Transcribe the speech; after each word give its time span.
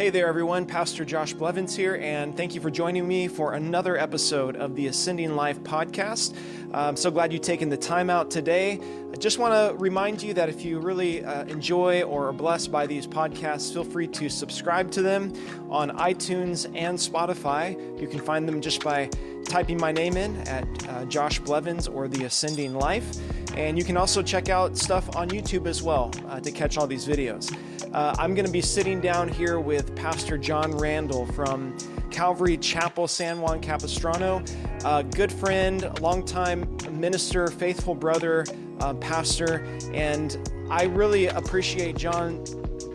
Hey 0.00 0.08
there, 0.08 0.28
everyone. 0.28 0.64
Pastor 0.64 1.04
Josh 1.04 1.34
Blevins 1.34 1.76
here, 1.76 1.96
and 1.96 2.34
thank 2.34 2.54
you 2.54 2.60
for 2.62 2.70
joining 2.70 3.06
me 3.06 3.28
for 3.28 3.52
another 3.52 3.98
episode 3.98 4.56
of 4.56 4.74
the 4.74 4.86
Ascending 4.86 5.36
Life 5.36 5.60
podcast. 5.60 6.34
I'm 6.72 6.96
so 6.96 7.10
glad 7.10 7.34
you've 7.34 7.42
taken 7.42 7.68
the 7.68 7.76
time 7.76 8.08
out 8.08 8.30
today. 8.30 8.80
I 9.12 9.16
just 9.16 9.38
want 9.38 9.52
to 9.52 9.76
remind 9.76 10.22
you 10.22 10.32
that 10.32 10.48
if 10.48 10.64
you 10.64 10.78
really 10.78 11.22
uh, 11.22 11.44
enjoy 11.44 12.02
or 12.04 12.28
are 12.28 12.32
blessed 12.32 12.72
by 12.72 12.86
these 12.86 13.06
podcasts, 13.06 13.74
feel 13.74 13.84
free 13.84 14.06
to 14.06 14.30
subscribe 14.30 14.90
to 14.92 15.02
them 15.02 15.34
on 15.68 15.90
iTunes 15.90 16.64
and 16.74 16.96
Spotify. 16.96 18.00
You 18.00 18.08
can 18.08 18.20
find 18.20 18.48
them 18.48 18.62
just 18.62 18.82
by 18.82 19.10
typing 19.44 19.78
my 19.78 19.92
name 19.92 20.16
in 20.16 20.34
at 20.48 20.88
uh, 20.88 21.04
Josh 21.04 21.40
Blevins 21.40 21.88
or 21.88 22.08
The 22.08 22.24
Ascending 22.24 22.72
Life. 22.72 23.18
And 23.56 23.78
you 23.78 23.84
can 23.84 23.96
also 23.96 24.22
check 24.22 24.48
out 24.48 24.76
stuff 24.76 25.16
on 25.16 25.28
YouTube 25.30 25.66
as 25.66 25.82
well 25.82 26.10
uh, 26.28 26.40
to 26.40 26.50
catch 26.50 26.78
all 26.78 26.86
these 26.86 27.06
videos. 27.06 27.54
Uh, 27.92 28.14
I'm 28.18 28.34
going 28.34 28.46
to 28.46 28.52
be 28.52 28.60
sitting 28.60 29.00
down 29.00 29.28
here 29.28 29.58
with 29.58 29.94
Pastor 29.96 30.38
John 30.38 30.76
Randall 30.76 31.26
from 31.26 31.76
Calvary 32.10 32.56
Chapel, 32.56 33.08
San 33.08 33.40
Juan 33.40 33.60
Capistrano. 33.60 34.42
A 34.84 35.02
good 35.02 35.32
friend, 35.32 35.98
longtime 36.00 36.76
minister, 36.92 37.48
faithful 37.48 37.94
brother, 37.94 38.44
uh, 38.80 38.94
pastor, 38.94 39.66
and 39.92 40.38
I 40.70 40.84
really 40.84 41.26
appreciate 41.26 41.96
John 41.96 42.44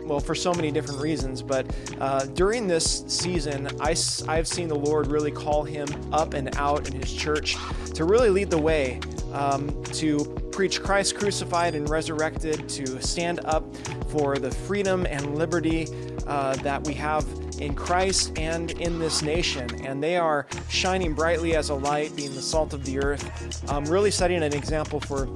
well, 0.06 0.20
for 0.20 0.34
so 0.34 0.54
many 0.54 0.70
different 0.70 1.00
reasons. 1.00 1.42
But 1.42 1.66
uh, 2.00 2.26
during 2.26 2.66
this 2.66 3.04
season, 3.08 3.68
I, 3.80 3.96
I've 4.28 4.46
seen 4.46 4.68
the 4.68 4.76
Lord 4.76 5.08
really 5.08 5.32
call 5.32 5.64
him 5.64 5.88
up 6.12 6.34
and 6.34 6.56
out 6.56 6.88
in 6.88 7.00
his 7.00 7.12
church 7.12 7.56
to 7.94 8.04
really 8.04 8.30
lead 8.30 8.50
the 8.50 8.58
way, 8.58 9.00
um, 9.32 9.82
to 9.84 10.24
preach 10.56 10.82
Christ 10.82 11.18
crucified 11.18 11.74
and 11.74 11.86
resurrected, 11.90 12.66
to 12.70 12.98
stand 13.02 13.40
up 13.44 13.62
for 14.08 14.38
the 14.38 14.50
freedom 14.50 15.04
and 15.04 15.36
liberty 15.36 15.86
uh, 16.26 16.56
that 16.56 16.82
we 16.86 16.94
have 16.94 17.26
in 17.60 17.74
Christ 17.74 18.32
and 18.38 18.70
in 18.70 18.98
this 18.98 19.20
nation. 19.20 19.68
And 19.84 20.02
they 20.02 20.16
are 20.16 20.46
shining 20.70 21.12
brightly 21.12 21.54
as 21.54 21.68
a 21.68 21.74
light, 21.74 22.16
being 22.16 22.34
the 22.34 22.40
salt 22.40 22.72
of 22.72 22.86
the 22.86 22.98
earth, 22.98 23.70
um, 23.70 23.84
really 23.84 24.10
setting 24.10 24.42
an 24.42 24.54
example 24.54 24.98
for 24.98 25.28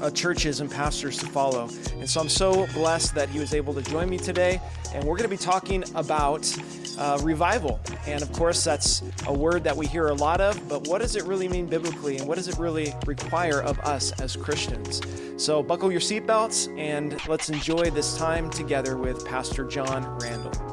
uh, 0.00 0.08
churches 0.10 0.60
and 0.60 0.70
pastors 0.70 1.18
to 1.18 1.26
follow. 1.26 1.68
And 1.98 2.08
so 2.08 2.22
I'm 2.22 2.30
so 2.30 2.66
blessed 2.68 3.14
that 3.14 3.28
he 3.28 3.38
was 3.38 3.52
able 3.52 3.74
to 3.74 3.82
join 3.82 4.08
me 4.08 4.16
today. 4.16 4.58
And 4.94 5.04
we're 5.04 5.18
going 5.18 5.28
to 5.28 5.36
be 5.36 5.36
talking 5.36 5.84
about 5.94 6.50
uh, 6.98 7.18
revival. 7.22 7.80
And 8.06 8.22
of 8.22 8.32
course, 8.32 8.64
that's 8.64 9.02
a 9.26 9.32
word 9.32 9.64
that 9.64 9.76
we 9.76 9.86
hear 9.86 10.08
a 10.08 10.14
lot 10.14 10.40
of, 10.40 10.68
but 10.68 10.86
what 10.88 11.00
does 11.00 11.16
it 11.16 11.24
really 11.24 11.48
mean 11.48 11.66
biblically? 11.66 12.18
And 12.18 12.26
what 12.26 12.36
does 12.36 12.48
it 12.48 12.58
really 12.58 12.94
require 13.06 13.62
of 13.62 13.78
us 13.80 14.12
as 14.20 14.36
Christians? 14.36 15.02
So 15.36 15.62
buckle 15.62 15.90
your 15.90 16.00
seatbelts 16.00 16.76
and 16.78 17.16
let's 17.28 17.50
enjoy 17.50 17.90
this 17.90 18.16
time 18.16 18.50
together 18.50 18.96
with 18.96 19.24
Pastor 19.26 19.64
John 19.64 20.18
Randall. 20.18 20.65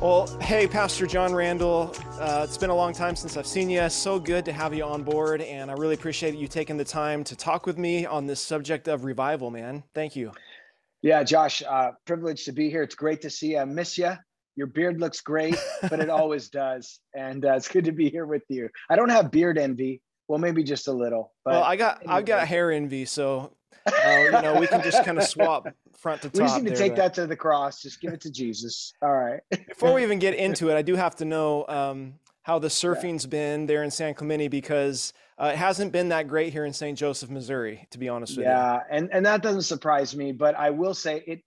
Well, 0.00 0.28
hey, 0.40 0.68
Pastor 0.68 1.08
John 1.08 1.34
Randall. 1.34 1.92
Uh, 2.20 2.42
it's 2.44 2.56
been 2.56 2.70
a 2.70 2.74
long 2.74 2.92
time 2.92 3.16
since 3.16 3.36
I've 3.36 3.48
seen 3.48 3.68
you. 3.68 3.88
So 3.90 4.20
good 4.20 4.44
to 4.44 4.52
have 4.52 4.72
you 4.72 4.84
on 4.84 5.02
board, 5.02 5.42
and 5.42 5.72
I 5.72 5.74
really 5.74 5.96
appreciate 5.96 6.36
you 6.36 6.46
taking 6.46 6.76
the 6.76 6.84
time 6.84 7.24
to 7.24 7.34
talk 7.34 7.66
with 7.66 7.78
me 7.78 8.06
on 8.06 8.24
this 8.24 8.40
subject 8.40 8.86
of 8.86 9.02
revival, 9.02 9.50
man. 9.50 9.82
Thank 9.96 10.14
you. 10.14 10.30
Yeah, 11.02 11.24
Josh, 11.24 11.64
uh, 11.68 11.90
privileged 12.06 12.44
to 12.44 12.52
be 12.52 12.70
here. 12.70 12.84
It's 12.84 12.94
great 12.94 13.22
to 13.22 13.30
see 13.30 13.52
you. 13.52 13.58
I 13.58 13.64
miss 13.64 13.98
you. 13.98 14.12
Your 14.54 14.68
beard 14.68 15.00
looks 15.00 15.20
great, 15.20 15.56
but 15.90 15.98
it 15.98 16.10
always 16.10 16.48
does, 16.48 17.00
and 17.12 17.44
uh, 17.44 17.54
it's 17.54 17.66
good 17.66 17.86
to 17.86 17.92
be 17.92 18.08
here 18.08 18.24
with 18.24 18.44
you. 18.48 18.68
I 18.88 18.94
don't 18.94 19.08
have 19.08 19.32
beard 19.32 19.58
envy. 19.58 20.00
Well, 20.28 20.38
maybe 20.38 20.62
just 20.62 20.86
a 20.86 20.92
little. 20.92 21.32
But 21.44 21.54
well, 21.54 21.64
I 21.64 21.74
got 21.74 22.02
anyway. 22.02 22.14
I've 22.14 22.24
got 22.24 22.46
hair 22.46 22.70
envy, 22.70 23.04
so 23.04 23.52
uh, 23.84 24.16
you 24.16 24.30
know 24.30 24.60
we 24.60 24.68
can 24.68 24.80
just 24.80 25.04
kind 25.04 25.18
of 25.18 25.24
swap 25.24 25.66
front 25.98 26.22
to 26.22 26.30
top. 26.30 26.34
We 26.34 26.40
just 26.40 26.62
need 26.62 26.70
to 26.70 26.76
take 26.76 26.96
that 26.96 27.14
to 27.14 27.26
the 27.26 27.36
cross. 27.36 27.82
Just 27.82 28.00
give 28.00 28.12
it 28.12 28.20
to 28.22 28.30
Jesus. 28.30 28.92
All 29.02 29.14
right. 29.14 29.40
Before 29.68 29.92
we 29.92 30.02
even 30.04 30.18
get 30.18 30.34
into 30.34 30.70
it, 30.70 30.76
I 30.76 30.82
do 30.82 30.94
have 30.94 31.16
to 31.16 31.24
know 31.24 31.66
um, 31.68 32.14
how 32.42 32.58
the 32.58 32.68
surfing's 32.68 33.24
yeah. 33.24 33.30
been 33.30 33.66
there 33.66 33.82
in 33.82 33.90
San 33.90 34.14
Clemente 34.14 34.48
because 34.48 35.12
uh, 35.38 35.50
it 35.52 35.56
hasn't 35.56 35.92
been 35.92 36.08
that 36.10 36.28
great 36.28 36.52
here 36.52 36.64
in 36.64 36.72
St. 36.72 36.96
Joseph, 36.96 37.30
Missouri, 37.30 37.86
to 37.90 37.98
be 37.98 38.08
honest 38.08 38.36
with 38.36 38.46
yeah, 38.46 38.74
you. 38.74 38.80
Yeah, 38.90 38.96
and 38.96 39.08
and 39.12 39.26
that 39.26 39.42
doesn't 39.42 39.62
surprise 39.62 40.16
me. 40.16 40.32
But 40.32 40.54
I 40.54 40.70
will 40.70 40.94
say 40.94 41.22
it. 41.26 41.42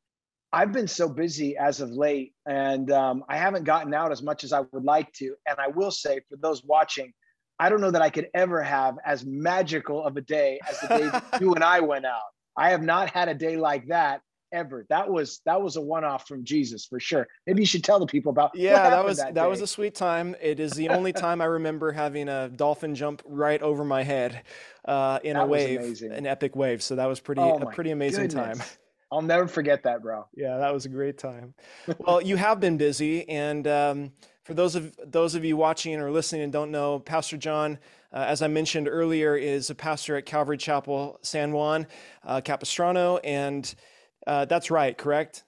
I've 0.53 0.73
been 0.73 0.87
so 0.87 1.07
busy 1.07 1.55
as 1.55 1.79
of 1.79 1.91
late, 1.91 2.33
and 2.45 2.91
um, 2.91 3.23
I 3.29 3.37
haven't 3.37 3.63
gotten 3.63 3.93
out 3.93 4.11
as 4.11 4.21
much 4.21 4.43
as 4.43 4.51
I 4.51 4.59
would 4.73 4.83
like 4.83 5.11
to. 5.13 5.33
And 5.47 5.57
I 5.59 5.67
will 5.69 5.91
say, 5.91 6.19
for 6.29 6.35
those 6.35 6.61
watching, 6.65 7.13
I 7.57 7.69
don't 7.69 7.79
know 7.79 7.91
that 7.91 8.01
I 8.01 8.09
could 8.09 8.27
ever 8.33 8.61
have 8.61 8.97
as 9.05 9.25
magical 9.25 10.03
of 10.03 10.17
a 10.17 10.21
day 10.21 10.59
as 10.69 10.79
the 10.81 10.87
day 10.87 11.21
you 11.39 11.53
and 11.53 11.63
I 11.63 11.79
went 11.79 12.05
out. 12.05 12.19
I 12.57 12.71
have 12.71 12.81
not 12.81 13.09
had 13.09 13.29
a 13.29 13.33
day 13.33 13.55
like 13.55 13.87
that 13.87 14.21
ever. 14.51 14.85
That 14.89 15.09
was 15.09 15.41
that 15.45 15.61
was 15.61 15.75
a 15.75 15.81
one 15.81 16.03
off 16.03 16.27
from 16.27 16.43
Jesus 16.43 16.85
for 16.85 16.99
sure. 16.99 17.27
Maybe 17.47 17.61
you 17.61 17.65
should 17.65 17.83
tell 17.83 17.99
the 17.99 18.05
people 18.05 18.31
about. 18.31 18.51
Yeah, 18.53 18.89
that 18.89 19.03
was 19.03 19.17
that, 19.17 19.35
that 19.35 19.49
was 19.49 19.61
a 19.61 19.67
sweet 19.67 19.95
time. 19.95 20.35
It 20.41 20.59
is 20.59 20.71
the 20.73 20.89
only 20.89 21.13
time 21.13 21.41
I 21.41 21.45
remember 21.45 21.91
having 21.91 22.29
a 22.29 22.49
dolphin 22.49 22.95
jump 22.95 23.21
right 23.25 23.61
over 23.61 23.83
my 23.83 24.03
head 24.03 24.43
uh, 24.85 25.19
in 25.23 25.35
that 25.35 25.43
a 25.43 25.45
wave, 25.45 26.01
an 26.01 26.25
epic 26.25 26.55
wave. 26.55 26.81
So 26.81 26.95
that 26.95 27.05
was 27.05 27.19
pretty 27.19 27.41
oh 27.41 27.57
a 27.57 27.71
pretty 27.71 27.91
amazing 27.91 28.27
goodness. 28.27 28.57
time. 28.57 28.67
I'll 29.11 29.21
never 29.21 29.47
forget 29.47 29.83
that, 29.83 30.01
bro. 30.01 30.25
Yeah, 30.33 30.57
that 30.57 30.73
was 30.73 30.85
a 30.85 30.89
great 30.89 31.17
time. 31.17 31.53
well, 31.99 32.21
you 32.21 32.37
have 32.37 32.59
been 32.59 32.77
busy, 32.77 33.27
and 33.27 33.67
um, 33.67 34.11
for 34.43 34.53
those 34.53 34.75
of 34.75 34.95
those 35.05 35.35
of 35.35 35.43
you 35.43 35.57
watching 35.57 35.99
or 35.99 36.11
listening 36.11 36.43
and 36.43 36.51
don't 36.51 36.71
know, 36.71 36.99
Pastor 36.99 37.37
John. 37.37 37.79
Uh, 38.13 38.25
as 38.27 38.41
I 38.41 38.47
mentioned 38.47 38.89
earlier, 38.89 39.37
is 39.37 39.69
a 39.69 39.75
pastor 39.75 40.17
at 40.17 40.25
Calvary 40.25 40.57
Chapel, 40.57 41.17
San 41.21 41.53
Juan, 41.53 41.87
uh, 42.25 42.41
Capistrano, 42.41 43.19
and 43.19 43.73
uh, 44.27 44.45
that's 44.45 44.71
right, 44.71 44.97
correct? 44.97 45.43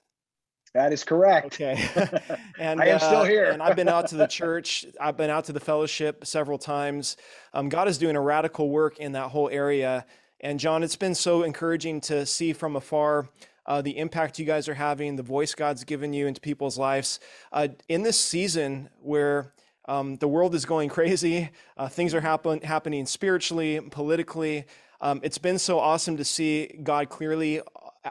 That 0.74 0.92
is 0.92 1.04
correct. 1.04 1.46
Okay. 1.46 1.88
and 2.58 2.80
I 2.80 2.86
am 2.86 2.96
uh, 2.96 2.98
still 2.98 3.24
here. 3.24 3.50
and 3.50 3.62
I've 3.62 3.76
been 3.76 3.88
out 3.88 4.08
to 4.08 4.16
the 4.16 4.26
church. 4.40 4.84
I've 5.00 5.16
been 5.16 5.30
out 5.30 5.44
to 5.44 5.52
the 5.52 5.60
fellowship 5.60 6.26
several 6.26 6.58
times. 6.58 7.16
Um, 7.52 7.68
God 7.68 7.88
is 7.88 7.96
doing 7.96 8.16
a 8.16 8.20
radical 8.20 8.68
work 8.68 8.98
in 8.98 9.12
that 9.12 9.28
whole 9.28 9.48
area. 9.48 10.04
And 10.40 10.58
John, 10.58 10.82
it's 10.82 10.96
been 10.96 11.14
so 11.14 11.44
encouraging 11.44 12.00
to 12.02 12.26
see 12.26 12.52
from 12.52 12.76
afar 12.76 13.28
uh, 13.66 13.80
the 13.82 13.96
impact 13.96 14.38
you 14.38 14.44
guys 14.44 14.68
are 14.68 14.74
having, 14.74 15.16
the 15.16 15.22
voice 15.22 15.54
God's 15.54 15.84
given 15.84 16.12
you 16.12 16.26
into 16.26 16.40
people's 16.40 16.76
lives. 16.76 17.20
Uh, 17.52 17.68
in 17.88 18.02
this 18.02 18.18
season 18.18 18.90
where 19.00 19.54
um, 19.86 20.16
the 20.16 20.28
world 20.28 20.54
is 20.54 20.64
going 20.66 20.88
crazy, 20.88 21.50
uh, 21.76 21.88
things 21.88 22.14
are 22.14 22.20
happen- 22.20 22.60
happening 22.60 23.06
spiritually, 23.06 23.80
politically. 23.90 24.66
Um, 25.00 25.20
it's 25.22 25.38
been 25.38 25.58
so 25.58 25.78
awesome 25.78 26.16
to 26.16 26.24
see 26.24 26.78
God 26.82 27.08
clearly 27.08 27.60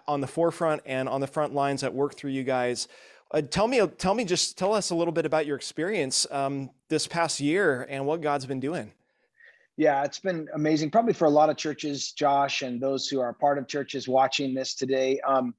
on 0.07 0.21
the 0.21 0.27
forefront 0.27 0.81
and 0.85 1.07
on 1.07 1.21
the 1.21 1.27
front 1.27 1.53
lines 1.53 1.81
that 1.81 1.93
work 1.93 2.15
through 2.15 2.31
you 2.31 2.43
guys. 2.43 2.87
Uh, 3.31 3.41
tell 3.41 3.67
me, 3.67 3.85
tell 3.97 4.13
me, 4.13 4.25
just 4.25 4.57
tell 4.57 4.73
us 4.73 4.91
a 4.91 4.95
little 4.95 5.11
bit 5.11 5.25
about 5.25 5.45
your 5.45 5.55
experience 5.55 6.27
um, 6.29 6.69
this 6.89 7.07
past 7.07 7.39
year 7.39 7.87
and 7.89 8.05
what 8.05 8.21
God's 8.21 8.45
been 8.45 8.59
doing. 8.59 8.91
Yeah, 9.75 10.03
it's 10.03 10.19
been 10.19 10.47
amazing. 10.53 10.91
Probably 10.91 11.13
for 11.13 11.25
a 11.25 11.31
lot 11.31 11.49
of 11.49 11.57
churches, 11.57 12.11
Josh, 12.11 12.61
and 12.61 12.79
those 12.79 13.07
who 13.07 13.19
are 13.19 13.33
part 13.33 13.57
of 13.57 13.67
churches 13.67 14.07
watching 14.07 14.53
this 14.53 14.75
today. 14.75 15.19
Um, 15.25 15.55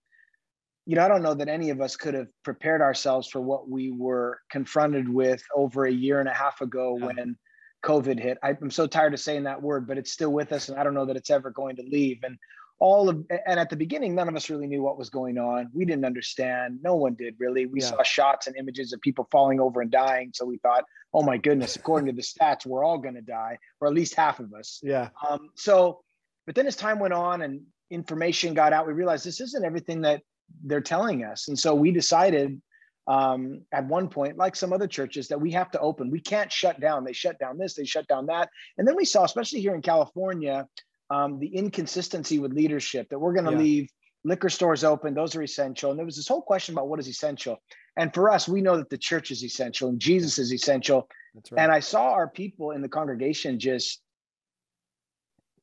you 0.87 0.95
know, 0.95 1.05
I 1.05 1.09
don't 1.09 1.23
know 1.23 1.35
that 1.35 1.49
any 1.49 1.71
of 1.71 1.81
us 1.81 1.97
could 1.97 2.15
have 2.15 2.29
prepared 2.45 2.81
ourselves 2.81 3.27
for 3.27 3.41
what 3.41 3.69
we 3.69 3.91
were 3.91 4.39
confronted 4.51 5.09
with 5.09 5.43
over 5.57 5.87
a 5.87 5.93
year 5.93 6.21
and 6.21 6.29
a 6.29 6.33
half 6.33 6.61
ago 6.61 6.97
yeah. 6.99 7.07
when 7.07 7.37
COVID 7.85 8.21
hit. 8.21 8.39
I'm 8.43 8.71
so 8.71 8.87
tired 8.87 9.15
of 9.15 9.21
saying 9.21 9.45
that 9.45 9.61
word, 9.61 9.89
but 9.89 9.99
it's 9.99 10.13
still 10.13 10.33
with 10.33 10.53
us, 10.53 10.69
and 10.69 10.79
I 10.79 10.85
don't 10.85 10.95
know 10.95 11.07
that 11.07 11.17
it's 11.17 11.31
ever 11.31 11.51
going 11.51 11.77
to 11.77 11.83
leave. 11.83 12.19
And 12.23 12.39
all 12.85 13.09
of 13.09 13.25
and 13.47 13.59
at 13.59 13.71
the 13.71 13.77
beginning 13.77 14.15
none 14.15 14.29
of 14.29 14.37
us 14.37 14.51
really 14.51 14.67
knew 14.67 14.83
what 14.83 14.99
was 14.99 15.09
going 15.09 15.39
on 15.39 15.71
we 15.73 15.87
didn't 15.87 16.05
understand 16.05 16.79
no 16.83 16.95
one 16.95 17.15
did 17.15 17.35
really 17.39 17.65
we 17.65 17.81
yeah. 17.81 17.87
saw 17.87 18.03
shots 18.03 18.47
and 18.47 18.55
images 18.59 18.93
of 18.93 19.01
people 19.01 19.27
falling 19.33 19.59
over 19.59 19.81
and 19.81 19.91
dying 19.91 20.31
so 20.35 20.45
we 20.45 20.59
thought 20.59 20.85
oh 21.15 21.23
my 21.23 21.39
goodness 21.39 21.77
according 21.77 22.07
to 22.07 22.13
the 22.13 22.21
stats 22.21 22.67
we're 22.67 22.85
all 22.85 22.99
going 22.99 23.15
to 23.15 23.23
die 23.23 23.57
or 23.81 23.89
at 23.89 23.95
least 23.95 24.15
half 24.15 24.39
of 24.39 24.53
us 24.53 24.81
yeah 24.83 25.09
um, 25.27 25.49
so 25.55 26.03
but 26.45 26.55
then 26.55 26.67
as 26.67 26.77
time 26.77 26.99
went 26.99 27.15
on 27.15 27.41
and 27.41 27.63
information 27.91 28.53
got 28.53 28.75
out 28.75 28.87
we 28.87 28.93
realized 28.93 29.25
this 29.25 29.41
isn't 29.41 29.65
everything 29.65 30.03
that 30.03 30.21
they're 30.65 30.83
telling 30.83 31.25
us 31.25 31.49
and 31.49 31.59
so 31.59 31.75
we 31.75 31.91
decided 31.91 32.61
um, 33.07 33.61
at 33.71 33.85
one 33.85 34.09
point, 34.09 34.39
like 34.39 34.57
some 34.57 34.73
other 34.73 34.87
churches, 34.87 35.29
that 35.29 35.39
we 35.39 35.51
have 35.51 35.71
to 35.73 35.79
open. 35.79 36.11
We 36.11 36.21
can't 36.21 36.51
shut 36.51 36.81
down. 36.81 37.05
They 37.05 37.13
shut 37.13 37.39
down 37.39 37.59
this, 37.59 37.75
they 37.75 37.85
shut 37.85 38.09
down 38.09 38.25
that. 38.27 38.49
And 38.79 38.89
then 38.89 38.97
we 38.97 39.05
saw, 39.05 39.25
especially 39.25 39.61
here 39.61 39.75
in 39.75 39.83
California, 39.83 40.67
um, 41.11 41.39
the 41.39 41.49
inconsistency 41.49 42.39
with 42.39 42.53
leadership 42.53 43.09
that 43.11 43.19
we're 43.19 43.35
going 43.35 43.45
to 43.45 43.53
yeah. 43.53 43.59
leave 43.59 43.89
liquor 44.25 44.49
stores 44.49 44.85
open 44.85 45.15
those 45.15 45.37
are 45.37 45.43
essential. 45.43 45.91
And 45.91 45.99
there 45.99 46.07
was 46.07 46.17
this 46.17 46.29
whole 46.29 46.43
question 46.43 46.75
about 46.75 46.89
what 46.89 47.01
is 47.01 47.09
essential. 47.09 47.59
And 47.97 48.13
for 48.13 48.31
us 48.31 48.49
we 48.49 48.63
know 48.63 48.77
that 48.77 48.91
the 48.91 48.99
church 48.99 49.31
is 49.31 49.45
essential 49.45 49.89
and 49.89 50.01
jesus 50.01 50.39
is 50.39 50.53
essential. 50.53 51.09
Right. 51.51 51.65
and 51.65 51.73
i 51.73 51.81
saw 51.81 52.13
our 52.13 52.29
people 52.29 52.71
in 52.71 52.81
the 52.81 52.89
congregation 52.89 53.59
just 53.59 54.01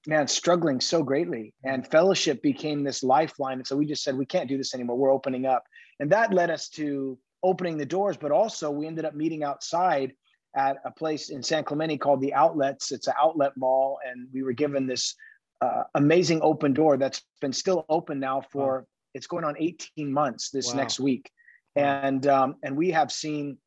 man 0.07 0.27
struggling 0.27 0.79
so 0.79 1.03
greatly. 1.03 1.53
And 1.63 1.87
fellowship 1.87 2.41
became 2.41 2.83
this 2.83 3.03
lifeline. 3.03 3.59
And 3.59 3.67
so 3.67 3.75
we 3.75 3.85
just 3.85 4.03
said 4.03 4.17
we 4.17 4.25
can't 4.25 4.49
do 4.49 4.57
this 4.57 4.73
anymore. 4.73 4.97
We're 4.97 5.11
opening 5.11 5.45
up. 5.45 5.63
And 5.99 6.11
that 6.11 6.33
led 6.33 6.49
us 6.49 6.69
to 6.69 7.17
opening 7.43 7.77
the 7.77 7.85
doors 7.85 8.17
but 8.17 8.31
also 8.31 8.69
we 8.69 8.85
ended 8.85 9.03
up 9.03 9.15
meeting 9.15 9.43
outside 9.43 10.13
at 10.55 10.77
a 10.85 10.91
place 10.91 11.29
in 11.29 11.41
san 11.41 11.63
clemente 11.63 11.97
called 11.97 12.21
the 12.21 12.33
outlets. 12.33 12.91
It's 12.91 13.07
an 13.07 13.13
outlet 13.19 13.53
mall. 13.57 13.99
And 14.05 14.27
we 14.33 14.43
were 14.43 14.53
given 14.53 14.85
this 14.87 15.15
uh, 15.61 15.83
amazing 15.95 16.41
open 16.41 16.73
door 16.73 16.97
that's 16.97 17.21
been 17.39 17.53
still 17.53 17.85
open 17.87 18.19
now 18.19 18.41
for 18.51 18.79
wow. 18.79 18.85
it's 19.13 19.27
going 19.27 19.43
on 19.43 19.55
18 19.59 20.11
months 20.11 20.49
this 20.49 20.69
wow. 20.69 20.79
next 20.79 20.99
week, 20.99 21.29
and 21.75 22.25
um, 22.27 22.55
and 22.63 22.75
we 22.75 22.91
have 22.91 23.11
seen, 23.11 23.57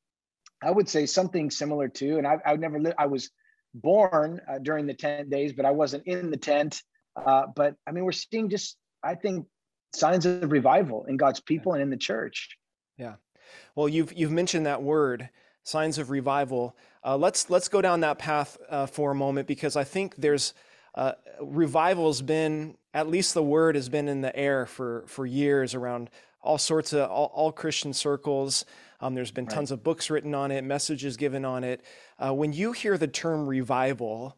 I 0.63 0.71
would 0.71 0.89
say 0.89 1.07
something 1.07 1.51
similar 1.51 1.89
to, 1.89 2.19
and 2.19 2.27
I 2.27 2.39
I 2.45 2.57
never 2.57 2.81
lived. 2.81 2.97
I 2.99 3.07
was 3.07 3.31
born 3.75 4.41
uh, 4.49 4.59
during 4.59 4.87
the 4.87 4.95
tent 4.95 5.31
days, 5.31 5.53
but 5.53 5.65
I 5.65 5.73
wasn't 5.73 6.07
in 6.07 6.31
the 6.31 6.37
tent. 6.37 6.83
Uh, 7.17 7.45
but 7.55 7.77
I 7.87 7.93
mean, 7.93 8.05
we're 8.05 8.13
seeing 8.13 8.49
just 8.49 8.77
I 9.03 9.15
think 9.15 9.47
signs 9.95 10.27
of 10.27 10.51
revival 10.51 11.05
in 11.05 11.17
God's 11.17 11.41
people 11.41 11.73
and 11.75 11.83
in 11.83 11.91
the 11.91 11.97
church. 11.97 12.57
Yeah. 12.99 13.15
Well, 13.75 13.89
you've 13.89 14.13
you've 14.13 14.33
mentioned 14.33 14.67
that 14.67 14.83
word, 14.83 15.31
signs 15.63 15.99
of 15.99 16.11
revival. 16.11 16.77
Uh, 17.05 17.17
let's 17.17 17.51
let's 17.51 17.69
go 17.69 17.81
down 17.81 18.01
that 18.01 18.19
path 18.19 18.57
uh, 18.69 18.87
for 18.87 19.13
a 19.13 19.15
moment 19.15 19.47
because 19.47 19.77
I 19.77 19.85
think 19.85 20.17
there's 20.17 20.55
uh, 20.95 21.13
revival's 21.41 22.23
been 22.23 22.77
at 22.93 23.09
least 23.09 23.35
the 23.35 23.43
word 23.43 23.75
has 23.75 23.89
been 23.89 24.09
in 24.09 24.21
the 24.21 24.35
air 24.37 24.67
for 24.67 25.05
for 25.07 25.27
years 25.27 25.75
around 25.75 26.11
all 26.41 26.59
sorts 26.59 26.93
of 26.93 27.11
all, 27.11 27.31
all 27.35 27.53
Christian 27.53 27.93
circles. 27.93 28.65
Um, 29.01 29.15
there's 29.15 29.31
been 29.31 29.47
tons 29.47 29.71
right. 29.71 29.79
of 29.79 29.83
books 29.83 30.09
written 30.09 30.35
on 30.35 30.51
it, 30.51 30.63
messages 30.63 31.17
given 31.17 31.45
on 31.45 31.65
it. 31.65 31.83
Uh, 32.19 32.33
when 32.33 32.53
you 32.53 32.73
hear 32.73 32.97
the 32.97 33.09
term 33.09 33.47
revival 33.47 34.37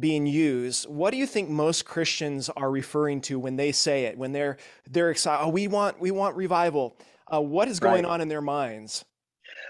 being 0.00 0.26
used, 0.26 0.88
what 0.88 1.10
do 1.10 1.16
you 1.16 1.26
think 1.26 1.50
most 1.50 1.84
Christians 1.84 2.48
are 2.50 2.70
referring 2.70 3.20
to 3.22 3.38
when 3.38 3.56
they 3.56 3.72
say 3.72 4.04
it? 4.04 4.16
When 4.16 4.32
they're 4.32 4.56
they're 4.88 5.10
excited, 5.10 5.44
oh, 5.44 5.48
we 5.48 5.68
want 5.68 6.00
we 6.00 6.10
want 6.10 6.36
revival. 6.36 6.96
Uh, 7.32 7.42
what 7.42 7.68
is 7.68 7.78
going 7.78 8.04
right. 8.04 8.12
on 8.12 8.20
in 8.22 8.28
their 8.28 8.40
minds? 8.40 9.04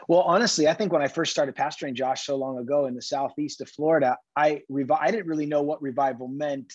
Well, 0.09 0.23
honestly, 0.23 0.67
I 0.67 0.73
think 0.73 0.91
when 0.91 1.03
I 1.03 1.09
first 1.09 1.31
started 1.31 1.55
pastoring 1.55 1.93
Josh 1.93 2.25
so 2.25 2.37
long 2.37 2.57
ago 2.59 2.87
in 2.87 2.95
the 2.95 3.03
southeast 3.03 3.61
of 3.61 3.69
Florida, 3.69 4.17
I 4.35 4.63
revi- 4.73 4.99
I 4.99 5.11
didn't 5.11 5.27
really 5.27 5.45
know 5.45 5.61
what 5.61 5.83
revival 5.83 6.29
meant 6.29 6.73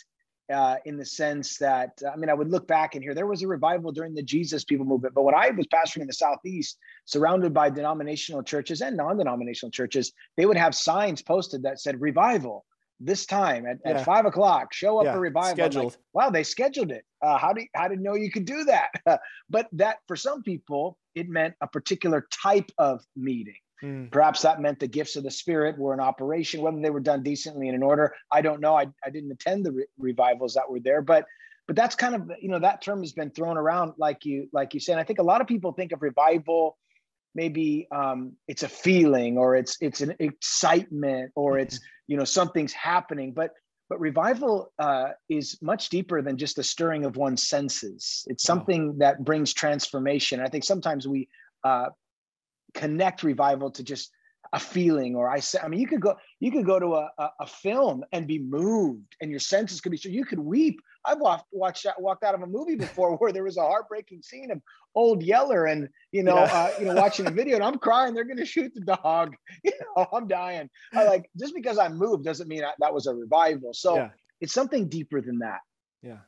uh, 0.53 0.75
in 0.85 0.97
the 0.97 1.06
sense 1.06 1.57
that 1.57 2.00
I 2.12 2.15
mean, 2.15 2.30
I 2.30 2.35
would 2.35 2.51
look 2.51 2.68
back 2.68 2.94
and 2.94 3.03
here 3.03 3.15
there 3.15 3.25
was 3.25 3.41
a 3.41 3.47
revival 3.47 3.91
during 3.91 4.13
the 4.13 4.21
Jesus 4.21 4.63
People 4.63 4.85
movement, 4.85 5.15
but 5.15 5.24
when 5.24 5.33
I 5.33 5.50
was 5.50 5.65
pastoring 5.65 6.01
in 6.01 6.07
the 6.07 6.13
southeast, 6.13 6.77
surrounded 7.06 7.56
by 7.56 7.71
denominational 7.71 8.44
churches 8.44 8.81
and 8.81 8.95
non-denominational 8.95 9.71
churches, 9.71 10.13
they 10.38 10.45
would 10.45 10.57
have 10.57 10.75
signs 10.75 11.24
posted 11.24 11.63
that 11.63 11.79
said 11.79 12.00
revival 12.00 12.65
this 12.99 13.25
time 13.25 13.65
at, 13.65 13.77
yeah. 13.85 13.99
at 13.99 14.05
five 14.05 14.25
o'clock. 14.25 14.73
Show 14.73 14.99
up 14.99 15.05
yeah, 15.05 15.13
for 15.13 15.19
revival. 15.19 15.55
Scheduled. 15.55 15.85
Like, 15.85 15.99
wow, 16.13 16.29
they 16.29 16.43
scheduled 16.43 16.91
it. 16.91 17.03
Uh, 17.21 17.37
how 17.37 17.53
do 17.53 17.61
you, 17.61 17.67
how 17.75 17.87
did 17.87 18.01
know 18.01 18.15
you 18.15 18.31
could 18.31 18.45
do 18.45 18.65
that? 18.65 19.21
but 19.49 19.67
that 19.73 19.97
for 20.07 20.15
some 20.15 20.43
people, 20.43 20.97
it 21.15 21.29
meant 21.29 21.55
a 21.61 21.67
particular 21.67 22.27
type 22.31 22.71
of 22.77 23.03
meeting. 23.15 23.55
Mm. 23.83 24.11
Perhaps 24.11 24.43
that 24.43 24.61
meant 24.61 24.79
the 24.79 24.87
gifts 24.87 25.15
of 25.15 25.23
the 25.23 25.31
Spirit 25.31 25.77
were 25.77 25.93
in 25.93 25.99
operation, 25.99 26.61
whether 26.61 26.79
they 26.79 26.89
were 26.89 27.01
done 27.01 27.21
decently 27.21 27.67
and 27.67 27.75
in 27.75 27.83
order. 27.83 28.13
I 28.31 28.41
don't 28.41 28.61
know. 28.61 28.75
I, 28.75 28.87
I 29.05 29.09
didn't 29.09 29.31
attend 29.31 29.65
the 29.65 29.73
re- 29.73 29.85
revivals 29.97 30.53
that 30.53 30.69
were 30.69 30.79
there, 30.79 31.01
but 31.01 31.25
but 31.67 31.75
that's 31.75 31.95
kind 31.95 32.15
of 32.15 32.31
you 32.41 32.49
know 32.49 32.59
that 32.59 32.81
term 32.81 33.01
has 33.01 33.13
been 33.13 33.31
thrown 33.31 33.57
around 33.57 33.93
like 33.97 34.25
you 34.25 34.47
like 34.53 34.73
you 34.73 34.79
said. 34.79 34.97
I 34.97 35.03
think 35.03 35.19
a 35.19 35.23
lot 35.23 35.41
of 35.41 35.47
people 35.47 35.73
think 35.73 35.91
of 35.91 36.01
revival 36.01 36.77
maybe 37.35 37.88
um, 37.91 38.33
it's 38.47 38.63
a 38.63 38.68
feeling 38.68 39.38
or 39.38 39.56
it's 39.56 39.77
it's 39.81 40.01
an 40.01 40.15
excitement 40.19 41.31
or 41.35 41.57
it's 41.57 41.80
you 42.07 42.18
know 42.18 42.24
something's 42.24 42.74
happening 42.74 43.33
but 43.33 43.51
but 43.89 44.00
revival 44.00 44.71
uh, 44.80 45.09
is 45.30 45.57
much 45.62 45.89
deeper 45.89 46.21
than 46.21 46.38
just 46.38 46.56
the 46.56 46.63
stirring 46.63 47.06
of 47.06 47.15
one's 47.15 47.47
senses. 47.47 48.25
It's 48.27 48.44
something 48.44 48.88
wow. 48.88 48.94
that 49.00 49.24
brings 49.24 49.53
transformation. 49.53 50.39
I 50.39 50.47
think 50.47 50.63
sometimes 50.63 51.07
we 51.07 51.27
uh, 51.63 51.89
connect 52.74 53.24
revival 53.24 53.71
to 53.71 53.83
just 53.83 54.12
a 54.51 54.59
feeling 54.59 55.15
or 55.15 55.29
i 55.29 55.39
say 55.39 55.57
i 55.63 55.68
mean 55.68 55.79
you 55.79 55.88
could 55.88 56.01
go 56.01 56.15
you 56.39 56.51
could 56.51 56.65
go 56.65 56.79
to 56.79 56.95
a, 56.95 57.09
a, 57.18 57.29
a 57.41 57.47
film 57.47 58.03
and 58.12 58.27
be 58.27 58.39
moved 58.39 59.15
and 59.21 59.31
your 59.31 59.39
senses 59.39 59.81
could 59.81 59.91
be 59.91 59.97
so 59.97 60.09
you 60.09 60.25
could 60.25 60.39
weep 60.39 60.79
i've 61.05 61.19
walked 61.19 61.45
watched 61.51 61.85
walked 62.00 62.23
out 62.23 62.35
of 62.35 62.41
a 62.41 62.47
movie 62.47 62.75
before 62.75 63.15
where 63.17 63.31
there 63.31 63.44
was 63.44 63.57
a 63.57 63.61
heartbreaking 63.61 64.21
scene 64.21 64.51
of 64.51 64.61
old 64.95 65.23
yeller 65.23 65.65
and 65.65 65.89
you 66.11 66.23
know 66.23 66.35
yeah. 66.35 66.53
uh, 66.53 66.79
you 66.79 66.85
know 66.85 66.94
watching 66.94 67.27
a 67.27 67.31
video 67.41 67.55
and 67.55 67.63
i'm 67.63 67.77
crying 67.77 68.13
they're 68.13 68.23
going 68.23 68.38
to 68.38 68.45
shoot 68.45 68.71
the 68.73 68.81
dog 68.81 69.35
you 69.63 69.71
know 69.95 70.05
i'm 70.13 70.27
dying 70.27 70.69
I 70.94 71.03
like 71.05 71.29
just 71.38 71.53
because 71.53 71.77
i'm 71.77 71.97
moved 71.97 72.23
doesn't 72.23 72.47
mean 72.47 72.63
I, 72.63 72.71
that 72.79 72.94
was 72.94 73.07
a 73.07 73.13
revival 73.13 73.73
so 73.73 73.95
yeah. 73.95 74.09
it's 74.41 74.53
something 74.53 74.88
deeper 74.88 75.21
than 75.21 75.39
that 75.39 75.59
yeah 76.01 76.19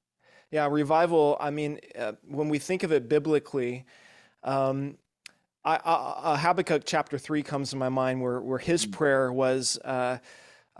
yeah 0.51 0.67
revival 0.69 1.37
i 1.39 1.49
mean 1.49 1.79
uh, 1.97 2.13
when 2.27 2.49
we 2.49 2.59
think 2.59 2.83
of 2.83 2.91
it 2.91 3.09
biblically 3.09 3.85
um, 4.43 4.99
I, 5.65 5.79
I, 5.83 6.37
Habakkuk 6.37 6.83
chapter 6.85 7.17
3 7.17 7.41
comes 7.41 7.71
to 7.71 7.75
my 7.75 7.89
mind 7.89 8.21
where, 8.21 8.39
where 8.39 8.59
his 8.59 8.85
mm. 8.85 8.91
prayer 8.91 9.33
was, 9.33 9.79
uh, 9.83 10.19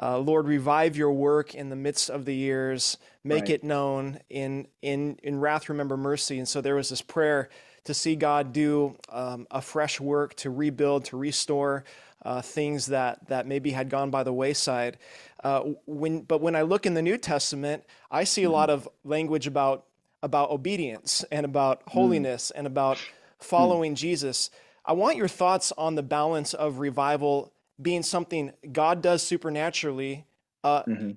uh, 0.01 0.19
Lord, 0.19 0.47
revive 0.47 0.97
your 0.97 1.11
work 1.11 1.55
in 1.55 1.69
the 1.69 1.75
midst 1.75 2.09
of 2.09 2.25
the 2.25 2.35
years, 2.35 2.97
make 3.23 3.43
right. 3.43 3.51
it 3.51 3.63
known. 3.63 4.19
In, 4.29 4.67
in, 4.81 5.17
in 5.23 5.39
wrath, 5.39 5.69
remember 5.69 5.95
mercy. 5.95 6.37
And 6.37 6.47
so 6.47 6.61
there 6.61 6.75
was 6.75 6.89
this 6.89 7.01
prayer 7.01 7.49
to 7.85 7.93
see 7.93 8.15
God 8.15 8.51
do 8.51 8.97
um, 9.09 9.47
a 9.51 9.61
fresh 9.61 9.99
work, 9.99 10.35
to 10.35 10.49
rebuild, 10.49 11.05
to 11.05 11.17
restore 11.17 11.85
uh, 12.23 12.41
things 12.41 12.87
that, 12.87 13.27
that 13.27 13.47
maybe 13.47 13.71
had 13.71 13.89
gone 13.89 14.09
by 14.09 14.23
the 14.23 14.33
wayside. 14.33 14.97
Uh, 15.43 15.61
when, 15.85 16.21
but 16.21 16.41
when 16.41 16.55
I 16.55 16.63
look 16.63 16.85
in 16.85 16.95
the 16.95 17.01
New 17.01 17.17
Testament, 17.17 17.83
I 18.09 18.23
see 18.23 18.43
a 18.43 18.49
lot 18.49 18.69
mm. 18.69 18.73
of 18.73 18.89
language 19.03 19.47
about, 19.47 19.85
about 20.23 20.49
obedience 20.49 21.23
and 21.31 21.45
about 21.45 21.85
mm. 21.85 21.91
holiness 21.91 22.51
mm. 22.53 22.57
and 22.57 22.67
about 22.67 22.97
following 23.39 23.93
mm. 23.93 23.97
Jesus. 23.97 24.49
I 24.83 24.93
want 24.93 25.17
your 25.17 25.27
thoughts 25.27 25.71
on 25.77 25.95
the 25.95 26.03
balance 26.03 26.53
of 26.53 26.79
revival 26.79 27.53
being 27.81 28.03
something 28.03 28.51
God 28.71 29.01
does 29.01 29.21
supernaturally 29.21 30.25
uh, 30.63 30.83
mm-hmm. 30.83 31.11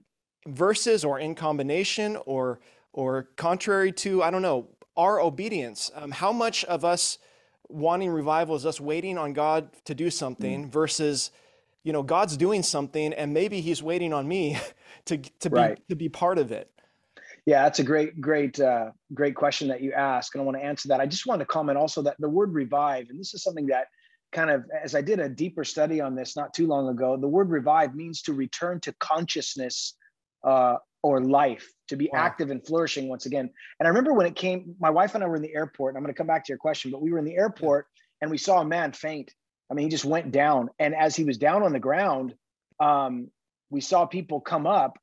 versus 0.47 1.05
or 1.05 1.19
in 1.19 1.35
combination 1.35 2.17
or 2.27 2.61
or 2.93 3.29
contrary 3.37 3.93
to 3.93 4.23
I 4.23 4.31
don't 4.31 4.43
know 4.43 4.69
our 4.97 5.21
obedience. 5.21 5.91
Um, 5.95 6.11
how 6.11 6.33
much 6.33 6.65
of 6.65 6.85
us 6.85 7.19
wanting 7.69 8.11
revival 8.11 8.57
is 8.57 8.67
us 8.67 8.81
waiting 8.81 9.19
on 9.19 9.33
God 9.33 9.71
to 9.85 9.95
do 9.95 10.11
something 10.11 10.65
mm 10.65 10.69
versus 10.71 11.31
you 11.85 11.93
know 11.93 12.03
God's 12.03 12.37
doing 12.37 12.63
something 12.63 13.15
and 13.15 13.33
maybe 13.33 13.61
He's 13.61 13.83
waiting 13.83 14.13
on 14.13 14.27
me 14.27 14.59
to 15.07 15.19
to 15.19 15.51
be 15.51 15.57
right. 15.57 15.89
to 15.89 15.97
be 15.97 16.09
part 16.09 16.39
of 16.39 16.53
it. 16.53 16.71
Yeah, 17.47 17.63
that's 17.63 17.79
a 17.79 17.83
great, 17.83 18.21
great, 18.21 18.61
uh, 18.61 18.91
great 19.15 19.35
question 19.35 19.69
that 19.69 19.81
you 19.81 19.95
ask, 19.95 20.35
and 20.35 20.43
I 20.43 20.45
want 20.45 20.59
to 20.59 20.63
answer 20.63 20.89
that. 20.89 21.01
I 21.01 21.07
just 21.07 21.25
want 21.25 21.41
to 21.41 21.47
comment 21.47 21.79
also 21.79 22.03
that 22.03 22.17
the 22.19 22.29
word 22.29 22.53
revive, 22.53 23.09
and 23.09 23.19
this 23.19 23.33
is 23.33 23.43
something 23.43 23.67
that 23.69 23.87
kind 24.33 24.51
of, 24.51 24.65
as 24.83 24.95
I 24.95 25.01
did 25.01 25.21
a 25.21 25.29
deeper 25.29 25.65
study 25.65 26.01
on 26.01 26.15
this 26.15 26.37
not 26.37 26.55
too 26.55 26.67
long 26.67 26.89
ago, 26.89 27.17
the 27.17 27.29
word 27.29 27.51
revive 27.51 27.95
means 27.95 28.23
to 28.23 28.33
return 28.33 28.81
to 28.81 28.95
consciousness 29.01 29.95
uh, 30.47 30.77
or 31.03 31.21
life, 31.21 31.67
to 31.89 31.97
be 31.97 32.11
wow. 32.13 32.21
active 32.21 32.51
and 32.51 32.65
flourishing 32.65 33.09
once 33.09 33.27
again. 33.27 33.51
And 33.79 33.87
I 33.87 33.89
remember 33.89 34.13
when 34.13 34.27
it 34.27 34.37
came, 34.37 34.75
my 34.79 34.91
wife 34.91 35.15
and 35.15 35.25
I 35.25 35.27
were 35.27 35.37
in 35.37 35.43
the 35.43 35.55
airport, 35.55 35.95
and 35.95 35.99
I'm 35.99 36.05
going 36.05 36.15
to 36.15 36.19
come 36.19 36.27
back 36.27 36.45
to 36.45 36.53
your 36.53 36.59
question, 36.59 36.91
but 36.91 37.01
we 37.01 37.13
were 37.13 37.19
in 37.19 37.25
the 37.25 37.37
airport 37.37 37.87
and 38.21 38.31
we 38.31 38.39
saw 38.39 38.61
a 38.61 38.65
man 38.65 38.93
faint. 38.93 39.33
I 39.71 39.75
mean, 39.75 39.85
he 39.85 39.91
just 39.91 40.05
went 40.05 40.33
down, 40.33 40.71
and 40.79 40.95
as 40.95 41.15
he 41.15 41.25
was 41.25 41.37
down 41.37 41.63
on 41.63 41.73
the 41.73 41.79
ground, 41.79 42.35
um, 42.81 43.31
we 43.71 43.81
saw 43.81 44.07
people 44.07 44.41
come 44.41 44.67
up 44.67 44.99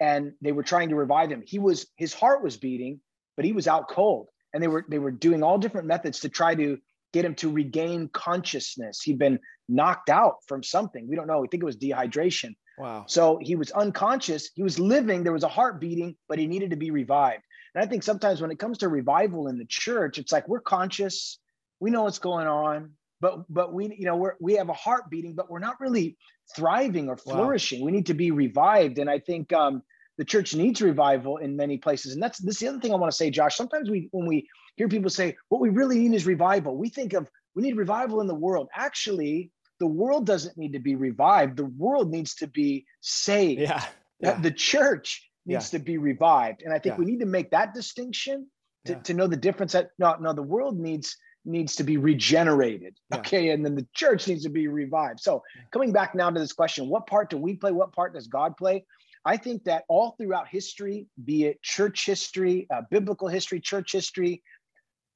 and 0.00 0.32
they 0.40 0.52
were 0.52 0.62
trying 0.62 0.90
to 0.90 0.96
revive 0.96 1.30
him. 1.30 1.42
He 1.46 1.58
was 1.58 1.86
his 1.96 2.12
heart 2.12 2.42
was 2.42 2.56
beating, 2.56 3.00
but 3.36 3.44
he 3.44 3.52
was 3.52 3.66
out 3.66 3.88
cold. 3.88 4.28
And 4.52 4.62
they 4.62 4.68
were 4.68 4.84
they 4.88 4.98
were 4.98 5.10
doing 5.10 5.42
all 5.42 5.58
different 5.58 5.88
methods 5.88 6.20
to 6.20 6.28
try 6.28 6.54
to 6.54 6.78
get 7.14 7.24
him 7.24 7.36
to 7.36 7.48
regain 7.50 8.08
consciousness. 8.12 9.00
He'd 9.00 9.20
been 9.20 9.38
knocked 9.68 10.10
out 10.10 10.38
from 10.48 10.64
something. 10.64 11.06
We 11.08 11.14
don't 11.14 11.28
know. 11.28 11.40
We 11.40 11.48
think 11.48 11.62
it 11.62 11.66
was 11.66 11.76
dehydration. 11.76 12.56
Wow. 12.76 13.04
So 13.06 13.38
he 13.40 13.54
was 13.54 13.70
unconscious. 13.70 14.50
He 14.54 14.64
was 14.64 14.80
living. 14.80 15.22
There 15.22 15.32
was 15.32 15.44
a 15.44 15.48
heart 15.48 15.80
beating, 15.80 16.16
but 16.28 16.40
he 16.40 16.48
needed 16.48 16.70
to 16.70 16.76
be 16.76 16.90
revived. 16.90 17.44
And 17.74 17.84
I 17.84 17.86
think 17.86 18.02
sometimes 18.02 18.42
when 18.42 18.50
it 18.50 18.58
comes 18.58 18.78
to 18.78 18.88
revival 18.88 19.46
in 19.46 19.58
the 19.58 19.64
church, 19.64 20.18
it's 20.18 20.32
like 20.32 20.48
we're 20.48 20.60
conscious, 20.60 21.38
we 21.78 21.90
know 21.90 22.02
what's 22.02 22.18
going 22.18 22.48
on, 22.48 22.90
but 23.20 23.44
but 23.48 23.72
we 23.72 23.94
you 23.96 24.06
know 24.06 24.16
we're 24.16 24.34
we 24.40 24.54
have 24.54 24.68
a 24.68 24.74
heart 24.74 25.08
beating, 25.08 25.34
but 25.34 25.48
we're 25.48 25.60
not 25.60 25.80
really 25.80 26.16
thriving 26.56 27.08
or 27.08 27.16
flourishing. 27.16 27.80
Wow. 27.80 27.86
We 27.86 27.92
need 27.92 28.06
to 28.06 28.14
be 28.14 28.32
revived. 28.32 28.98
And 28.98 29.08
I 29.08 29.20
think 29.20 29.52
um, 29.52 29.82
the 30.18 30.24
church 30.24 30.54
needs 30.54 30.82
revival 30.82 31.36
in 31.38 31.56
many 31.56 31.78
places. 31.78 32.12
And 32.12 32.22
that's 32.22 32.38
this 32.38 32.56
is 32.56 32.60
the 32.60 32.68
other 32.68 32.80
thing 32.80 32.92
I 32.92 32.96
want 32.96 33.12
to 33.12 33.16
say, 33.16 33.30
Josh. 33.30 33.56
Sometimes 33.56 33.88
we 33.88 34.08
when 34.10 34.26
we 34.26 34.48
hear 34.76 34.88
people 34.88 35.10
say 35.10 35.36
what 35.48 35.60
we 35.60 35.70
really 35.70 35.98
need 35.98 36.14
is 36.14 36.26
revival, 36.26 36.76
we 36.76 36.88
think 36.88 37.12
of 37.12 37.28
we 37.54 37.62
need 37.62 37.76
revival 37.76 38.20
in 38.20 38.26
the 38.26 38.34
world. 38.34 38.68
Actually, 38.74 39.50
the 39.80 39.86
world 39.86 40.26
doesn't 40.26 40.56
need 40.56 40.72
to 40.72 40.78
be 40.78 40.94
revived. 40.96 41.56
The 41.56 41.66
world 41.66 42.10
needs 42.10 42.34
to 42.36 42.46
be 42.46 42.86
saved. 43.00 43.60
Yeah. 43.60 43.84
yeah. 44.20 44.40
The 44.40 44.50
church 44.50 45.28
needs 45.46 45.72
yeah. 45.72 45.78
to 45.78 45.84
be 45.84 45.98
revived. 45.98 46.62
And 46.62 46.72
I 46.72 46.78
think 46.78 46.94
yeah. 46.94 46.98
we 46.98 47.04
need 47.04 47.20
to 47.20 47.26
make 47.26 47.50
that 47.50 47.74
distinction 47.74 48.48
to, 48.86 48.96
to 48.96 49.14
know 49.14 49.26
the 49.26 49.36
difference 49.36 49.72
that 49.72 49.90
no, 49.98 50.16
no, 50.20 50.32
the 50.32 50.42
world 50.42 50.78
needs 50.78 51.16
needs 51.46 51.76
to 51.76 51.84
be 51.84 51.98
regenerated. 51.98 52.96
Okay. 53.14 53.50
And 53.50 53.64
then 53.64 53.74
the 53.74 53.86
church 53.92 54.26
needs 54.26 54.44
to 54.44 54.48
be 54.48 54.66
revived. 54.66 55.20
So, 55.20 55.42
coming 55.70 55.92
back 55.92 56.14
now 56.14 56.30
to 56.30 56.40
this 56.40 56.52
question 56.52 56.88
what 56.88 57.06
part 57.06 57.30
do 57.30 57.36
we 57.36 57.54
play? 57.54 57.72
What 57.72 57.92
part 57.92 58.14
does 58.14 58.26
God 58.26 58.56
play? 58.56 58.84
I 59.26 59.36
think 59.36 59.64
that 59.64 59.84
all 59.88 60.14
throughout 60.18 60.48
history, 60.48 61.06
be 61.24 61.44
it 61.44 61.62
church 61.62 62.04
history, 62.04 62.66
uh, 62.70 62.82
biblical 62.90 63.28
history, 63.28 63.58
church 63.58 63.92
history, 63.92 64.42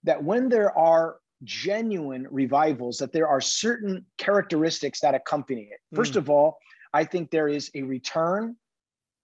that 0.05 0.23
when 0.23 0.49
there 0.49 0.77
are 0.77 1.17
genuine 1.45 2.27
revivals, 2.31 2.99
that 2.99 3.13
there 3.13 3.29
are 3.29 3.41
certain 3.41 4.05
characteristics 4.17 5.01
that 5.01 5.15
accompany 5.15 5.63
it. 5.71 5.79
First 5.95 6.15
mm. 6.15 6.19
of 6.19 6.31
all, 6.31 6.59
I 6.93 7.05
think 7.05 7.31
there 7.31 7.49
is 7.49 7.71
a 7.75 7.83
return 7.83 8.57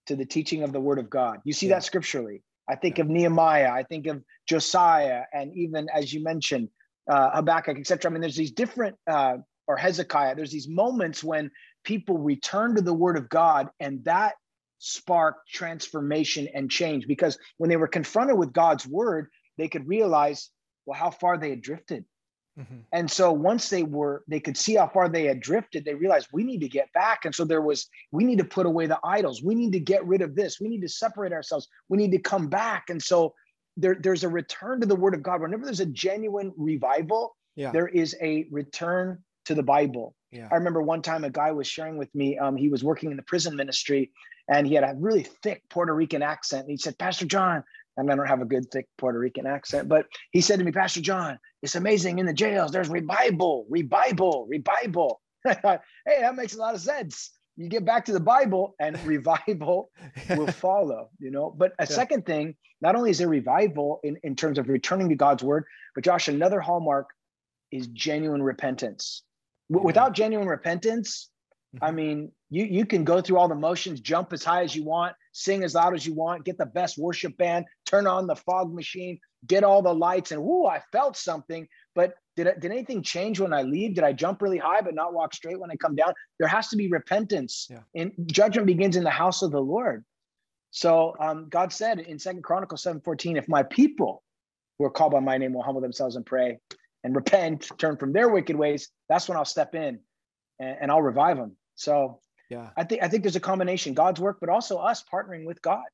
to 0.06 0.16
the 0.16 0.24
teaching 0.24 0.62
of 0.62 0.72
the 0.72 0.80
word 0.80 0.98
of 0.98 1.08
God. 1.08 1.40
You 1.44 1.52
see 1.52 1.68
yeah. 1.68 1.76
that 1.76 1.84
scripturally. 1.84 2.42
I 2.68 2.76
think 2.76 2.98
yeah. 2.98 3.04
of 3.04 3.10
Nehemiah, 3.10 3.70
I 3.70 3.82
think 3.82 4.06
of 4.06 4.22
Josiah, 4.48 5.22
and 5.32 5.52
even 5.56 5.88
as 5.92 6.12
you 6.12 6.22
mentioned, 6.22 6.68
uh, 7.10 7.30
Habakkuk, 7.30 7.78
etc. 7.78 8.10
I 8.10 8.12
mean, 8.12 8.20
there's 8.20 8.36
these 8.36 8.52
different, 8.52 8.96
uh, 9.10 9.38
or 9.66 9.76
Hezekiah, 9.76 10.34
there's 10.34 10.52
these 10.52 10.68
moments 10.68 11.24
when 11.24 11.50
people 11.84 12.18
return 12.18 12.74
to 12.76 12.82
the 12.82 12.94
word 12.94 13.16
of 13.16 13.28
God, 13.28 13.70
and 13.80 14.04
that 14.04 14.34
sparked 14.78 15.48
transformation 15.48 16.48
and 16.54 16.70
change 16.70 17.06
because 17.06 17.38
when 17.56 17.70
they 17.70 17.76
were 17.76 17.88
confronted 17.88 18.36
with 18.36 18.52
God's 18.52 18.86
word, 18.86 19.28
they 19.56 19.68
could 19.68 19.88
realize, 19.88 20.50
well, 20.86 20.98
how 20.98 21.10
far 21.10 21.38
they 21.38 21.50
had 21.50 21.62
drifted. 21.62 22.04
Mm-hmm. 22.58 22.76
And 22.92 23.10
so 23.10 23.32
once 23.32 23.68
they 23.68 23.82
were, 23.82 24.22
they 24.28 24.38
could 24.38 24.56
see 24.56 24.76
how 24.76 24.86
far 24.86 25.08
they 25.08 25.24
had 25.24 25.40
drifted, 25.40 25.84
they 25.84 25.94
realized 25.94 26.28
we 26.32 26.44
need 26.44 26.60
to 26.60 26.68
get 26.68 26.92
back. 26.92 27.24
And 27.24 27.34
so 27.34 27.44
there 27.44 27.62
was, 27.62 27.88
we 28.12 28.24
need 28.24 28.38
to 28.38 28.44
put 28.44 28.66
away 28.66 28.86
the 28.86 29.00
idols. 29.02 29.42
We 29.42 29.54
need 29.54 29.72
to 29.72 29.80
get 29.80 30.06
rid 30.06 30.22
of 30.22 30.36
this. 30.36 30.60
We 30.60 30.68
need 30.68 30.82
to 30.82 30.88
separate 30.88 31.32
ourselves. 31.32 31.68
We 31.88 31.98
need 31.98 32.12
to 32.12 32.18
come 32.18 32.48
back. 32.48 32.90
And 32.90 33.02
so 33.02 33.34
there, 33.76 33.96
there's 33.98 34.22
a 34.22 34.28
return 34.28 34.80
to 34.80 34.86
the 34.86 34.94
word 34.94 35.14
of 35.14 35.22
God. 35.22 35.40
Whenever 35.40 35.64
there's 35.64 35.80
a 35.80 35.86
genuine 35.86 36.52
revival, 36.56 37.36
yeah. 37.56 37.72
there 37.72 37.88
is 37.88 38.16
a 38.22 38.46
return 38.50 39.18
to 39.46 39.54
the 39.54 39.62
Bible. 39.62 40.14
Yeah. 40.30 40.48
I 40.50 40.54
remember 40.54 40.82
one 40.82 41.02
time 41.02 41.24
a 41.24 41.30
guy 41.30 41.50
was 41.50 41.66
sharing 41.66 41.96
with 41.96 42.12
me, 42.14 42.38
um, 42.38 42.56
he 42.56 42.68
was 42.68 42.84
working 42.84 43.10
in 43.10 43.16
the 43.16 43.22
prison 43.24 43.56
ministry 43.56 44.12
and 44.48 44.66
he 44.66 44.74
had 44.74 44.84
a 44.84 44.94
really 44.96 45.22
thick 45.42 45.62
Puerto 45.70 45.94
Rican 45.94 46.22
accent. 46.22 46.62
And 46.62 46.70
he 46.70 46.76
said, 46.76 46.98
Pastor 46.98 47.24
John, 47.24 47.64
and 47.96 48.10
I 48.10 48.16
don't 48.16 48.26
have 48.26 48.40
a 48.40 48.46
good 48.46 48.70
thick 48.70 48.86
Puerto 48.98 49.18
Rican 49.18 49.46
accent, 49.46 49.88
but 49.88 50.06
he 50.30 50.40
said 50.40 50.58
to 50.58 50.64
me, 50.64 50.72
Pastor 50.72 51.00
John, 51.00 51.38
it's 51.62 51.74
amazing 51.74 52.18
in 52.18 52.26
the 52.26 52.32
jails. 52.32 52.72
There's 52.72 52.88
revival, 52.88 53.66
revival, 53.68 54.46
revival. 54.48 55.20
Hey, 55.44 56.20
that 56.20 56.36
makes 56.36 56.54
a 56.54 56.58
lot 56.58 56.74
of 56.74 56.80
sense. 56.80 57.30
You 57.56 57.68
get 57.68 57.84
back 57.84 58.06
to 58.06 58.12
the 58.12 58.20
Bible 58.20 58.74
and 58.80 58.98
revival 59.06 59.90
will 60.30 60.46
follow, 60.52 61.10
you 61.18 61.30
know. 61.30 61.54
But 61.56 61.72
a 61.78 61.82
yeah. 61.82 61.86
second 61.86 62.26
thing, 62.26 62.56
not 62.80 62.96
only 62.96 63.10
is 63.10 63.18
there 63.18 63.28
revival 63.28 64.00
in, 64.02 64.16
in 64.22 64.36
terms 64.36 64.58
of 64.58 64.68
returning 64.68 65.10
to 65.10 65.14
God's 65.14 65.42
word, 65.42 65.64
but 65.94 66.02
Josh, 66.02 66.28
another 66.28 66.60
hallmark 66.60 67.08
is 67.70 67.86
genuine 67.88 68.42
repentance. 68.42 69.22
W- 69.70 69.86
without 69.86 70.14
genuine 70.14 70.48
repentance, 70.48 71.30
I 71.82 71.90
mean, 71.90 72.30
you 72.50 72.64
you 72.64 72.86
can 72.86 73.04
go 73.04 73.20
through 73.20 73.38
all 73.38 73.48
the 73.48 73.54
motions, 73.54 74.00
jump 74.00 74.32
as 74.32 74.44
high 74.44 74.62
as 74.62 74.74
you 74.74 74.84
want, 74.84 75.14
sing 75.32 75.64
as 75.64 75.74
loud 75.74 75.94
as 75.94 76.06
you 76.06 76.14
want, 76.14 76.44
get 76.44 76.58
the 76.58 76.66
best 76.66 76.98
worship 76.98 77.36
band, 77.36 77.66
turn 77.86 78.06
on 78.06 78.26
the 78.26 78.36
fog 78.36 78.72
machine, 78.72 79.18
get 79.46 79.64
all 79.64 79.82
the 79.82 79.94
lights, 79.94 80.32
and 80.32 80.42
whoo, 80.42 80.66
I 80.66 80.82
felt 80.92 81.16
something. 81.16 81.66
But 81.94 82.14
did, 82.36 82.48
did 82.60 82.70
anything 82.70 83.02
change 83.02 83.40
when 83.40 83.52
I 83.52 83.62
leave? 83.62 83.94
Did 83.94 84.04
I 84.04 84.12
jump 84.12 84.42
really 84.42 84.58
high 84.58 84.80
but 84.80 84.94
not 84.94 85.14
walk 85.14 85.34
straight 85.34 85.58
when 85.58 85.70
I 85.70 85.76
come 85.76 85.94
down? 85.94 86.12
There 86.38 86.48
has 86.48 86.68
to 86.68 86.76
be 86.76 86.88
repentance. 86.88 87.68
Yeah. 87.70 87.80
And 87.94 88.12
judgment 88.26 88.66
begins 88.66 88.96
in 88.96 89.04
the 89.04 89.10
house 89.10 89.42
of 89.42 89.50
the 89.50 89.60
Lord. 89.60 90.04
So 90.70 91.14
um, 91.20 91.48
God 91.48 91.72
said 91.72 92.00
in 92.00 92.18
Second 92.18 92.42
Chronicles 92.42 92.82
7:14, 92.82 93.36
if 93.36 93.48
my 93.48 93.62
people 93.62 94.22
who 94.78 94.84
are 94.84 94.90
called 94.90 95.12
by 95.12 95.20
my 95.20 95.38
name 95.38 95.52
will 95.52 95.62
humble 95.62 95.80
themselves 95.80 96.16
and 96.16 96.26
pray 96.26 96.58
and 97.04 97.14
repent, 97.14 97.70
turn 97.78 97.96
from 97.96 98.12
their 98.12 98.28
wicked 98.28 98.56
ways, 98.56 98.90
that's 99.08 99.28
when 99.28 99.38
I'll 99.38 99.44
step 99.44 99.74
in 99.74 100.00
and, 100.58 100.76
and 100.82 100.90
I'll 100.90 101.02
revive 101.02 101.36
them. 101.36 101.56
So 101.74 102.20
yeah, 102.50 102.70
I 102.76 102.84
think 102.84 103.02
I 103.02 103.08
think 103.08 103.22
there's 103.22 103.36
a 103.36 103.40
combination, 103.40 103.94
God's 103.94 104.20
work, 104.20 104.38
but 104.40 104.48
also 104.48 104.78
us 104.78 105.02
partnering 105.02 105.46
with 105.46 105.60
God. 105.62 105.84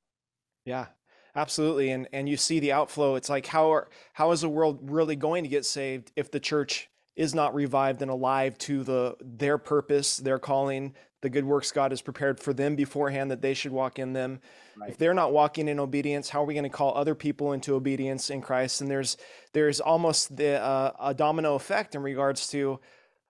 Yeah, 0.65 0.87
absolutely. 1.35 1.91
And 1.91 2.09
and 2.13 2.29
you 2.29 2.37
see 2.37 2.61
the 2.61 2.73
outflow. 2.73 3.15
It's 3.15 3.29
like 3.29 3.47
how 3.47 3.73
are 3.73 3.89
how 4.13 4.33
is 4.33 4.43
the 4.43 4.49
world 4.49 4.79
really 4.91 5.17
going 5.17 5.45
to 5.45 5.51
get 5.51 5.65
saved 5.65 6.13
if 6.17 6.31
the 6.31 6.41
church 6.41 6.89
is 7.17 7.35
not 7.35 7.55
revived 7.55 8.03
and 8.03 8.11
alive 8.11 8.57
to 8.59 8.83
the 8.83 9.17
their 9.21 9.59
purpose, 9.59 10.17
their 10.17 10.39
calling, 10.39 10.95
the 11.23 11.29
good 11.29 11.45
works 11.45 11.71
God 11.71 11.93
has 11.93 12.01
prepared 12.01 12.41
for 12.41 12.53
them 12.53 12.77
beforehand 12.77 13.31
that 13.31 13.43
they 13.43 13.55
should 13.55 13.73
walk 13.73 13.99
in 13.99 14.13
them. 14.13 14.41
Right. 14.77 14.91
If 14.91 14.99
they're 14.99 15.15
not 15.15 15.33
walking 15.33 15.69
in 15.69 15.79
obedience, 15.79 16.31
how 16.31 16.43
are 16.43 16.47
we 16.47 16.55
going 16.55 16.65
to 16.65 16.71
call 16.71 16.97
other 16.97 17.15
people 17.15 17.53
into 17.53 17.75
obedience 17.75 18.31
in 18.31 18.41
Christ? 18.41 18.81
And 18.81 18.91
there's 18.91 19.17
there's 19.53 19.81
almost 19.81 20.37
the 20.37 20.61
uh, 20.61 20.93
a 20.99 21.15
domino 21.15 21.55
effect 21.55 21.95
in 21.95 22.03
regards 22.03 22.49
to 22.49 22.81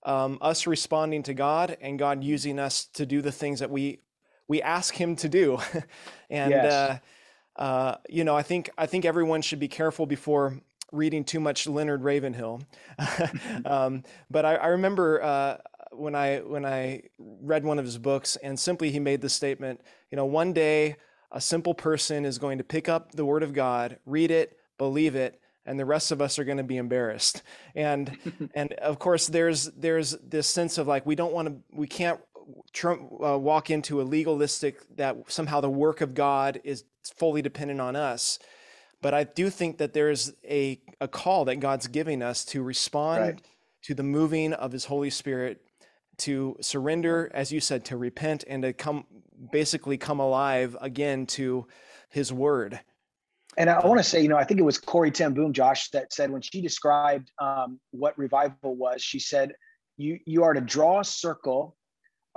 um, 0.05 0.39
us 0.41 0.67
responding 0.67 1.23
to 1.25 1.35
God 1.35 1.77
and 1.81 1.99
God 1.99 2.25
using 2.25 2.59
us 2.59 2.87
to 2.95 3.07
do 3.07 3.21
the 3.23 3.33
things 3.33 3.61
that 3.61 3.71
we 3.71 4.01
we 4.49 4.61
ask 4.63 4.95
Him 4.95 5.17
to 5.17 5.29
do. 5.29 5.59
and 6.31 6.51
yes. 6.51 6.73
uh, 6.73 6.99
uh, 7.57 7.97
you 8.09 8.25
know, 8.25 8.37
I 8.37 8.43
think 8.43 8.71
I 8.77 8.87
think 8.87 9.05
everyone 9.05 9.43
should 9.43 9.61
be 9.61 9.69
careful 9.69 10.07
before 10.07 10.61
reading 10.93 11.25
too 11.25 11.41
much 11.41 11.67
Leonard 11.67 12.03
Ravenhill. 12.03 12.63
um, 13.65 14.03
but 14.31 14.45
I, 14.45 14.57
I 14.57 14.67
remember 14.69 15.23
uh, 15.23 15.57
when 15.93 16.15
I 16.15 16.39
when 16.39 16.65
I 16.65 17.03
read 17.19 17.65
one 17.65 17.79
of 17.79 17.85
his 17.85 17.99
books, 17.99 18.37
and 18.37 18.59
simply 18.59 18.91
he 18.91 18.99
made 18.99 19.21
the 19.21 19.29
statement, 19.29 19.81
you 20.11 20.17
know, 20.17 20.27
one 20.27 20.53
day 20.53 20.97
a 21.33 21.41
simple 21.41 21.75
person 21.75 22.25
is 22.25 22.39
going 22.39 22.59
to 22.59 22.65
pick 22.65 22.89
up 22.89 23.13
the 23.13 23.25
Word 23.25 23.43
of 23.43 23.53
God, 23.53 23.99
read 24.05 24.31
it, 24.31 24.59
believe 24.79 25.15
it, 25.15 25.40
and 25.67 25.79
the 25.79 25.85
rest 25.85 26.11
of 26.11 26.21
us 26.21 26.39
are 26.39 26.45
going 26.45 26.59
to 26.59 26.65
be 26.65 26.77
embarrassed. 26.77 27.43
And 27.75 28.17
and 28.55 28.73
of 28.75 28.99
course 28.99 29.27
there's 29.27 29.67
there's 29.67 30.13
this 30.19 30.47
sense 30.47 30.79
of 30.79 30.87
like 30.87 31.07
we 31.07 31.15
don't 31.15 31.33
want 31.33 31.49
to 31.49 31.57
we 31.73 31.87
can't 31.87 32.21
uh, 32.85 33.39
walk 33.39 33.71
into 33.71 34.01
a 34.01 34.03
legalistic 34.03 34.81
that 34.97 35.17
somehow 35.29 35.61
the 35.61 35.71
work 35.71 36.01
of 36.01 36.15
god 36.15 36.61
is 36.65 36.85
fully 37.17 37.43
dependent 37.43 37.81
on 37.81 37.97
us. 37.97 38.39
But 39.03 39.15
i 39.15 39.25
do 39.25 39.49
think 39.49 39.79
that 39.79 39.93
there's 39.95 40.33
a, 40.45 40.81
a 41.01 41.09
call 41.09 41.47
that 41.47 41.57
god's 41.57 41.87
giving 41.87 42.23
us 42.23 42.45
to 42.47 42.63
respond 42.63 43.21
right. 43.21 43.41
to 43.83 43.95
the 43.95 44.03
moving 44.03 44.53
of 44.53 44.73
his 44.73 44.85
holy 44.85 45.11
spirit 45.11 45.63
to 46.19 46.57
surrender 46.61 47.31
as 47.33 47.51
you 47.51 47.61
said 47.61 47.87
to 47.87 47.97
repent 47.97 48.45
and 48.47 48.63
to 48.63 48.75
come 48.75 49.07
basically 49.51 49.97
come 49.97 50.21
alive 50.21 50.77
again 50.83 51.25
to 51.25 51.67
his 52.11 52.31
word 52.31 52.81
and 53.57 53.69
I 53.69 53.85
want 53.87 53.99
to 53.99 54.05
say, 54.05 54.23
you 54.23 54.29
know, 54.29 54.37
I 54.37 54.45
think 54.45 54.61
it 54.61 54.65
was 54.65 54.79
Corrie 54.79 55.11
ten 55.11 55.35
Boom, 55.35 55.53
Josh, 55.53 55.91
that 55.91 56.13
said 56.13 56.31
when 56.31 56.43
she 56.43 56.61
described 56.61 57.31
um, 57.41 57.81
what 57.91 58.17
revival 58.17 58.77
was, 58.77 59.03
she 59.03 59.19
said, 59.19 59.53
"You 59.97 60.19
you 60.25 60.45
are 60.45 60.55
to 60.55 60.61
draw 60.61 61.01
a 61.01 61.05
circle 61.05 61.77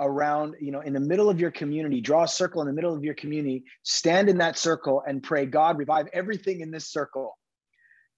around, 0.00 0.56
you 0.60 0.72
know, 0.72 0.80
in 0.80 0.92
the 0.92 1.00
middle 1.00 1.30
of 1.30 1.38
your 1.40 1.50
community. 1.50 2.00
Draw 2.00 2.24
a 2.24 2.28
circle 2.28 2.60
in 2.62 2.66
the 2.66 2.72
middle 2.72 2.94
of 2.94 3.04
your 3.04 3.14
community. 3.14 3.64
Stand 3.82 4.28
in 4.28 4.38
that 4.38 4.58
circle 4.58 5.02
and 5.06 5.22
pray, 5.22 5.46
God, 5.46 5.78
revive 5.78 6.08
everything 6.12 6.60
in 6.60 6.70
this 6.70 6.90
circle. 6.90 7.38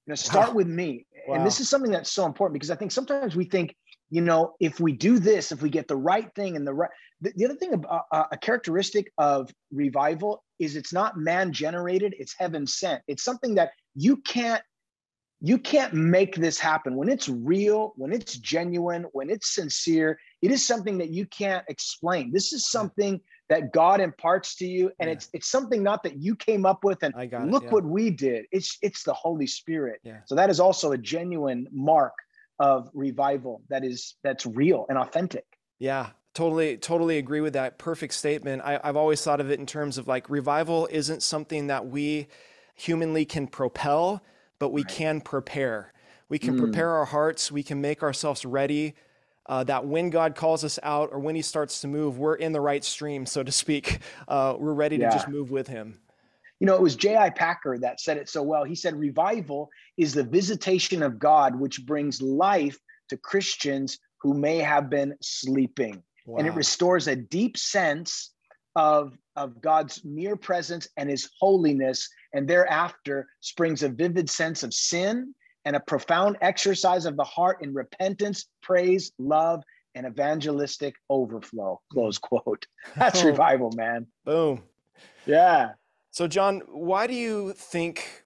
You 0.06 0.12
know, 0.12 0.14
start 0.16 0.50
wow. 0.50 0.54
with 0.54 0.68
me. 0.68 1.06
Wow. 1.26 1.36
And 1.36 1.46
this 1.46 1.60
is 1.60 1.68
something 1.68 1.90
that's 1.90 2.12
so 2.12 2.24
important 2.24 2.54
because 2.54 2.70
I 2.70 2.76
think 2.76 2.92
sometimes 2.92 3.36
we 3.36 3.44
think, 3.44 3.74
you 4.08 4.20
know, 4.20 4.54
if 4.60 4.78
we 4.80 4.92
do 4.92 5.18
this, 5.18 5.52
if 5.52 5.62
we 5.62 5.68
get 5.68 5.88
the 5.88 5.96
right 5.96 6.32
thing 6.34 6.56
and 6.56 6.66
the 6.66 6.72
right, 6.72 6.90
the, 7.20 7.32
the 7.36 7.44
other 7.44 7.56
thing, 7.56 7.84
uh, 7.88 7.98
uh, 8.12 8.24
a 8.30 8.38
characteristic 8.38 9.12
of 9.18 9.50
revival 9.72 10.44
is 10.58 10.76
it's 10.76 10.92
not 10.92 11.18
man 11.18 11.52
generated 11.52 12.14
it's 12.18 12.34
heaven 12.38 12.66
sent. 12.66 13.02
It's 13.08 13.22
something 13.22 13.54
that 13.56 13.70
you 13.94 14.18
can't 14.18 14.62
you 15.42 15.58
can't 15.58 15.92
make 15.92 16.34
this 16.34 16.58
happen. 16.58 16.96
When 16.96 17.08
it's 17.08 17.28
real 17.28 17.92
when 17.96 18.12
it's 18.12 18.36
genuine 18.36 19.04
when 19.12 19.30
it's 19.30 19.54
sincere 19.54 20.18
it 20.42 20.50
is 20.50 20.66
something 20.66 20.98
that 20.98 21.10
you 21.10 21.26
can't 21.26 21.64
explain. 21.68 22.32
This 22.32 22.52
is 22.52 22.70
something 22.70 23.20
that 23.48 23.72
god 23.72 24.00
imparts 24.00 24.56
to 24.56 24.66
you 24.66 24.90
and 24.98 25.08
yeah. 25.08 25.14
it's 25.14 25.28
it's 25.32 25.48
something 25.48 25.82
not 25.82 26.02
that 26.02 26.16
you 26.16 26.34
came 26.34 26.66
up 26.66 26.84
with 26.84 27.02
and 27.02 27.14
look 27.50 27.64
it, 27.64 27.66
yeah. 27.66 27.72
what 27.72 27.84
we 27.84 28.10
did. 28.10 28.46
It's 28.52 28.78
it's 28.82 29.04
the 29.04 29.14
holy 29.14 29.46
spirit. 29.46 30.00
Yeah. 30.02 30.20
so 30.26 30.34
that 30.34 30.50
is 30.50 30.60
also 30.60 30.92
a 30.92 30.98
genuine 30.98 31.68
mark 31.70 32.14
of 32.58 32.88
revival 32.94 33.62
that 33.68 33.84
is 33.84 34.16
that's 34.25 34.46
real 34.46 34.86
and 34.88 34.98
authentic. 34.98 35.44
Yeah 35.78 36.10
Totally, 36.36 36.76
totally 36.76 37.16
agree 37.16 37.40
with 37.40 37.54
that. 37.54 37.78
Perfect 37.78 38.12
statement. 38.12 38.60
I, 38.60 38.78
have 38.84 38.94
always 38.94 39.22
thought 39.22 39.40
of 39.40 39.50
it 39.50 39.58
in 39.58 39.64
terms 39.64 39.96
of 39.96 40.06
like 40.06 40.28
revival 40.28 40.86
isn't 40.90 41.22
something 41.22 41.68
that 41.68 41.86
we 41.86 42.28
humanly 42.74 43.24
can 43.24 43.46
propel, 43.46 44.22
but 44.58 44.68
we 44.68 44.82
right. 44.82 44.92
can 44.92 45.22
prepare. 45.22 45.94
We 46.28 46.38
can 46.38 46.56
mm. 46.56 46.58
prepare 46.58 46.90
our 46.90 47.06
hearts. 47.06 47.50
We 47.50 47.62
can 47.62 47.80
make 47.80 48.02
ourselves 48.02 48.44
ready. 48.44 48.96
Uh, 49.46 49.64
that 49.64 49.86
when 49.86 50.10
God 50.10 50.34
calls 50.34 50.62
us 50.62 50.78
out 50.82 51.08
or 51.10 51.20
when 51.20 51.36
He 51.36 51.40
starts 51.40 51.80
to 51.80 51.88
move, 51.88 52.18
we're 52.18 52.34
in 52.34 52.52
the 52.52 52.60
right 52.60 52.84
stream, 52.84 53.24
so 53.24 53.42
to 53.42 53.50
speak. 53.50 54.00
Uh, 54.28 54.56
we're 54.58 54.74
ready 54.74 54.96
yeah. 54.96 55.08
to 55.08 55.16
just 55.16 55.28
move 55.28 55.50
with 55.50 55.68
Him. 55.68 55.98
You 56.60 56.66
know, 56.66 56.74
it 56.74 56.82
was 56.82 56.96
J.I. 56.96 57.30
Packer 57.30 57.78
that 57.78 57.98
said 57.98 58.18
it 58.18 58.28
so 58.28 58.42
well. 58.42 58.64
He 58.64 58.74
said, 58.74 58.94
Revival 58.94 59.70
is 59.96 60.12
the 60.12 60.24
visitation 60.24 61.02
of 61.02 61.18
God 61.18 61.58
which 61.58 61.86
brings 61.86 62.20
life 62.20 62.78
to 63.08 63.16
Christians 63.16 63.98
who 64.18 64.34
may 64.34 64.58
have 64.58 64.90
been 64.90 65.14
sleeping. 65.22 66.02
Wow. 66.26 66.38
And 66.38 66.47
it 66.47 66.54
restores 66.54 67.09
a 67.09 67.16
deep 67.16 67.56
sense 67.56 68.33
of, 68.75 69.16
of 69.37 69.61
God's 69.61 70.04
mere 70.04 70.37
presence 70.37 70.88
and 70.97 71.09
his 71.09 71.30
holiness. 71.40 72.09
And 72.35 72.47
thereafter 72.47 73.26
springs 73.40 73.83
a 73.83 73.88
vivid 73.88 74.28
sense 74.28 74.62
of 74.62 74.75
sin 74.75 75.35
and 75.64 75.75
a 75.76 75.80
profound 75.80 76.37
exercise 76.42 77.06
of 77.06 77.16
the 77.16 77.25
heart 77.25 77.62
in 77.62 77.73
repentance, 77.73 78.47
praise, 78.62 79.12
love, 79.18 79.62
and 79.95 80.06
evangelistic 80.06 80.95
overflow. 81.11 81.80
Hmm. 81.90 81.95
Close 81.95 82.18
quote. 82.18 82.66
That's 82.97 83.23
oh. 83.23 83.26
revival, 83.26 83.73
man. 83.75 84.06
Boom. 84.25 84.62
Yeah. 85.26 85.71
So, 86.11 86.28
John, 86.28 86.62
why 86.68 87.06
do 87.06 87.14
you 87.14 87.52
think 87.52 88.25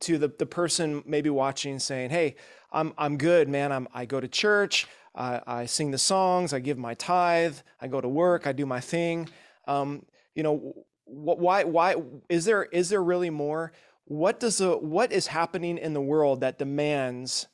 to 0.00 0.18
the, 0.18 0.32
the 0.38 0.46
person 0.46 1.02
maybe 1.06 1.30
watching 1.30 1.78
saying, 1.78 2.10
Hey, 2.10 2.36
I'm, 2.70 2.92
I'm 2.98 3.16
good, 3.16 3.48
man. 3.48 3.72
I'm, 3.72 3.88
I 3.94 4.04
go 4.04 4.20
to 4.20 4.28
church. 4.28 4.86
I, 5.16 5.40
I 5.46 5.66
sing 5.66 5.90
the 5.90 5.98
songs, 5.98 6.52
I 6.52 6.60
give 6.60 6.78
my 6.78 6.94
tithe, 6.94 7.56
I 7.80 7.88
go 7.88 8.00
to 8.00 8.08
work, 8.08 8.46
I 8.46 8.52
do 8.52 8.66
my 8.66 8.80
thing. 8.80 9.28
Um, 9.66 10.04
you 10.34 10.42
know, 10.42 10.84
why 11.06 11.64
why 11.64 11.96
is 12.28 12.44
there 12.44 12.64
is 12.64 12.88
there 12.90 13.02
really 13.02 13.30
more? 13.30 13.72
What 14.04 14.38
does 14.38 14.60
a 14.60 14.76
what 14.76 15.12
is 15.12 15.28
happening 15.28 15.78
in 15.78 15.94
the 15.94 16.00
world 16.00 16.40
that 16.40 16.58
demands 16.58 17.46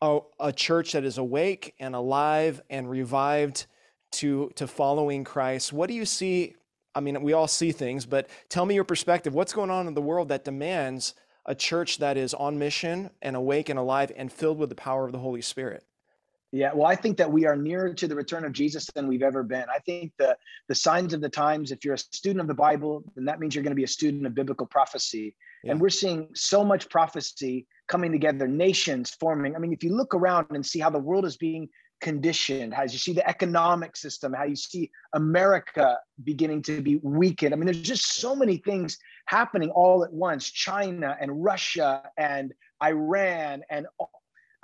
a, 0.00 0.20
a 0.40 0.52
church 0.52 0.92
that 0.92 1.04
is 1.04 1.18
awake 1.18 1.74
and 1.78 1.94
alive 1.94 2.60
and 2.68 2.90
revived 2.90 3.66
to 4.12 4.50
to 4.56 4.66
following 4.66 5.22
Christ? 5.22 5.72
What 5.72 5.88
do 5.88 5.94
you 5.94 6.04
see? 6.04 6.54
I 6.94 7.00
mean, 7.00 7.22
we 7.22 7.32
all 7.32 7.48
see 7.48 7.72
things, 7.72 8.06
but 8.06 8.28
tell 8.48 8.66
me 8.66 8.74
your 8.74 8.84
perspective. 8.84 9.34
What's 9.34 9.52
going 9.52 9.70
on 9.70 9.86
in 9.86 9.94
the 9.94 10.02
world 10.02 10.28
that 10.28 10.44
demands 10.44 11.14
a 11.46 11.54
church 11.54 11.98
that 11.98 12.16
is 12.16 12.32
on 12.34 12.58
mission 12.58 13.10
and 13.20 13.36
awake 13.36 13.68
and 13.68 13.78
alive 13.78 14.12
and 14.16 14.32
filled 14.32 14.58
with 14.58 14.68
the 14.68 14.76
power 14.76 15.04
of 15.04 15.12
the 15.12 15.18
Holy 15.18 15.42
Spirit? 15.42 15.84
Yeah, 16.54 16.70
well, 16.72 16.86
I 16.86 16.94
think 16.94 17.16
that 17.16 17.32
we 17.32 17.46
are 17.46 17.56
nearer 17.56 17.92
to 17.92 18.06
the 18.06 18.14
return 18.14 18.44
of 18.44 18.52
Jesus 18.52 18.88
than 18.94 19.08
we've 19.08 19.24
ever 19.24 19.42
been. 19.42 19.64
I 19.74 19.80
think 19.80 20.12
the 20.18 20.36
the 20.68 20.74
signs 20.76 21.12
of 21.12 21.20
the 21.20 21.28
times. 21.28 21.72
If 21.72 21.84
you're 21.84 21.94
a 21.94 21.98
student 21.98 22.40
of 22.40 22.46
the 22.46 22.54
Bible, 22.54 23.02
then 23.16 23.24
that 23.24 23.40
means 23.40 23.56
you're 23.56 23.64
going 23.64 23.72
to 23.72 23.76
be 23.76 23.82
a 23.82 23.88
student 23.88 24.24
of 24.24 24.36
biblical 24.36 24.64
prophecy. 24.64 25.34
Yeah. 25.64 25.72
And 25.72 25.80
we're 25.80 25.88
seeing 25.88 26.28
so 26.32 26.64
much 26.64 26.88
prophecy 26.88 27.66
coming 27.88 28.12
together, 28.12 28.46
nations 28.46 29.10
forming. 29.18 29.56
I 29.56 29.58
mean, 29.58 29.72
if 29.72 29.82
you 29.82 29.96
look 29.96 30.14
around 30.14 30.46
and 30.50 30.64
see 30.64 30.78
how 30.78 30.90
the 30.90 30.98
world 31.00 31.24
is 31.24 31.36
being 31.36 31.68
conditioned, 32.00 32.72
as 32.72 32.92
you 32.92 33.00
see 33.00 33.14
the 33.14 33.28
economic 33.28 33.96
system, 33.96 34.32
how 34.32 34.44
you 34.44 34.54
see 34.54 34.92
America 35.12 35.98
beginning 36.22 36.62
to 36.62 36.80
be 36.80 37.00
weakened. 37.02 37.52
I 37.52 37.56
mean, 37.56 37.66
there's 37.66 37.82
just 37.82 38.14
so 38.14 38.36
many 38.36 38.58
things 38.58 38.96
happening 39.26 39.70
all 39.70 40.04
at 40.04 40.12
once. 40.12 40.48
China 40.48 41.16
and 41.20 41.42
Russia 41.42 42.08
and 42.16 42.54
Iran 42.80 43.62
and 43.70 43.86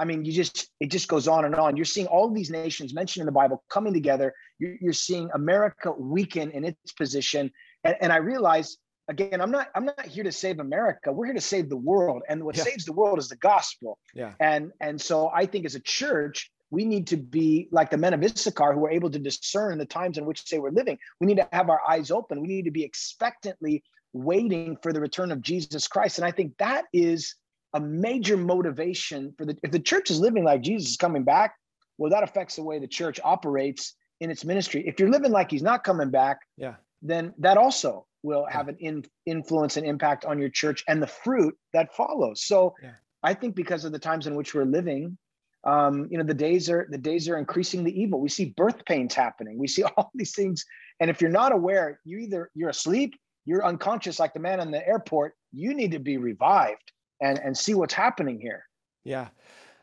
I 0.00 0.04
mean, 0.06 0.24
you 0.24 0.32
just 0.32 0.70
it 0.80 0.90
just 0.90 1.08
goes 1.08 1.28
on 1.28 1.44
and 1.44 1.54
on. 1.54 1.76
You're 1.76 1.84
seeing 1.84 2.06
all 2.06 2.30
these 2.30 2.50
nations 2.50 2.94
mentioned 2.94 3.20
in 3.20 3.26
the 3.26 3.32
Bible 3.32 3.62
coming 3.68 3.92
together. 3.92 4.34
You're, 4.58 4.76
you're 4.80 4.92
seeing 4.94 5.28
America 5.34 5.92
weaken 5.92 6.50
in 6.52 6.64
its 6.64 6.92
position, 6.92 7.52
and, 7.84 7.96
and 8.00 8.12
I 8.12 8.16
realize 8.16 8.78
again, 9.08 9.42
I'm 9.42 9.50
not 9.50 9.68
I'm 9.74 9.84
not 9.84 10.06
here 10.06 10.24
to 10.24 10.32
save 10.32 10.58
America. 10.58 11.12
We're 11.12 11.26
here 11.26 11.34
to 11.34 11.40
save 11.40 11.68
the 11.68 11.76
world, 11.76 12.22
and 12.30 12.42
what 12.44 12.56
yeah. 12.56 12.64
saves 12.64 12.86
the 12.86 12.94
world 12.94 13.18
is 13.18 13.28
the 13.28 13.36
gospel. 13.36 13.98
Yeah. 14.14 14.32
And 14.40 14.72
and 14.80 14.98
so 14.98 15.30
I 15.34 15.44
think 15.44 15.66
as 15.66 15.74
a 15.74 15.80
church, 15.80 16.50
we 16.70 16.86
need 16.86 17.06
to 17.08 17.18
be 17.18 17.68
like 17.70 17.90
the 17.90 17.98
men 17.98 18.14
of 18.14 18.22
Issachar 18.22 18.72
who 18.72 18.80
were 18.80 18.90
able 18.90 19.10
to 19.10 19.18
discern 19.18 19.76
the 19.76 19.84
times 19.84 20.16
in 20.16 20.24
which 20.24 20.46
they 20.46 20.58
were 20.58 20.72
living. 20.72 20.96
We 21.20 21.26
need 21.26 21.36
to 21.36 21.48
have 21.52 21.68
our 21.68 21.80
eyes 21.86 22.10
open. 22.10 22.40
We 22.40 22.48
need 22.48 22.64
to 22.64 22.70
be 22.70 22.84
expectantly 22.84 23.82
waiting 24.14 24.78
for 24.82 24.94
the 24.94 25.00
return 25.00 25.30
of 25.30 25.42
Jesus 25.42 25.86
Christ, 25.86 26.18
and 26.18 26.24
I 26.24 26.30
think 26.30 26.56
that 26.58 26.86
is 26.94 27.34
a 27.74 27.80
major 27.80 28.36
motivation 28.36 29.32
for 29.36 29.44
the 29.44 29.56
if 29.62 29.70
the 29.70 29.78
church 29.78 30.10
is 30.10 30.20
living 30.20 30.44
like 30.44 30.62
Jesus 30.62 30.90
is 30.90 30.96
coming 30.96 31.22
back, 31.22 31.54
well, 31.98 32.10
that 32.10 32.22
affects 32.22 32.56
the 32.56 32.62
way 32.62 32.78
the 32.78 32.88
church 32.88 33.20
operates 33.22 33.94
in 34.20 34.30
its 34.30 34.44
ministry. 34.44 34.86
If 34.86 34.98
you're 34.98 35.10
living 35.10 35.32
like 35.32 35.50
he's 35.50 35.62
not 35.62 35.84
coming 35.84 36.10
back, 36.10 36.38
yeah, 36.56 36.74
then 37.02 37.32
that 37.38 37.56
also 37.56 38.06
will 38.22 38.46
have 38.50 38.68
an 38.68 38.76
in, 38.80 39.04
influence 39.26 39.76
and 39.76 39.86
impact 39.86 40.24
on 40.24 40.38
your 40.38 40.50
church 40.50 40.84
and 40.88 41.02
the 41.02 41.06
fruit 41.06 41.56
that 41.72 41.94
follows. 41.94 42.44
So 42.44 42.74
yeah. 42.82 42.90
I 43.22 43.34
think 43.34 43.54
because 43.54 43.84
of 43.84 43.92
the 43.92 43.98
times 43.98 44.26
in 44.26 44.34
which 44.34 44.54
we're 44.54 44.64
living, 44.64 45.16
um, 45.64 46.08
you 46.10 46.18
know, 46.18 46.24
the 46.24 46.34
days 46.34 46.70
are 46.70 46.86
the 46.90 46.98
days 46.98 47.28
are 47.28 47.36
increasing 47.36 47.84
the 47.84 48.00
evil. 48.00 48.20
We 48.20 48.28
see 48.30 48.54
birth 48.56 48.84
pains 48.84 49.14
happening. 49.14 49.58
We 49.58 49.68
see 49.68 49.82
all 49.96 50.10
these 50.14 50.34
things, 50.34 50.64
and 50.98 51.10
if 51.10 51.20
you're 51.20 51.30
not 51.30 51.52
aware, 51.52 52.00
you 52.04 52.18
either 52.18 52.50
you're 52.54 52.70
asleep, 52.70 53.14
you're 53.44 53.64
unconscious, 53.64 54.18
like 54.18 54.32
the 54.32 54.40
man 54.40 54.60
in 54.60 54.70
the 54.70 54.86
airport. 54.86 55.34
You 55.52 55.74
need 55.74 55.92
to 55.92 55.98
be 55.98 56.16
revived 56.16 56.92
and 57.20 57.38
and 57.38 57.56
see 57.56 57.74
what's 57.74 57.94
happening 57.94 58.40
here. 58.40 58.64
Yeah, 59.04 59.28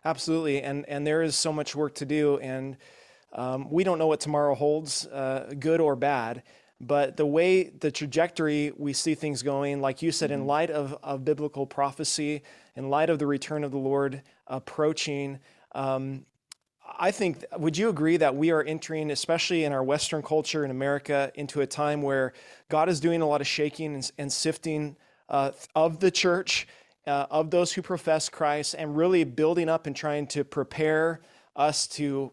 absolutely. 0.05 0.61
And 0.61 0.87
and 0.87 1.05
there 1.05 1.21
is 1.21 1.35
so 1.35 1.51
much 1.51 1.75
work 1.75 1.95
to 1.95 2.05
do, 2.05 2.37
and 2.37 2.77
um, 3.33 3.69
we 3.69 3.83
don't 3.83 3.99
know 3.99 4.07
what 4.07 4.19
tomorrow 4.19 4.55
holds, 4.55 5.05
uh, 5.07 5.53
good 5.59 5.79
or 5.79 5.95
bad. 5.95 6.43
But 6.79 7.17
the 7.17 7.25
way 7.25 7.69
the 7.69 7.91
trajectory 7.91 8.71
we 8.77 8.93
see 8.93 9.15
things 9.15 9.41
going, 9.41 9.81
like 9.81 10.01
you 10.01 10.11
said, 10.11 10.29
mm-hmm. 10.29 10.41
in 10.41 10.47
light 10.47 10.69
of, 10.69 10.97
of 11.01 11.25
biblical 11.25 11.65
prophecy, 11.65 12.43
in 12.75 12.89
light 12.89 13.09
of 13.09 13.17
the 13.17 13.25
return 13.25 13.63
of 13.63 13.71
the 13.71 13.79
Lord 13.79 14.21
approaching, 14.45 15.39
um, 15.73 16.25
I 16.99 17.11
think, 17.11 17.43
would 17.57 17.77
you 17.77 17.89
agree 17.89 18.17
that 18.17 18.35
we 18.35 18.51
are 18.51 18.63
entering, 18.63 19.11
especially 19.11 19.65
in 19.65 19.73
our 19.73 19.83
Western 19.83 20.21
culture 20.21 20.63
in 20.63 20.71
America, 20.71 21.31
into 21.35 21.61
a 21.61 21.67
time 21.67 22.01
where 22.01 22.33
God 22.69 22.89
is 22.89 22.99
doing 22.99 23.21
a 23.21 23.27
lot 23.27 23.41
of 23.41 23.47
shaking 23.47 23.95
and, 23.95 24.11
and 24.17 24.31
sifting 24.31 24.95
uh, 25.29 25.51
of 25.75 25.99
the 25.99 26.11
church 26.11 26.67
uh, 27.07 27.25
of 27.31 27.49
those 27.49 27.73
who 27.73 27.81
profess 27.81 28.29
Christ 28.29 28.75
and 28.77 28.97
really 28.97 29.23
building 29.23 29.69
up 29.69 29.87
and 29.87 29.95
trying 29.95 30.27
to 30.27 30.43
prepare 30.43 31.21
us 31.55 31.87
to 31.87 32.31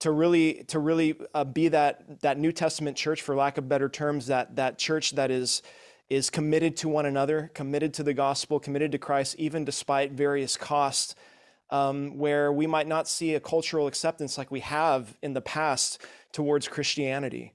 to 0.00 0.10
really 0.10 0.64
to 0.68 0.78
really 0.78 1.16
uh, 1.34 1.44
be 1.44 1.68
that 1.68 2.20
that 2.20 2.38
New 2.38 2.52
Testament 2.52 2.96
church, 2.96 3.22
for 3.22 3.34
lack 3.34 3.58
of 3.58 3.68
better 3.68 3.88
terms, 3.88 4.26
that 4.28 4.56
that 4.56 4.78
church 4.78 5.12
that 5.12 5.30
is 5.30 5.62
is 6.08 6.30
committed 6.30 6.76
to 6.76 6.88
one 6.88 7.06
another, 7.06 7.50
committed 7.54 7.94
to 7.94 8.02
the 8.02 8.14
gospel, 8.14 8.60
committed 8.60 8.92
to 8.92 8.98
Christ, 8.98 9.36
even 9.38 9.64
despite 9.64 10.12
various 10.12 10.56
costs. 10.56 11.14
Um, 11.70 12.18
where 12.18 12.52
we 12.52 12.66
might 12.66 12.86
not 12.86 13.08
see 13.08 13.34
a 13.34 13.40
cultural 13.40 13.86
acceptance 13.86 14.36
like 14.36 14.50
we 14.50 14.60
have 14.60 15.16
in 15.22 15.32
the 15.32 15.40
past 15.40 16.02
towards 16.30 16.68
Christianity. 16.68 17.54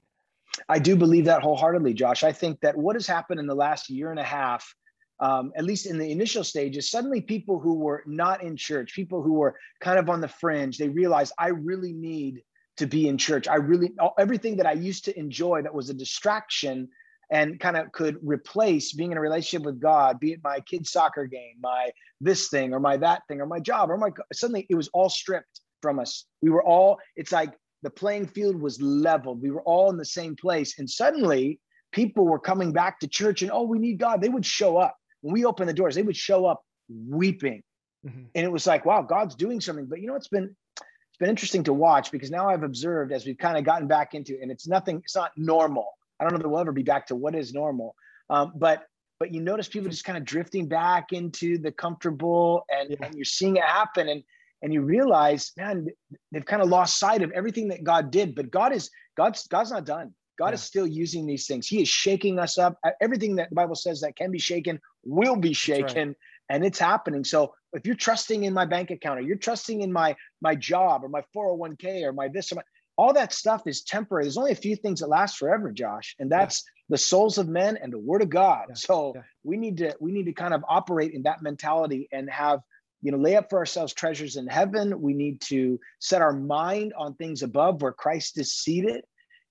I 0.68 0.80
do 0.80 0.96
believe 0.96 1.24
that 1.26 1.42
wholeheartedly, 1.42 1.94
Josh. 1.94 2.24
I 2.24 2.32
think 2.32 2.60
that 2.60 2.76
what 2.76 2.96
has 2.96 3.06
happened 3.06 3.38
in 3.38 3.46
the 3.46 3.54
last 3.54 3.88
year 3.88 4.10
and 4.10 4.18
a 4.18 4.24
half 4.24 4.74
um, 5.20 5.52
at 5.56 5.64
least 5.64 5.86
in 5.86 5.98
the 5.98 6.10
initial 6.10 6.44
stages, 6.44 6.90
suddenly 6.90 7.20
people 7.20 7.58
who 7.58 7.74
were 7.74 8.02
not 8.06 8.42
in 8.42 8.56
church, 8.56 8.94
people 8.94 9.22
who 9.22 9.34
were 9.34 9.56
kind 9.80 9.98
of 9.98 10.08
on 10.08 10.20
the 10.20 10.28
fringe, 10.28 10.78
they 10.78 10.88
realized 10.88 11.32
I 11.38 11.48
really 11.48 11.92
need 11.92 12.42
to 12.78 12.86
be 12.86 13.08
in 13.08 13.18
church. 13.18 13.46
I 13.46 13.56
really, 13.56 13.92
everything 14.18 14.56
that 14.56 14.66
I 14.66 14.72
used 14.72 15.04
to 15.04 15.18
enjoy 15.18 15.62
that 15.62 15.74
was 15.74 15.90
a 15.90 15.94
distraction 15.94 16.88
and 17.30 17.60
kind 17.60 17.76
of 17.76 17.92
could 17.92 18.16
replace 18.22 18.92
being 18.92 19.12
in 19.12 19.18
a 19.18 19.20
relationship 19.20 19.64
with 19.64 19.80
God, 19.80 20.18
be 20.18 20.32
it 20.32 20.40
my 20.42 20.60
kid's 20.60 20.90
soccer 20.90 21.26
game, 21.26 21.56
my 21.60 21.90
this 22.20 22.48
thing, 22.48 22.72
or 22.72 22.80
my 22.80 22.96
that 22.96 23.22
thing, 23.28 23.40
or 23.40 23.46
my 23.46 23.60
job, 23.60 23.90
or 23.90 23.96
my 23.96 24.10
suddenly 24.32 24.66
it 24.68 24.74
was 24.74 24.88
all 24.94 25.08
stripped 25.08 25.60
from 25.82 25.98
us. 25.98 26.24
We 26.42 26.50
were 26.50 26.64
all, 26.64 26.98
it's 27.16 27.32
like 27.32 27.54
the 27.82 27.90
playing 27.90 28.26
field 28.28 28.60
was 28.60 28.80
leveled. 28.80 29.42
We 29.42 29.50
were 29.50 29.62
all 29.62 29.90
in 29.90 29.96
the 29.96 30.04
same 30.04 30.36
place. 30.36 30.78
And 30.78 30.88
suddenly 30.88 31.60
people 31.92 32.24
were 32.24 32.38
coming 32.38 32.72
back 32.72 33.00
to 33.00 33.08
church 33.08 33.42
and, 33.42 33.50
oh, 33.50 33.62
we 33.62 33.78
need 33.78 33.98
God. 33.98 34.20
They 34.20 34.28
would 34.28 34.44
show 34.44 34.76
up 34.76 34.96
when 35.22 35.32
we 35.32 35.44
opened 35.44 35.68
the 35.68 35.74
doors, 35.74 35.94
they 35.94 36.02
would 36.02 36.16
show 36.16 36.46
up 36.46 36.64
weeping. 36.88 37.62
Mm-hmm. 38.06 38.22
And 38.34 38.44
it 38.44 38.50
was 38.50 38.66
like, 38.66 38.84
wow, 38.84 39.02
God's 39.02 39.34
doing 39.34 39.60
something. 39.60 39.86
But 39.86 40.00
you 40.00 40.06
know, 40.06 40.14
it's 40.14 40.28
been 40.28 40.54
it's 40.76 41.18
been 41.18 41.28
interesting 41.28 41.64
to 41.64 41.72
watch 41.72 42.10
because 42.10 42.30
now 42.30 42.48
I've 42.48 42.62
observed 42.62 43.12
as 43.12 43.26
we've 43.26 43.38
kind 43.38 43.58
of 43.58 43.64
gotten 43.64 43.86
back 43.86 44.14
into, 44.14 44.38
and 44.40 44.50
it's 44.50 44.66
nothing, 44.66 45.00
it's 45.04 45.16
not 45.16 45.32
normal. 45.36 45.88
I 46.18 46.24
don't 46.24 46.32
know 46.32 46.38
that 46.38 46.48
we'll 46.48 46.60
ever 46.60 46.72
be 46.72 46.82
back 46.82 47.06
to 47.08 47.14
what 47.14 47.34
is 47.34 47.52
normal. 47.52 47.94
Um, 48.28 48.52
but 48.54 48.86
but 49.20 49.34
you 49.34 49.40
notice 49.40 49.68
people 49.68 49.90
just 49.90 50.04
kind 50.04 50.18
of 50.18 50.24
drifting 50.24 50.66
back 50.66 51.12
into 51.12 51.58
the 51.58 51.70
comfortable 51.70 52.64
and, 52.70 52.90
yeah. 52.90 52.96
and 53.02 53.14
you're 53.14 53.24
seeing 53.24 53.56
it 53.56 53.62
happen 53.62 54.08
and 54.08 54.24
and 54.62 54.72
you 54.72 54.82
realize 54.82 55.52
man 55.56 55.86
they've 56.32 56.44
kind 56.44 56.62
of 56.62 56.68
lost 56.68 56.98
sight 56.98 57.22
of 57.22 57.30
everything 57.32 57.68
that 57.68 57.84
god 57.84 58.10
did 58.10 58.34
but 58.34 58.50
god 58.50 58.72
is 58.72 58.90
god's 59.16 59.46
god's 59.46 59.70
not 59.70 59.84
done 59.84 60.12
God 60.40 60.48
yeah. 60.48 60.54
is 60.54 60.62
still 60.62 60.86
using 60.86 61.26
these 61.26 61.46
things. 61.46 61.68
He 61.68 61.82
is 61.82 61.88
shaking 61.88 62.38
us 62.38 62.56
up. 62.56 62.78
Uh, 62.82 62.92
everything 63.02 63.36
that 63.36 63.50
the 63.50 63.54
Bible 63.54 63.74
says 63.74 64.00
that 64.00 64.16
can 64.16 64.30
be 64.30 64.38
shaken 64.38 64.80
will 65.04 65.36
be 65.36 65.52
shaken, 65.52 66.08
right. 66.08 66.16
and 66.48 66.64
it's 66.64 66.78
happening. 66.78 67.24
So 67.24 67.52
if 67.74 67.84
you're 67.84 67.94
trusting 67.94 68.44
in 68.44 68.54
my 68.54 68.64
bank 68.64 68.90
account, 68.90 69.18
or 69.18 69.22
you're 69.22 69.36
trusting 69.36 69.82
in 69.82 69.92
my 69.92 70.16
my 70.40 70.54
job, 70.54 71.04
or 71.04 71.10
my 71.10 71.22
401k, 71.36 72.04
or 72.04 72.14
my 72.14 72.28
this, 72.28 72.52
or 72.52 72.54
my, 72.54 72.62
all 72.96 73.12
that 73.12 73.34
stuff 73.34 73.66
is 73.66 73.82
temporary. 73.82 74.24
There's 74.24 74.38
only 74.38 74.52
a 74.52 74.56
few 74.56 74.76
things 74.76 75.00
that 75.00 75.08
last 75.08 75.36
forever, 75.36 75.70
Josh, 75.72 76.16
and 76.18 76.32
that's 76.32 76.64
yeah. 76.64 76.94
the 76.94 76.98
souls 76.98 77.36
of 77.36 77.46
men 77.46 77.76
and 77.76 77.92
the 77.92 77.98
Word 77.98 78.22
of 78.22 78.30
God. 78.30 78.64
Yeah. 78.70 78.74
So 78.76 79.14
we 79.44 79.58
need 79.58 79.76
to 79.76 79.94
we 80.00 80.10
need 80.10 80.24
to 80.24 80.32
kind 80.32 80.54
of 80.54 80.64
operate 80.66 81.12
in 81.12 81.24
that 81.24 81.42
mentality 81.42 82.08
and 82.12 82.30
have 82.30 82.60
you 83.02 83.12
know 83.12 83.18
lay 83.18 83.36
up 83.36 83.50
for 83.50 83.58
ourselves 83.58 83.92
treasures 83.92 84.36
in 84.36 84.46
heaven 84.46 85.00
we 85.00 85.14
need 85.14 85.40
to 85.40 85.78
set 86.00 86.20
our 86.20 86.32
mind 86.32 86.92
on 86.96 87.14
things 87.14 87.42
above 87.42 87.80
where 87.80 87.92
christ 87.92 88.38
is 88.38 88.52
seated 88.52 89.04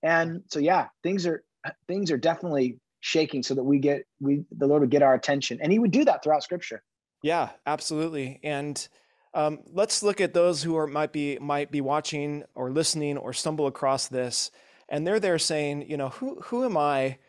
and 0.04 0.44
so 0.48 0.60
yeah 0.60 0.88
things 1.04 1.26
are 1.26 1.44
things 1.88 2.12
are 2.12 2.18
definitely 2.18 2.80
shaking 3.02 3.44
so 3.44 3.54
that 3.54 3.64
we 3.64 3.80
get 3.80 4.06
we 4.20 4.44
the 4.58 4.68
lord 4.68 4.82
would 4.82 4.90
get 4.90 5.04
our 5.04 5.14
attention 5.14 5.60
and 5.62 5.72
he 5.72 5.80
would 5.80 5.92
do 5.92 6.06
that 6.06 6.24
throughout 6.24 6.44
scripture 6.44 6.84
yeah 7.24 7.50
absolutely 7.66 8.40
and 8.44 8.88
um, 9.32 9.60
let's 9.72 10.02
look 10.02 10.22
at 10.22 10.34
those 10.34 10.64
who 10.64 10.76
are 10.76 10.88
might 10.88 11.14
be 11.14 11.38
might 11.40 11.72
be 11.72 11.82
watching 11.82 12.44
or 12.56 12.72
listening 12.72 13.16
or 13.16 13.32
stumble 13.32 13.68
across 13.68 14.08
this 14.08 14.50
and 14.90 15.06
they're 15.06 15.20
there 15.20 15.38
saying 15.38 15.88
you 15.88 15.98
know 15.98 16.10
who 16.10 16.42
who 16.42 16.66
am 16.66 16.78
i 16.78 17.20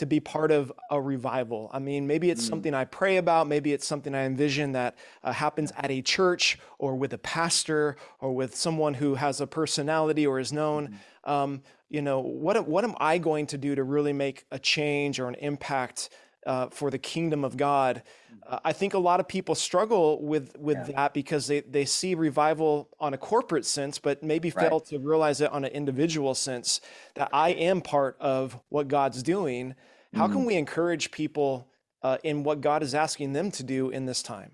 to 0.00 0.06
be 0.06 0.18
part 0.18 0.50
of 0.50 0.72
a 0.90 0.98
revival. 0.98 1.68
I 1.74 1.78
mean, 1.78 2.06
maybe 2.06 2.30
it's 2.30 2.46
mm. 2.46 2.48
something 2.48 2.72
I 2.72 2.86
pray 2.86 3.18
about, 3.18 3.46
maybe 3.46 3.74
it's 3.74 3.86
something 3.86 4.14
I 4.14 4.24
envision 4.24 4.72
that 4.72 4.96
uh, 5.22 5.30
happens 5.30 5.74
at 5.76 5.90
a 5.90 6.00
church 6.00 6.58
or 6.78 6.96
with 6.96 7.12
a 7.12 7.18
pastor 7.18 7.96
or 8.18 8.32
with 8.32 8.56
someone 8.56 8.94
who 8.94 9.16
has 9.16 9.42
a 9.42 9.46
personality 9.46 10.26
or 10.26 10.40
is 10.40 10.54
known. 10.54 10.98
Mm. 11.26 11.30
Um, 11.30 11.62
you 11.90 12.02
know, 12.02 12.20
what, 12.20 12.66
what 12.66 12.84
am 12.84 12.94
I 12.98 13.18
going 13.18 13.46
to 13.48 13.58
do 13.58 13.74
to 13.74 13.84
really 13.84 14.12
make 14.12 14.46
a 14.50 14.58
change 14.58 15.20
or 15.20 15.28
an 15.28 15.34
impact 15.34 16.10
uh, 16.46 16.68
for 16.68 16.90
the 16.90 16.98
kingdom 16.98 17.44
of 17.44 17.56
God? 17.56 18.02
Uh, 18.46 18.60
I 18.64 18.72
think 18.72 18.94
a 18.94 18.98
lot 18.98 19.20
of 19.20 19.28
people 19.28 19.54
struggle 19.54 20.22
with 20.22 20.56
with 20.58 20.78
yeah. 20.78 20.94
that 20.96 21.14
because 21.14 21.46
they, 21.46 21.60
they 21.60 21.84
see 21.84 22.14
revival 22.14 22.88
on 22.98 23.12
a 23.12 23.18
corporate 23.18 23.66
sense, 23.66 23.98
but 23.98 24.22
maybe 24.22 24.50
fail 24.50 24.78
right. 24.78 24.84
to 24.86 24.98
realize 24.98 25.40
it 25.40 25.50
on 25.52 25.64
an 25.64 25.72
individual 25.72 26.34
sense 26.34 26.80
that 27.14 27.28
I 27.32 27.50
am 27.50 27.82
part 27.82 28.16
of 28.20 28.58
what 28.70 28.88
God's 28.88 29.22
doing 29.22 29.74
How 30.14 30.26
mm. 30.26 30.32
can 30.32 30.44
we 30.44 30.56
encourage 30.56 31.10
people 31.10 31.68
uh, 32.02 32.18
in 32.24 32.42
what 32.42 32.60
God 32.60 32.82
is 32.82 32.94
asking 32.94 33.32
them 33.32 33.50
to 33.52 33.62
do 33.62 33.90
in 33.90 34.06
this 34.06 34.22
time? 34.22 34.52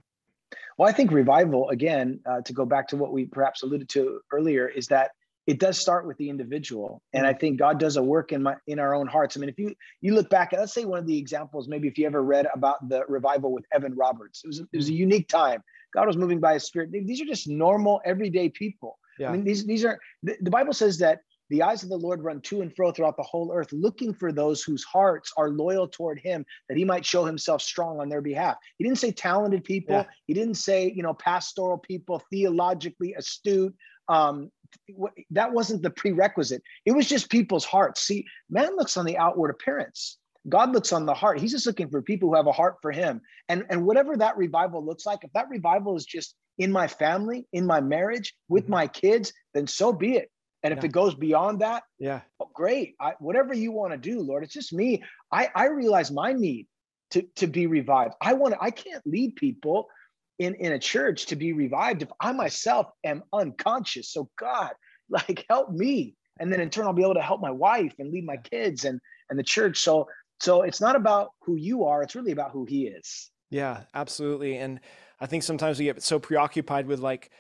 Well, 0.79 0.89
I 0.89 0.93
think 0.93 1.11
revival, 1.11 1.69
again, 1.71 2.21
uh, 2.27 2.43
to 2.43 2.53
go 2.53 2.67
back 2.67 2.89
to 2.89 2.97
what 2.97 3.13
we 3.13 3.25
perhaps 3.25 3.63
alluded 3.63 3.89
to 3.91 4.21
earlier, 4.31 4.69
is 4.69 4.87
that 4.89 5.13
it 5.47 5.61
does 5.61 5.79
start 5.79 6.07
with 6.07 6.17
the 6.19 6.29
individual 6.29 7.03
and 7.13 7.27
i 7.27 7.33
mm. 7.33 7.41
think 7.41 7.59
god 7.59 7.79
does 7.79 7.97
a 7.97 8.03
work 8.03 8.33
in 8.33 8.43
my 8.43 8.55
in 8.67 8.79
our 8.79 8.95
own 8.95 9.07
hearts 9.07 9.37
i 9.37 9.41
mean 9.41 9.49
if 9.49 9.59
you 9.59 9.75
you 10.01 10.15
look 10.15 10.29
back 10.31 10.53
let's 10.53 10.73
say 10.73 10.85
one 10.85 10.99
of 10.99 11.07
the 11.07 11.17
examples 11.17 11.69
maybe 11.69 11.89
if 11.89 11.99
you 11.99 12.07
ever 12.07 12.23
read 12.23 12.47
about 12.55 12.89
the 12.89 13.05
revival 13.09 13.53
with 13.53 13.65
evan 13.73 13.95
roberts 13.95 14.43
it 14.45 14.49
was 14.49 14.61
it 14.61 14.77
was 14.77 14.89
a 14.89 14.93
mm. 14.93 14.97
unique 14.97 15.29
time 15.29 15.63
god 15.95 16.07
was 16.07 16.17
moving 16.17 16.41
by 16.41 16.55
his 16.55 16.65
spirit 16.65 16.91
these 16.91 17.21
are 17.21 17.27
just 17.27 17.49
normal 17.49 18.01
everyday 18.05 18.49
people 18.49 18.99
yeah. 19.19 19.29
i 19.29 19.33
mean 19.33 19.45
these 19.45 19.65
these 19.67 19.85
are 19.85 19.99
the, 20.23 20.37
the 20.41 20.51
bible 20.51 20.73
says 20.73 20.99
that 20.99 21.21
the 21.49 21.63
eyes 21.63 21.83
of 21.83 21.89
the 21.89 21.97
Lord 21.97 22.23
run 22.23 22.41
to 22.43 22.61
and 22.61 22.75
fro 22.75 22.91
throughout 22.91 23.17
the 23.17 23.23
whole 23.23 23.53
earth, 23.53 23.73
looking 23.73 24.13
for 24.13 24.33
those 24.33 24.63
whose 24.63 24.83
hearts 24.83 25.33
are 25.37 25.51
loyal 25.51 25.87
toward 25.87 26.19
him, 26.19 26.45
that 26.69 26.77
he 26.77 26.85
might 26.85 27.07
show 27.07 27.25
himself 27.25 27.63
strong 27.63 28.01
on 28.01 28.09
their 28.09 28.21
behalf. 28.21 28.57
He 28.79 28.85
didn't 28.85 28.99
say 28.99 29.13
talented 29.13 29.65
people. 29.65 29.95
Yeah. 29.95 30.05
He 30.27 30.35
didn't 30.35 30.57
say, 30.57 30.93
you 30.95 31.03
know, 31.03 31.15
pastoral 31.15 31.79
people, 31.79 32.23
theologically 32.31 33.15
astute, 33.15 33.75
um, 34.09 34.51
that 35.31 35.53
wasn't 35.53 35.83
the 35.83 35.91
prerequisite. 35.91 36.63
It 36.85 36.93
was 36.93 37.09
just 37.09 37.31
people's 37.31 37.65
hearts. 37.65 38.03
See, 38.03 38.27
man 38.51 38.77
looks 38.77 38.97
on 38.97 39.07
the 39.07 39.19
outward 39.19 39.51
appearance. 39.51 40.19
God 40.49 40.73
looks 40.73 40.93
on 40.93 41.07
the 41.07 41.15
heart. 41.15 41.41
He's 41.41 41.53
just 41.53 41.67
looking 41.67 41.91
for 41.91 42.03
people 42.03 42.29
who 42.29 42.37
have 42.37 42.47
a 42.47 42.53
heart 42.53 42.77
for 42.81 42.93
him. 42.93 43.21
And, 43.49 43.65
and 43.69 43.85
whatever 43.85 44.17
that 44.17 44.37
revival 44.37 44.85
looks 44.85 45.05
like, 45.05 45.25
if 45.25 45.33
that 45.33 45.49
revival 45.49 45.97
is 45.97 46.05
just 46.05 46.37
in 46.59 46.71
my 46.71 46.87
family, 46.87 47.47
in 47.53 47.67
my 47.67 47.81
marriage, 47.81 48.35
with 48.49 48.65
mm-hmm. 48.65 48.73
my 48.73 48.87
kids, 48.87 49.33
then 49.55 49.67
so 49.67 49.93
be 49.93 50.17
it. 50.17 50.31
And 50.63 50.73
if 50.73 50.79
yeah. 50.79 50.87
it 50.87 50.93
goes 50.93 51.15
beyond 51.15 51.61
that, 51.61 51.83
yeah, 51.99 52.21
oh, 52.41 52.51
great. 52.55 52.95
I, 53.01 53.13
whatever 53.19 53.55
you 53.55 53.73
want 53.73 53.93
to 53.93 53.99
do, 53.99 54.21
Lord. 54.21 54.43
It's 54.43 54.55
just 54.55 54.73
me. 54.73 55.03
I, 55.31 55.49
I 55.55 55.67
realize 55.67 56.11
my 56.11 56.33
need 56.33 56.67
to, 57.11 57.23
to 57.37 57.47
be 57.47 57.67
revived. 57.67 58.15
I 58.21 58.33
want 58.33 58.55
to, 58.55 58.63
I 58.63 58.71
can't 58.71 59.07
lead 59.07 59.37
people 59.37 59.89
in, 60.39 60.55
in 60.55 60.73
a 60.73 60.79
church 60.79 61.27
to 61.27 61.37
be 61.37 61.53
revived 61.53 62.03
if 62.03 62.11
I 62.21 62.33
myself 62.33 62.89
am 63.05 63.23
unconscious. 63.33 64.13
So 64.13 64.29
God, 64.39 64.73
like 65.09 65.45
help 65.49 65.71
me. 65.71 66.15
And 66.39 66.53
then 66.53 66.61
in 66.61 66.69
turn, 66.69 66.87
I'll 66.87 66.93
be 66.93 67.03
able 67.03 67.15
to 67.15 67.23
help 67.23 67.41
my 67.41 67.51
wife 67.51 67.95
and 67.99 68.13
lead 68.13 68.27
my 68.27 68.37
kids 68.37 68.85
and 68.85 69.01
and 69.31 69.39
the 69.39 69.45
church. 69.45 69.79
So 69.79 70.09
so 70.41 70.63
it's 70.63 70.81
not 70.81 70.97
about 70.97 71.31
who 71.41 71.57
you 71.57 71.85
are, 71.85 72.03
it's 72.03 72.15
really 72.15 72.33
about 72.33 72.51
who 72.51 72.65
he 72.67 72.87
is. 72.87 73.31
Yeah, 73.51 73.83
absolutely. 73.95 74.59
And 74.59 74.81
I 75.21 75.27
think 75.27 75.43
sometimes 75.43 75.79
we 75.79 75.87
get 75.87 76.03
so 76.03 76.19
preoccupied 76.19 76.87
with 76.87 77.01
like 77.01 77.31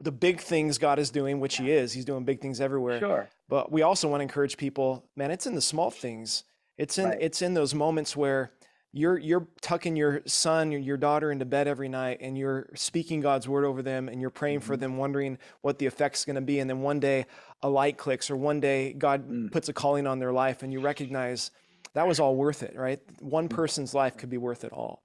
the 0.00 0.12
big 0.12 0.40
things 0.40 0.78
God 0.78 0.98
is 0.98 1.10
doing, 1.10 1.40
which 1.40 1.56
He 1.58 1.70
is. 1.70 1.92
He's 1.92 2.04
doing 2.04 2.24
big 2.24 2.40
things 2.40 2.60
everywhere. 2.60 2.98
Sure. 2.98 3.28
But 3.48 3.70
we 3.70 3.82
also 3.82 4.08
want 4.08 4.20
to 4.20 4.22
encourage 4.22 4.56
people, 4.56 5.08
man, 5.16 5.30
it's 5.30 5.46
in 5.46 5.54
the 5.54 5.60
small 5.60 5.90
things. 5.90 6.44
It's 6.78 6.98
in 6.98 7.06
right. 7.06 7.18
it's 7.20 7.42
in 7.42 7.54
those 7.54 7.74
moments 7.74 8.16
where 8.16 8.52
you're 8.96 9.18
you're 9.18 9.46
tucking 9.60 9.96
your 9.96 10.22
son 10.26 10.72
or 10.72 10.78
your 10.78 10.96
daughter 10.96 11.30
into 11.30 11.44
bed 11.44 11.68
every 11.68 11.88
night 11.88 12.18
and 12.20 12.36
you're 12.36 12.68
speaking 12.74 13.20
God's 13.20 13.48
word 13.48 13.64
over 13.64 13.82
them 13.82 14.08
and 14.08 14.20
you're 14.20 14.30
praying 14.30 14.60
mm-hmm. 14.60 14.66
for 14.66 14.76
them 14.76 14.96
wondering 14.96 15.38
what 15.60 15.78
the 15.78 15.86
effect's 15.86 16.24
going 16.24 16.36
to 16.36 16.42
be 16.42 16.60
and 16.60 16.68
then 16.68 16.80
one 16.80 17.00
day 17.00 17.26
a 17.62 17.68
light 17.68 17.98
clicks 17.98 18.30
or 18.30 18.36
one 18.36 18.60
day 18.60 18.92
God 18.92 19.28
mm. 19.28 19.52
puts 19.52 19.68
a 19.68 19.72
calling 19.72 20.06
on 20.06 20.18
their 20.18 20.32
life 20.32 20.62
and 20.62 20.72
you 20.72 20.80
recognize 20.80 21.50
that 21.94 22.06
was 22.06 22.20
all 22.20 22.36
worth 22.36 22.62
it 22.62 22.74
right 22.76 23.00
one 23.20 23.48
mm. 23.48 23.54
person's 23.54 23.94
life 23.94 24.16
could 24.16 24.30
be 24.30 24.38
worth 24.38 24.64
it 24.64 24.72
all 24.72 25.02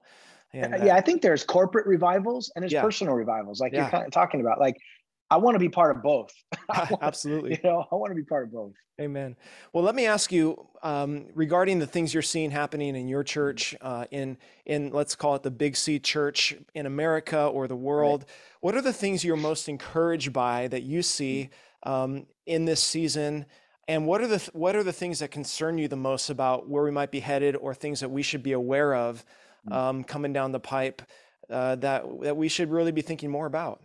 and, 0.52 0.74
uh, 0.74 0.84
yeah 0.84 0.96
I 0.96 1.00
think 1.00 1.22
there's 1.22 1.44
corporate 1.44 1.86
revivals 1.86 2.50
and 2.54 2.62
there's 2.62 2.72
yeah. 2.72 2.82
personal 2.82 3.14
revivals 3.14 3.60
like 3.60 3.72
yeah. 3.72 3.82
you're 3.82 3.90
kind 3.90 4.06
of 4.06 4.12
talking 4.12 4.40
about 4.40 4.58
like 4.58 4.78
I 5.32 5.36
want 5.36 5.54
to 5.54 5.58
be 5.58 5.70
part 5.70 5.96
of 5.96 6.02
both. 6.02 6.30
want, 6.68 7.02
Absolutely. 7.02 7.52
You 7.52 7.70
know, 7.70 7.86
I 7.90 7.94
want 7.94 8.10
to 8.10 8.14
be 8.14 8.22
part 8.22 8.44
of 8.44 8.52
both. 8.52 8.72
Amen. 9.00 9.34
Well, 9.72 9.82
let 9.82 9.94
me 9.94 10.04
ask 10.04 10.30
you 10.30 10.66
um, 10.82 11.24
regarding 11.34 11.78
the 11.78 11.86
things 11.86 12.12
you're 12.12 12.22
seeing 12.22 12.50
happening 12.50 12.94
in 12.94 13.08
your 13.08 13.24
church, 13.24 13.74
uh, 13.80 14.04
in 14.10 14.36
in 14.66 14.90
let's 14.90 15.16
call 15.16 15.34
it 15.34 15.42
the 15.42 15.50
Big 15.50 15.76
C 15.76 15.98
Church 15.98 16.54
in 16.74 16.84
America 16.84 17.46
or 17.46 17.66
the 17.66 17.76
world. 17.76 18.20
Right. 18.20 18.30
What 18.60 18.74
are 18.74 18.82
the 18.82 18.92
things 18.92 19.24
you're 19.24 19.36
most 19.36 19.68
encouraged 19.68 20.34
by 20.34 20.68
that 20.68 20.82
you 20.82 21.02
see 21.02 21.48
um, 21.84 22.26
in 22.44 22.66
this 22.66 22.82
season? 22.82 23.46
And 23.88 24.06
what 24.06 24.20
are 24.20 24.26
the 24.26 24.50
what 24.52 24.76
are 24.76 24.84
the 24.84 24.92
things 24.92 25.20
that 25.20 25.30
concern 25.30 25.78
you 25.78 25.88
the 25.88 25.96
most 25.96 26.28
about 26.28 26.68
where 26.68 26.84
we 26.84 26.90
might 26.90 27.10
be 27.10 27.20
headed, 27.20 27.56
or 27.56 27.74
things 27.74 28.00
that 28.00 28.10
we 28.10 28.22
should 28.22 28.42
be 28.42 28.52
aware 28.52 28.94
of 28.94 29.24
mm. 29.66 29.74
um, 29.74 30.04
coming 30.04 30.34
down 30.34 30.52
the 30.52 30.60
pipe 30.60 31.00
uh, 31.48 31.76
that 31.76 32.04
that 32.20 32.36
we 32.36 32.48
should 32.48 32.70
really 32.70 32.92
be 32.92 33.02
thinking 33.02 33.30
more 33.30 33.46
about? 33.46 33.82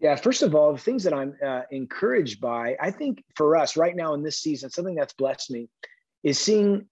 Yeah, 0.00 0.16
first 0.16 0.42
of 0.42 0.54
all, 0.54 0.72
the 0.72 0.78
things 0.78 1.04
that 1.04 1.12
I'm 1.12 1.36
uh, 1.46 1.62
encouraged 1.70 2.40
by, 2.40 2.74
I 2.80 2.90
think 2.90 3.22
for 3.36 3.56
us 3.56 3.76
right 3.76 3.94
now 3.94 4.14
in 4.14 4.22
this 4.22 4.38
season, 4.38 4.70
something 4.70 4.94
that's 4.94 5.12
blessed 5.12 5.50
me 5.50 5.68
is 6.22 6.38
seeing 6.38 6.86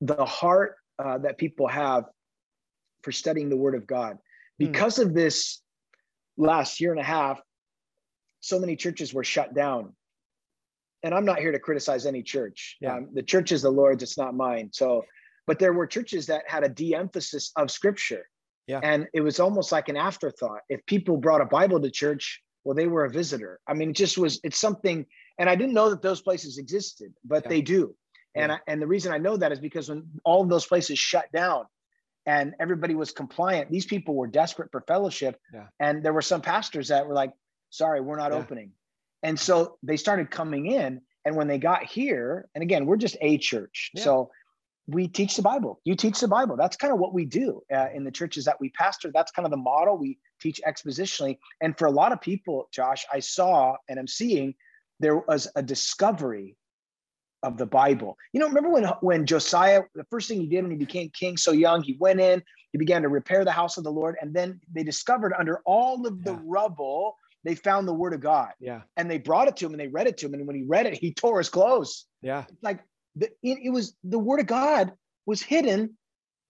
the 0.00 0.24
heart 0.24 0.76
uh, 0.98 1.18
that 1.18 1.38
people 1.38 1.66
have 1.66 2.04
for 3.02 3.10
studying 3.10 3.48
the 3.48 3.56
Word 3.56 3.74
of 3.74 3.86
God. 3.86 4.18
Hmm. 4.58 4.66
Because 4.66 4.98
mm. 4.98 5.02
of 5.06 5.14
this 5.14 5.60
last 6.36 6.80
year 6.80 6.92
and 6.92 7.00
a 7.00 7.04
half, 7.04 7.40
so 8.40 8.60
many 8.60 8.76
churches 8.76 9.12
were 9.12 9.24
shut 9.24 9.54
down. 9.54 9.92
And 11.02 11.14
I'm 11.14 11.24
not 11.24 11.40
here 11.40 11.52
to 11.52 11.58
criticize 11.58 12.06
any 12.06 12.22
church. 12.22 12.76
Yeah. 12.80 12.96
Um, 12.96 13.08
the 13.12 13.22
church 13.22 13.50
is 13.52 13.62
the 13.62 13.70
Lord's, 13.70 14.02
it's 14.02 14.18
not 14.18 14.34
mine. 14.34 14.70
So, 14.72 15.04
but 15.46 15.58
there 15.58 15.72
were 15.72 15.86
churches 15.86 16.26
that 16.26 16.42
had 16.46 16.64
a 16.64 16.68
de 16.68 16.94
emphasis 16.94 17.52
of 17.56 17.70
Scripture. 17.70 18.28
Yeah. 18.66 18.80
And 18.82 19.06
it 19.14 19.20
was 19.20 19.38
almost 19.40 19.70
like 19.72 19.88
an 19.88 19.96
afterthought. 19.96 20.60
If 20.68 20.84
people 20.86 21.16
brought 21.16 21.40
a 21.40 21.46
Bible 21.46 21.80
to 21.80 21.90
church, 21.90 22.42
well, 22.64 22.74
they 22.74 22.88
were 22.88 23.04
a 23.04 23.10
visitor. 23.10 23.60
I 23.66 23.74
mean, 23.74 23.90
it 23.90 23.96
just 23.96 24.18
was, 24.18 24.40
it's 24.42 24.58
something, 24.58 25.06
and 25.38 25.48
I 25.48 25.54
didn't 25.54 25.74
know 25.74 25.90
that 25.90 26.02
those 26.02 26.20
places 26.20 26.58
existed, 26.58 27.12
but 27.24 27.44
yeah. 27.44 27.48
they 27.48 27.62
do. 27.62 27.94
And, 28.34 28.50
yeah. 28.50 28.56
I, 28.56 28.72
and 28.72 28.82
the 28.82 28.86
reason 28.86 29.12
I 29.12 29.18
know 29.18 29.36
that 29.36 29.52
is 29.52 29.60
because 29.60 29.88
when 29.88 30.04
all 30.24 30.42
of 30.42 30.48
those 30.48 30.66
places 30.66 30.98
shut 30.98 31.30
down 31.32 31.64
and 32.26 32.54
everybody 32.58 32.96
was 32.96 33.12
compliant, 33.12 33.70
these 33.70 33.86
people 33.86 34.14
were 34.14 34.26
desperate 34.26 34.72
for 34.72 34.80
fellowship. 34.88 35.38
Yeah. 35.54 35.66
And 35.78 36.02
there 36.02 36.12
were 36.12 36.22
some 36.22 36.40
pastors 36.40 36.88
that 36.88 37.06
were 37.06 37.14
like, 37.14 37.32
sorry, 37.70 38.00
we're 38.00 38.18
not 38.18 38.32
opening. 38.32 38.72
And 39.22 39.38
so 39.38 39.78
they 39.82 39.96
started 39.96 40.30
coming 40.30 40.66
in. 40.66 41.00
And 41.24 41.34
when 41.34 41.48
they 41.48 41.58
got 41.58 41.84
here, 41.84 42.48
and 42.54 42.62
again, 42.62 42.86
we're 42.86 42.96
just 42.96 43.16
a 43.20 43.38
church. 43.38 43.90
So 43.96 44.30
we 44.88 45.08
teach 45.08 45.36
the 45.36 45.42
Bible. 45.42 45.80
You 45.84 45.96
teach 45.96 46.20
the 46.20 46.28
Bible. 46.28 46.56
That's 46.56 46.76
kind 46.76 46.92
of 46.92 46.98
what 46.98 47.12
we 47.12 47.24
do 47.24 47.62
uh, 47.74 47.88
in 47.94 48.04
the 48.04 48.10
churches 48.10 48.44
that 48.44 48.60
we 48.60 48.70
pastor. 48.70 49.10
That's 49.12 49.32
kind 49.32 49.44
of 49.44 49.50
the 49.50 49.56
model. 49.56 49.98
We 49.98 50.18
teach 50.40 50.60
expositionally. 50.66 51.38
And 51.60 51.76
for 51.76 51.86
a 51.86 51.90
lot 51.90 52.12
of 52.12 52.20
people, 52.20 52.68
Josh, 52.72 53.04
I 53.12 53.20
saw 53.20 53.76
and 53.88 53.98
I'm 53.98 54.06
seeing 54.06 54.54
there 55.00 55.16
was 55.16 55.48
a 55.56 55.62
discovery 55.62 56.56
of 57.42 57.58
the 57.58 57.66
Bible. 57.66 58.16
You 58.32 58.40
know, 58.40 58.48
remember 58.48 58.70
when 58.70 58.84
when 59.00 59.26
Josiah, 59.26 59.82
the 59.94 60.06
first 60.10 60.28
thing 60.28 60.40
he 60.40 60.46
did 60.46 60.62
when 60.62 60.70
he 60.70 60.76
became 60.76 61.10
king 61.10 61.36
so 61.36 61.52
young, 61.52 61.82
he 61.82 61.96
went 61.98 62.20
in, 62.20 62.42
he 62.72 62.78
began 62.78 63.02
to 63.02 63.08
repair 63.08 63.44
the 63.44 63.52
house 63.52 63.76
of 63.76 63.84
the 63.84 63.92
Lord, 63.92 64.16
and 64.20 64.34
then 64.34 64.60
they 64.72 64.84
discovered 64.84 65.32
under 65.38 65.60
all 65.66 66.06
of 66.06 66.24
the 66.24 66.32
yeah. 66.32 66.40
rubble, 66.44 67.16
they 67.44 67.54
found 67.54 67.86
the 67.86 67.92
word 67.92 68.14
of 68.14 68.20
God. 68.20 68.50
Yeah. 68.58 68.82
And 68.96 69.10
they 69.10 69.18
brought 69.18 69.48
it 69.48 69.56
to 69.58 69.66
him 69.66 69.72
and 69.72 69.80
they 69.80 69.88
read 69.88 70.06
it 70.06 70.18
to 70.18 70.26
him. 70.26 70.34
And 70.34 70.46
when 70.46 70.56
he 70.56 70.64
read 70.64 70.86
it, 70.86 70.94
he 70.94 71.14
tore 71.14 71.38
his 71.38 71.48
clothes. 71.48 72.06
Yeah. 72.20 72.44
like 72.60 72.80
the, 73.16 73.26
it, 73.42 73.58
it 73.64 73.70
was 73.70 73.94
the 74.04 74.18
word 74.18 74.40
of 74.40 74.46
God 74.46 74.92
was 75.26 75.42
hidden 75.42 75.96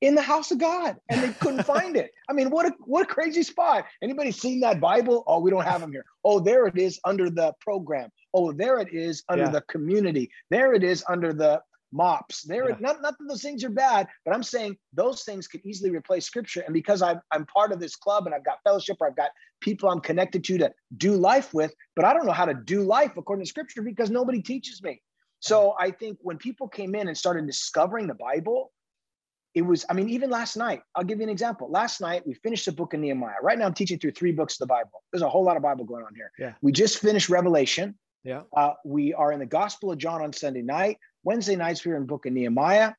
in 0.00 0.14
the 0.14 0.22
house 0.22 0.50
of 0.50 0.58
God 0.58 0.96
and 1.08 1.22
they 1.22 1.32
couldn't 1.32 1.62
find 1.74 1.96
it. 1.96 2.10
I 2.28 2.32
mean, 2.32 2.50
what 2.50 2.66
a 2.66 2.74
what 2.84 3.02
a 3.02 3.06
crazy 3.06 3.42
spot. 3.42 3.86
Anybody 4.02 4.30
seen 4.30 4.60
that 4.60 4.80
Bible? 4.80 5.24
Oh, 5.26 5.40
we 5.40 5.50
don't 5.50 5.64
have 5.64 5.80
them 5.80 5.92
here. 5.92 6.04
Oh, 6.24 6.40
there 6.40 6.66
it 6.66 6.78
is 6.78 7.00
under 7.04 7.30
the 7.30 7.54
program. 7.60 8.10
Oh, 8.34 8.52
there 8.52 8.78
it 8.78 8.92
is 8.92 9.22
under 9.28 9.44
yeah. 9.44 9.50
the 9.50 9.62
community. 9.62 10.30
There 10.50 10.74
it 10.74 10.84
is 10.84 11.04
under 11.08 11.32
the 11.32 11.62
mops. 11.92 12.42
There, 12.42 12.68
yeah. 12.68 12.76
not, 12.80 13.00
not 13.00 13.16
that 13.18 13.28
those 13.28 13.42
things 13.42 13.64
are 13.64 13.70
bad, 13.70 14.08
but 14.24 14.34
I'm 14.34 14.42
saying 14.42 14.76
those 14.92 15.22
things 15.22 15.48
could 15.48 15.64
easily 15.64 15.90
replace 15.90 16.26
scripture. 16.26 16.60
And 16.60 16.74
because 16.74 17.00
I'm 17.00 17.20
I'm 17.30 17.46
part 17.46 17.72
of 17.72 17.80
this 17.80 17.96
club 17.96 18.26
and 18.26 18.34
I've 18.34 18.44
got 18.44 18.58
fellowship 18.64 18.98
or 19.00 19.08
I've 19.08 19.16
got 19.16 19.30
people 19.60 19.88
I'm 19.88 20.00
connected 20.00 20.44
to 20.44 20.58
to 20.58 20.72
do 20.96 21.16
life 21.16 21.54
with, 21.54 21.74
but 21.94 22.04
I 22.04 22.12
don't 22.12 22.26
know 22.26 22.32
how 22.32 22.44
to 22.44 22.54
do 22.54 22.82
life 22.82 23.16
according 23.16 23.44
to 23.44 23.48
scripture 23.48 23.82
because 23.82 24.10
nobody 24.10 24.42
teaches 24.42 24.82
me. 24.82 25.00
So 25.40 25.74
I 25.78 25.90
think 25.90 26.18
when 26.22 26.38
people 26.38 26.68
came 26.68 26.94
in 26.94 27.08
and 27.08 27.16
started 27.16 27.46
discovering 27.46 28.06
the 28.06 28.14
Bible, 28.14 28.72
it 29.54 29.62
was, 29.62 29.86
I 29.88 29.94
mean, 29.94 30.10
even 30.10 30.28
last 30.28 30.56
night, 30.56 30.82
I'll 30.94 31.04
give 31.04 31.18
you 31.18 31.24
an 31.24 31.30
example. 31.30 31.70
Last 31.70 32.00
night, 32.00 32.26
we 32.26 32.34
finished 32.34 32.66
the 32.66 32.72
book 32.72 32.92
of 32.92 33.00
Nehemiah. 33.00 33.36
Right 33.42 33.58
now, 33.58 33.64
I'm 33.64 33.74
teaching 33.74 33.98
through 33.98 34.12
three 34.12 34.32
books 34.32 34.54
of 34.54 34.58
the 34.60 34.66
Bible. 34.66 35.02
There's 35.12 35.22
a 35.22 35.28
whole 35.28 35.44
lot 35.44 35.56
of 35.56 35.62
Bible 35.62 35.84
going 35.86 36.04
on 36.04 36.14
here. 36.14 36.30
Yeah. 36.38 36.52
We 36.60 36.72
just 36.72 36.98
finished 36.98 37.30
Revelation. 37.30 37.98
Yeah. 38.22 38.42
Uh, 38.54 38.72
we 38.84 39.14
are 39.14 39.32
in 39.32 39.38
the 39.38 39.46
Gospel 39.46 39.92
of 39.92 39.98
John 39.98 40.20
on 40.20 40.32
Sunday 40.32 40.62
night. 40.62 40.98
Wednesday 41.24 41.56
nights, 41.56 41.84
we 41.84 41.92
are 41.92 41.96
in 41.96 42.06
book 42.06 42.26
of 42.26 42.32
Nehemiah. 42.32 42.92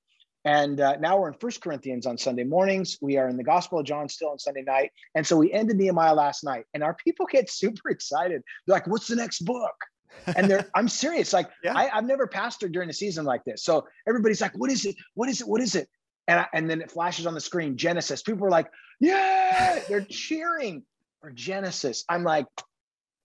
And 0.45 0.79
uh, 0.79 0.95
now 0.97 1.19
we're 1.19 1.27
in 1.27 1.33
First 1.39 1.61
Corinthians 1.61 2.05
on 2.05 2.17
Sunday 2.17 2.45
mornings. 2.45 2.97
We 3.01 3.17
are 3.17 3.27
in 3.27 3.37
the 3.37 3.43
Gospel 3.43 3.79
of 3.79 3.85
John 3.85 4.07
still 4.07 4.29
on 4.29 4.39
Sunday 4.39 4.63
night. 4.63 4.91
And 5.13 5.27
so 5.27 5.35
we 5.35 5.51
ended 5.51 5.77
Nehemiah 5.77 6.15
last 6.15 6.43
night. 6.43 6.63
And 6.73 6.81
our 6.83 6.95
people 6.95 7.25
get 7.29 7.51
super 7.51 7.89
excited. 7.89 8.41
They're 8.65 8.75
like, 8.75 8.87
what's 8.87 9.07
the 9.07 9.15
next 9.15 9.45
book? 9.45 9.75
And 10.35 10.49
they're 10.49 10.67
i'm 10.75 10.87
serious 10.87 11.33
like 11.33 11.49
yeah. 11.63 11.75
I, 11.75 11.87
have 11.87 12.05
never 12.05 12.27
pastored 12.27 12.71
during 12.71 12.89
a 12.89 12.93
season 12.93 13.25
like 13.25 13.43
this. 13.45 13.63
So 13.63 13.87
everybody's 14.07 14.41
like 14.41 14.57
what 14.57 14.71
is 14.71 14.85
it? 14.85 14.95
What 15.13 15.29
is 15.29 15.41
it? 15.41 15.47
What 15.47 15.61
is 15.61 15.75
it? 15.75 15.87
And, 16.27 16.41
I, 16.41 16.47
and 16.53 16.69
then 16.69 16.81
it 16.81 16.91
flashes 16.91 17.25
on 17.25 17.33
the 17.33 17.39
screen 17.39 17.77
genesis. 17.77 18.21
People 18.21 18.47
are 18.47 18.51
like 18.51 18.67
yeah 18.99 19.79
they're 19.87 20.01
cheering 20.09 20.83
for 21.21 21.31
genesis. 21.31 22.03
I'm 22.09 22.23
like 22.23 22.45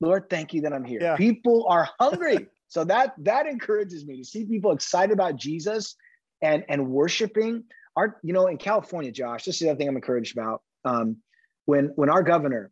lord 0.01 0.29
thank 0.29 0.53
you 0.53 0.63
that 0.63 0.73
i'm 0.73 0.85
here. 0.85 1.01
Yeah. 1.01 1.17
people 1.17 1.67
are 1.69 1.89
hungry. 2.01 2.49
So 2.69 2.85
that 2.85 3.15
that 3.19 3.47
encourages 3.47 4.07
me 4.07 4.19
to 4.19 4.25
see 4.25 4.45
people 4.45 4.73
excited 4.73 5.13
about 5.13 5.37
jesus 5.37 5.97
and 6.43 6.65
and 6.69 6.89
worshiping. 6.89 7.65
Our 7.97 8.19
you 8.23 8.33
know 8.33 8.47
in 8.47 8.57
california 8.57 9.13
josh 9.13 9.45
this 9.45 9.57
is 9.57 9.61
the 9.61 9.71
other 9.71 9.77
thing 9.77 9.89
i'm 9.89 9.97
encouraged 9.97 10.37
about 10.37 10.63
um, 10.87 11.19
when 11.67 11.93
when 11.95 12.09
our 12.09 12.23
governor 12.23 12.71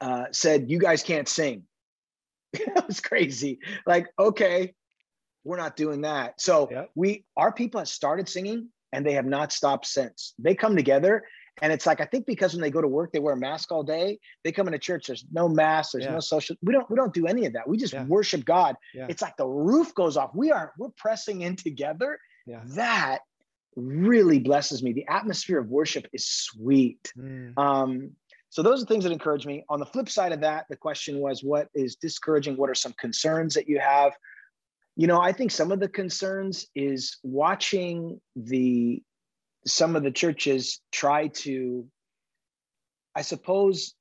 uh, 0.00 0.24
said 0.32 0.68
you 0.68 0.78
guys 0.78 1.02
can't 1.02 1.28
sing 1.28 1.62
that 2.74 2.86
was 2.86 3.00
crazy 3.00 3.58
like 3.86 4.08
okay 4.18 4.74
we're 5.44 5.56
not 5.56 5.76
doing 5.76 6.02
that 6.02 6.40
so 6.40 6.68
yep. 6.70 6.90
we 6.94 7.24
our 7.36 7.52
people 7.52 7.78
have 7.80 7.88
started 7.88 8.28
singing 8.28 8.68
and 8.92 9.04
they 9.04 9.12
have 9.12 9.26
not 9.26 9.52
stopped 9.52 9.86
since 9.86 10.34
they 10.38 10.54
come 10.54 10.76
together 10.76 11.24
and 11.62 11.72
it's 11.72 11.86
like 11.86 12.00
I 12.00 12.04
think 12.04 12.26
because 12.26 12.52
when 12.52 12.60
they 12.60 12.70
go 12.70 12.82
to 12.82 12.88
work, 12.88 13.12
they 13.12 13.18
wear 13.18 13.34
a 13.34 13.36
mask 13.36 13.72
all 13.72 13.82
day. 13.82 14.18
They 14.44 14.52
come 14.52 14.66
into 14.66 14.78
church. 14.78 15.06
There's 15.06 15.24
no 15.32 15.48
mask. 15.48 15.92
There's 15.92 16.04
yeah. 16.04 16.12
no 16.12 16.20
social. 16.20 16.56
We 16.62 16.72
don't. 16.72 16.88
We 16.90 16.96
don't 16.96 17.14
do 17.14 17.26
any 17.26 17.46
of 17.46 17.54
that. 17.54 17.66
We 17.66 17.78
just 17.78 17.94
yeah. 17.94 18.04
worship 18.04 18.44
God. 18.44 18.76
Yeah. 18.92 19.06
It's 19.08 19.22
like 19.22 19.36
the 19.36 19.46
roof 19.46 19.94
goes 19.94 20.16
off. 20.16 20.32
We 20.34 20.50
are. 20.50 20.72
We're 20.78 20.90
pressing 20.96 21.42
in 21.42 21.56
together. 21.56 22.18
That 22.74 23.20
really 23.74 24.38
blesses 24.38 24.82
me. 24.82 24.92
The 24.92 25.06
atmosphere 25.08 25.58
of 25.58 25.68
worship 25.68 26.06
is 26.12 26.26
sweet. 26.26 27.12
Mm. 27.18 27.56
Um, 27.58 28.10
so 28.50 28.62
those 28.62 28.82
are 28.82 28.86
things 28.86 29.04
that 29.04 29.12
encourage 29.12 29.46
me. 29.46 29.64
On 29.68 29.80
the 29.80 29.86
flip 29.86 30.08
side 30.08 30.32
of 30.32 30.40
that, 30.40 30.66
the 30.68 30.76
question 30.76 31.18
was, 31.18 31.42
what 31.42 31.68
is 31.74 31.96
discouraging? 31.96 32.56
What 32.56 32.70
are 32.70 32.74
some 32.74 32.94
concerns 32.98 33.54
that 33.54 33.68
you 33.68 33.78
have? 33.78 34.12
You 34.96 35.06
know, 35.06 35.20
I 35.20 35.32
think 35.32 35.50
some 35.50 35.72
of 35.72 35.80
the 35.80 35.88
concerns 35.88 36.66
is 36.74 37.18
watching 37.22 38.20
the 38.34 39.02
some 39.66 39.96
of 39.96 40.04
the 40.04 40.12
churches 40.12 40.80
try 40.92 41.26
to, 41.26 41.86
I 43.16 43.22
suppose, 43.22 43.94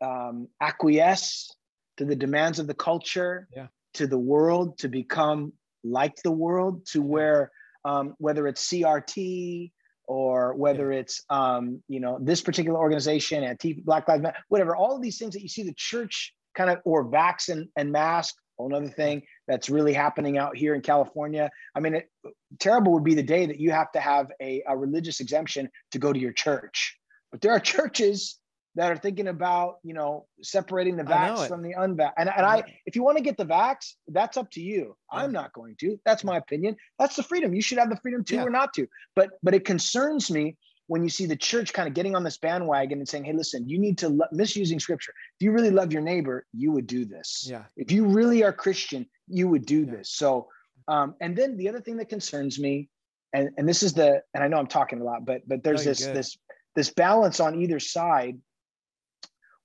um, 0.00 0.46
acquiesce 0.60 1.52
to 1.96 2.04
the 2.04 2.14
demands 2.14 2.60
of 2.60 2.68
the 2.68 2.74
culture, 2.74 3.48
yeah. 3.54 3.66
to 3.94 4.06
the 4.06 4.18
world, 4.18 4.78
to 4.78 4.88
become 4.88 5.52
like 5.82 6.14
the 6.22 6.30
world, 6.30 6.86
to 6.86 7.02
where 7.02 7.50
um, 7.84 8.14
whether 8.18 8.46
it's 8.46 8.66
CRT 8.68 9.72
or 10.10 10.54
whether 10.54 10.90
it's 10.90 11.22
um, 11.30 11.80
you 11.86 12.00
know 12.00 12.18
this 12.20 12.40
particular 12.40 12.80
organization, 12.80 13.44
Anti 13.44 13.74
Black 13.74 14.08
Lives 14.08 14.24
Matter, 14.24 14.38
whatever, 14.48 14.74
all 14.74 14.96
of 14.96 15.02
these 15.02 15.18
things 15.18 15.34
that 15.34 15.42
you 15.42 15.48
see 15.48 15.62
the 15.62 15.74
church 15.76 16.34
kind 16.56 16.68
of 16.68 16.78
or 16.84 17.08
vax 17.08 17.48
and, 17.48 17.68
and 17.76 17.92
mask 17.92 18.34
whole 18.58 18.74
other 18.74 18.88
thing 18.88 19.22
that's 19.46 19.70
really 19.70 19.92
happening 19.92 20.36
out 20.36 20.56
here 20.56 20.74
in 20.74 20.80
California. 20.80 21.48
I 21.76 21.80
mean, 21.80 21.94
it, 21.94 22.10
terrible 22.58 22.92
would 22.92 23.04
be 23.04 23.14
the 23.14 23.22
day 23.22 23.46
that 23.46 23.60
you 23.60 23.70
have 23.70 23.90
to 23.92 24.00
have 24.00 24.32
a, 24.42 24.62
a 24.66 24.76
religious 24.76 25.20
exemption 25.20 25.70
to 25.92 25.98
go 26.00 26.12
to 26.12 26.18
your 26.18 26.32
church. 26.32 26.96
But 27.30 27.40
there 27.40 27.52
are 27.52 27.60
churches 27.76 28.38
that 28.76 28.92
are 28.92 28.96
thinking 28.96 29.28
about, 29.28 29.78
you 29.82 29.94
know, 29.94 30.26
separating 30.42 30.96
the 30.96 31.02
vax 31.02 31.48
from 31.48 31.62
the 31.62 31.74
unvax. 31.74 32.12
And, 32.16 32.28
and 32.28 32.46
I, 32.46 32.62
if 32.86 32.94
you 32.94 33.02
want 33.02 33.18
to 33.18 33.22
get 33.22 33.36
the 33.36 33.44
vax, 33.44 33.94
that's 34.08 34.36
up 34.36 34.50
to 34.52 34.60
you. 34.60 34.96
Yeah. 35.12 35.20
I'm 35.20 35.32
not 35.32 35.52
going 35.52 35.74
to. 35.80 35.98
That's 36.04 36.22
my 36.22 36.36
opinion. 36.36 36.76
That's 36.98 37.16
the 37.16 37.22
freedom. 37.22 37.52
You 37.52 37.62
should 37.62 37.78
have 37.78 37.90
the 37.90 37.96
freedom 37.96 38.22
to 38.24 38.36
yeah. 38.36 38.44
or 38.44 38.50
not 38.50 38.72
to. 38.74 38.86
But 39.16 39.30
but 39.42 39.54
it 39.54 39.64
concerns 39.64 40.30
me 40.30 40.56
when 40.86 41.04
you 41.04 41.08
see 41.08 41.24
the 41.24 41.36
church 41.36 41.72
kind 41.72 41.86
of 41.86 41.94
getting 41.94 42.16
on 42.16 42.24
this 42.24 42.38
bandwagon 42.38 42.98
and 42.98 43.08
saying, 43.08 43.22
hey, 43.22 43.32
listen, 43.32 43.68
you 43.68 43.78
need 43.78 43.96
to 43.98 44.08
lo- 44.08 44.26
misusing 44.32 44.80
scripture. 44.80 45.14
If 45.38 45.44
you 45.44 45.52
really 45.52 45.70
love 45.70 45.92
your 45.92 46.02
neighbor, 46.02 46.44
you 46.52 46.72
would 46.72 46.88
do 46.88 47.04
this. 47.04 47.46
Yeah. 47.48 47.62
If 47.76 47.92
you 47.92 48.06
really 48.06 48.42
are 48.42 48.52
Christian, 48.52 49.06
you 49.28 49.46
would 49.48 49.66
do 49.66 49.84
yeah. 49.84 49.92
this. 49.92 50.10
So, 50.10 50.48
um, 50.88 51.14
and 51.20 51.36
then 51.36 51.56
the 51.56 51.68
other 51.68 51.80
thing 51.80 51.96
that 51.98 52.08
concerns 52.08 52.58
me, 52.58 52.88
and, 53.32 53.50
and 53.56 53.68
this 53.68 53.84
is 53.84 53.92
the, 53.92 54.22
and 54.34 54.42
I 54.42 54.48
know 54.48 54.56
I'm 54.56 54.66
talking 54.66 55.00
a 55.00 55.04
lot, 55.04 55.24
but, 55.24 55.42
but 55.46 55.62
there's 55.62 55.84
this, 55.84 56.04
good. 56.04 56.16
this, 56.16 56.36
this 56.74 56.90
balance 56.90 57.38
on 57.38 57.62
either 57.62 57.78
side 57.78 58.38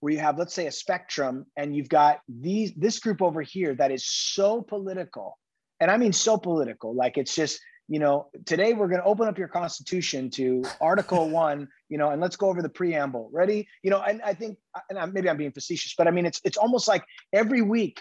where 0.06 0.14
you 0.14 0.20
have, 0.20 0.38
let's 0.38 0.54
say 0.54 0.68
a 0.68 0.72
spectrum 0.72 1.48
and 1.58 1.76
you've 1.76 1.90
got 1.90 2.20
these, 2.30 2.72
this 2.76 3.00
group 3.00 3.24
over 3.24 3.42
here 3.42 3.74
that 3.74 3.92
is 3.92 4.06
so 4.06 4.62
political. 4.62 5.36
And 5.80 5.90
I 5.90 5.98
mean, 5.98 6.14
so 6.14 6.38
political, 6.38 6.94
like 6.94 7.18
it's 7.18 7.34
just, 7.34 7.60
you 7.88 7.98
know, 7.98 8.28
today 8.46 8.74
we're 8.74 8.88
going 8.88 9.02
to 9.02 9.08
open 9.08 9.28
up 9.28 9.40
your 9.40 9.48
constitution 9.48 10.30
to 10.30 10.64
Article 10.80 11.28
One, 11.32 11.68
you 11.90 11.98
know, 11.98 12.12
and 12.12 12.22
let's 12.22 12.36
go 12.36 12.50
over 12.50 12.62
the 12.62 12.70
preamble. 12.70 13.32
Ready? 13.34 13.68
You 13.82 13.90
know, 13.90 14.00
and 14.00 14.22
I 14.22 14.36
think, 14.36 14.60
and 14.92 15.12
maybe 15.12 15.28
I'm 15.28 15.38
being 15.38 15.52
facetious, 15.52 15.96
but 15.98 16.08
I 16.08 16.12
mean, 16.12 16.28
it's 16.28 16.40
it's 16.44 16.58
almost 16.58 16.88
like 16.88 17.04
every 17.34 17.64
week, 17.64 18.00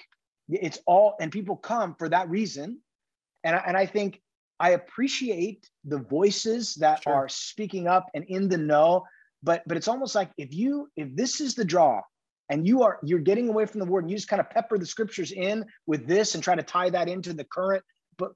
it's 0.51 0.81
all, 0.87 1.15
and 1.23 1.33
people 1.33 1.57
come 1.57 1.95
for 1.99 2.11
that 2.11 2.29
reason, 2.29 2.81
and 3.45 3.57
I, 3.57 3.63
and 3.67 3.79
I 3.79 3.87
think 3.87 4.21
I 4.61 4.73
appreciate 4.73 5.71
the 5.87 6.01
voices 6.01 6.75
that 6.75 7.05
sure. 7.05 7.15
are 7.15 7.29
speaking 7.31 7.89
up 7.89 8.11
and 8.13 8.25
in 8.29 8.51
the 8.51 8.59
know, 8.59 9.05
but 9.45 9.63
but 9.67 9.77
it's 9.77 9.89
almost 9.89 10.15
like 10.15 10.31
if 10.37 10.53
you 10.53 10.89
if 10.97 11.15
this 11.15 11.41
is 11.41 11.55
the 11.55 11.65
draw, 11.65 12.01
and 12.49 12.67
you 12.67 12.83
are 12.83 12.99
you're 13.05 13.21
getting 13.21 13.49
away 13.49 13.67
from 13.67 13.81
the 13.81 13.87
word 13.87 14.05
and 14.05 14.11
you 14.11 14.17
just 14.17 14.29
kind 14.29 14.41
of 14.41 14.51
pepper 14.51 14.79
the 14.79 14.87
scriptures 14.87 15.31
in 15.31 15.65
with 15.87 16.07
this 16.07 16.35
and 16.35 16.43
try 16.43 16.57
to 16.57 16.63
tie 16.63 16.91
that 16.91 17.09
into 17.09 17.33
the 17.33 17.45
current 17.45 17.85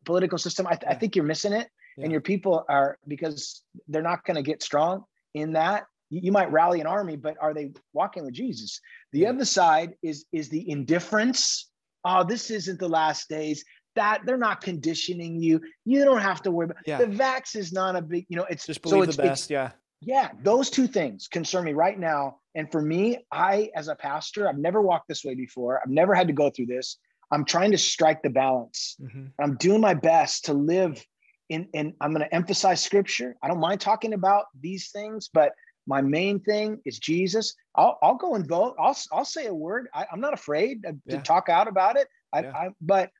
political 0.04 0.38
system, 0.38 0.66
I, 0.66 0.70
th- 0.70 0.82
yeah. 0.82 0.90
I 0.90 0.94
think 0.94 1.16
you're 1.16 1.24
missing 1.24 1.52
it. 1.52 1.68
Yeah. 1.96 2.04
And 2.04 2.12
your 2.12 2.20
people 2.20 2.64
are 2.68 2.98
because 3.06 3.62
they're 3.88 4.02
not 4.02 4.24
going 4.24 4.36
to 4.36 4.42
get 4.42 4.62
strong 4.62 5.04
in 5.34 5.52
that. 5.54 5.84
You, 6.10 6.32
might 6.32 6.50
rally 6.50 6.80
an 6.80 6.86
army, 6.86 7.16
but 7.16 7.36
are 7.40 7.52
they 7.52 7.72
walking 7.92 8.24
with 8.24 8.32
Jesus? 8.32 8.80
The 9.12 9.20
yeah. 9.20 9.30
other 9.30 9.44
side 9.44 9.94
is 10.02 10.24
is 10.32 10.48
the 10.48 10.70
indifference. 10.70 11.68
Oh, 12.04 12.24
this 12.24 12.50
isn't 12.50 12.78
the 12.78 12.88
last 12.88 13.28
days. 13.28 13.64
That 13.94 14.22
they're 14.24 14.38
not 14.38 14.62
conditioning 14.62 15.38
you. 15.38 15.60
You 15.84 16.04
don't 16.04 16.22
have 16.22 16.40
to 16.42 16.50
worry 16.50 16.66
about. 16.66 16.78
Yeah. 16.86 16.98
The 16.98 17.06
vax 17.06 17.56
is 17.56 17.72
not 17.72 17.94
a 17.94 18.00
big. 18.00 18.24
You 18.30 18.38
know, 18.38 18.46
it's 18.48 18.64
just 18.64 18.80
believe 18.80 18.94
so 18.94 19.02
it's, 19.02 19.16
the 19.16 19.22
best. 19.22 19.50
yeah. 19.50 19.72
Yeah, 20.00 20.30
those 20.42 20.70
two 20.70 20.86
things 20.86 21.28
concern 21.28 21.64
me 21.64 21.72
right 21.72 21.98
now. 21.98 22.38
And 22.54 22.70
for 22.70 22.80
me, 22.80 23.18
I, 23.32 23.70
as 23.74 23.88
a 23.88 23.94
pastor, 23.94 24.48
I've 24.48 24.58
never 24.58 24.80
walked 24.80 25.08
this 25.08 25.24
way 25.24 25.34
before. 25.34 25.80
I've 25.82 25.90
never 25.90 26.14
had 26.14 26.28
to 26.28 26.32
go 26.32 26.50
through 26.50 26.66
this. 26.66 26.98
I'm 27.30 27.44
trying 27.44 27.72
to 27.72 27.78
strike 27.78 28.22
the 28.22 28.30
balance. 28.30 28.96
Mm-hmm. 29.02 29.26
I'm 29.40 29.56
doing 29.56 29.80
my 29.80 29.94
best 29.94 30.46
to 30.46 30.54
live 30.54 31.04
in, 31.48 31.68
and 31.74 31.94
I'm 32.00 32.12
going 32.12 32.26
to 32.26 32.34
emphasize 32.34 32.82
scripture. 32.82 33.36
I 33.42 33.48
don't 33.48 33.60
mind 33.60 33.80
talking 33.80 34.14
about 34.14 34.46
these 34.60 34.90
things, 34.90 35.28
but 35.32 35.52
my 35.86 36.00
main 36.00 36.40
thing 36.40 36.80
is 36.84 36.98
Jesus. 36.98 37.54
I'll, 37.74 37.98
I'll 38.02 38.16
go 38.16 38.34
and 38.34 38.46
vote. 38.46 38.76
I'll, 38.78 38.96
I'll 39.12 39.24
say 39.24 39.46
a 39.46 39.54
word. 39.54 39.88
I, 39.94 40.06
am 40.12 40.20
not 40.20 40.34
afraid 40.34 40.82
to, 40.82 40.96
yeah. 41.06 41.20
talk 41.20 41.48
out 41.48 41.66
about 41.66 41.96
it. 41.96 42.06
I, 42.32 42.42
yeah. 42.42 42.52
I, 42.52 42.68
but, 42.80 43.10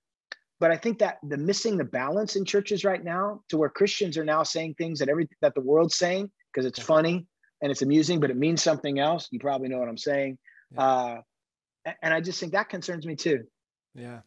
but 0.61 0.71
I 0.71 0.77
think 0.77 0.99
that 0.99 1.19
the 1.27 1.39
missing 1.39 1.77
the 1.77 1.85
balance 1.85 2.37
in 2.37 2.45
churches 2.45 2.85
right 2.85 3.03
now 3.03 3.41
to 3.49 3.57
where 3.57 3.71
Christians 3.71 4.19
are 4.19 4.25
now 4.25 4.43
saying 4.43 4.75
things 4.75 4.99
that 4.99 5.09
every, 5.09 5.29
that 5.41 5.55
the 5.55 5.61
world's 5.61 5.97
saying, 5.97 6.31
because 6.53 6.67
it's 6.67 6.79
funny 6.79 7.27
and 7.61 7.71
it's 7.71 7.83
amusing, 7.83 8.21
but 8.21 8.31
it 8.31 8.37
means 8.37 8.63
something 8.63 8.99
else. 8.99 9.29
You 9.31 9.39
probably 9.39 9.69
know 9.69 9.79
what 9.79 9.89
I'm 9.89 9.99
saying. 9.99 10.39
Uh, 10.77 11.19
and 12.03 12.13
I 12.13 12.21
just 12.21 12.41
think 12.41 12.53
that 12.53 12.69
concerns 12.69 13.07
me 13.07 13.17
too. 13.17 13.45
Yeah. 13.95 14.21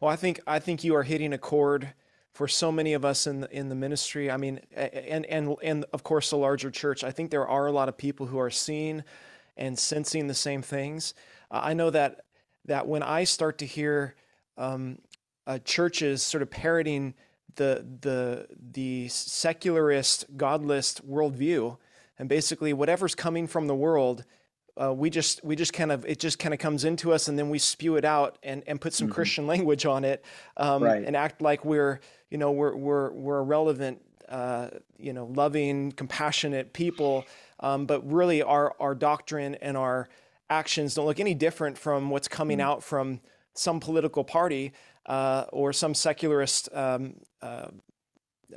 Well, 0.00 0.10
I 0.10 0.16
think 0.16 0.40
I 0.46 0.58
think 0.58 0.84
you 0.84 0.94
are 0.94 1.02
hitting 1.02 1.32
a 1.32 1.38
chord 1.38 1.92
for 2.32 2.48
so 2.48 2.72
many 2.72 2.94
of 2.94 3.04
us 3.04 3.26
in 3.26 3.40
the, 3.40 3.56
in 3.56 3.68
the 3.68 3.74
ministry. 3.74 4.30
I 4.30 4.36
mean, 4.36 4.60
and 4.74 5.26
and 5.26 5.56
and 5.62 5.84
of 5.92 6.02
course 6.02 6.30
the 6.30 6.36
larger 6.36 6.70
church. 6.70 7.04
I 7.04 7.10
think 7.10 7.30
there 7.30 7.46
are 7.46 7.66
a 7.66 7.72
lot 7.72 7.88
of 7.88 7.96
people 7.96 8.26
who 8.26 8.38
are 8.38 8.50
seeing 8.50 9.02
and 9.56 9.78
sensing 9.78 10.26
the 10.26 10.34
same 10.34 10.62
things. 10.62 11.14
Uh, 11.50 11.60
I 11.62 11.74
know 11.74 11.90
that 11.90 12.24
that 12.66 12.86
when 12.86 13.02
I 13.02 13.24
start 13.24 13.58
to 13.58 13.66
hear 13.66 14.14
um, 14.56 14.98
uh, 15.46 15.58
churches 15.64 16.22
sort 16.22 16.42
of 16.42 16.50
parroting 16.50 17.14
the 17.56 17.84
the 18.00 18.46
the 18.72 19.08
secularist, 19.08 20.26
godless 20.36 21.00
worldview, 21.00 21.76
and 22.18 22.28
basically 22.28 22.72
whatever's 22.72 23.14
coming 23.14 23.46
from 23.46 23.66
the 23.66 23.74
world 23.74 24.24
uh, 24.80 24.92
we 24.92 25.10
just 25.10 25.44
we 25.44 25.54
just 25.54 25.72
kind 25.72 25.92
of 25.92 26.04
it 26.06 26.18
just 26.18 26.38
kind 26.38 26.54
of 26.54 26.60
comes 26.60 26.84
into 26.84 27.12
us 27.12 27.28
and 27.28 27.38
then 27.38 27.50
we 27.50 27.58
spew 27.58 27.96
it 27.96 28.04
out 28.04 28.38
and, 28.42 28.62
and 28.66 28.80
put 28.80 28.92
some 28.92 29.06
mm-hmm. 29.06 29.14
Christian 29.14 29.46
language 29.52 29.86
on 29.86 30.04
it 30.04 30.24
um, 30.56 30.82
right. 30.82 31.04
and 31.04 31.16
act 31.16 31.42
like 31.42 31.64
we're 31.64 32.00
you 32.30 32.38
know 32.38 32.50
we're 32.50 32.74
we're 32.74 33.10
we're 33.12 33.38
a 33.38 33.42
relevant 33.42 34.02
uh, 34.28 34.68
you 34.98 35.12
know 35.12 35.26
loving 35.26 35.92
compassionate 35.92 36.72
people 36.72 37.24
um, 37.60 37.86
but 37.86 38.10
really 38.10 38.42
our 38.42 38.74
our 38.80 38.94
doctrine 38.94 39.56
and 39.56 39.76
our 39.76 40.08
actions 40.48 40.94
don't 40.94 41.06
look 41.06 41.20
any 41.20 41.34
different 41.34 41.76
from 41.76 42.10
what's 42.10 42.28
coming 42.28 42.58
mm-hmm. 42.58 42.68
out 42.68 42.82
from 42.82 43.20
some 43.54 43.80
political 43.80 44.24
party 44.24 44.72
uh, 45.06 45.44
or 45.52 45.72
some 45.72 45.94
secularist 45.94 46.68
um, 46.74 47.14
uh, 47.40 47.68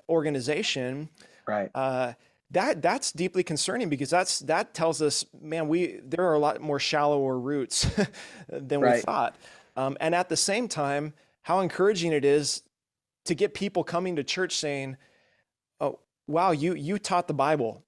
organization 0.09 1.09
right 1.47 1.69
uh, 1.75 2.13
that 2.51 2.81
that's 2.81 3.11
deeply 3.11 3.43
concerning 3.43 3.89
because 3.89 4.09
that's 4.09 4.39
that 4.39 4.73
tells 4.73 5.01
us, 5.01 5.25
man, 5.41 5.67
we 5.67 5.99
there 6.03 6.25
are 6.25 6.33
a 6.33 6.39
lot 6.39 6.61
more 6.61 6.79
shallower 6.79 7.39
roots 7.39 7.89
than 8.49 8.81
right. 8.81 8.95
we 8.95 9.01
thought. 9.01 9.35
Um, 9.75 9.97
and 9.99 10.15
at 10.15 10.29
the 10.29 10.37
same 10.37 10.67
time, 10.67 11.13
how 11.41 11.59
encouraging 11.59 12.13
it 12.13 12.23
is 12.23 12.61
to 13.25 13.35
get 13.35 13.53
people 13.53 13.83
coming 13.83 14.15
to 14.15 14.23
church 14.23 14.55
saying, 14.55 14.97
"Oh, 15.79 15.99
wow, 16.27 16.51
you 16.51 16.75
you 16.75 16.99
taught 16.99 17.27
the 17.27 17.33
Bible, 17.33 17.83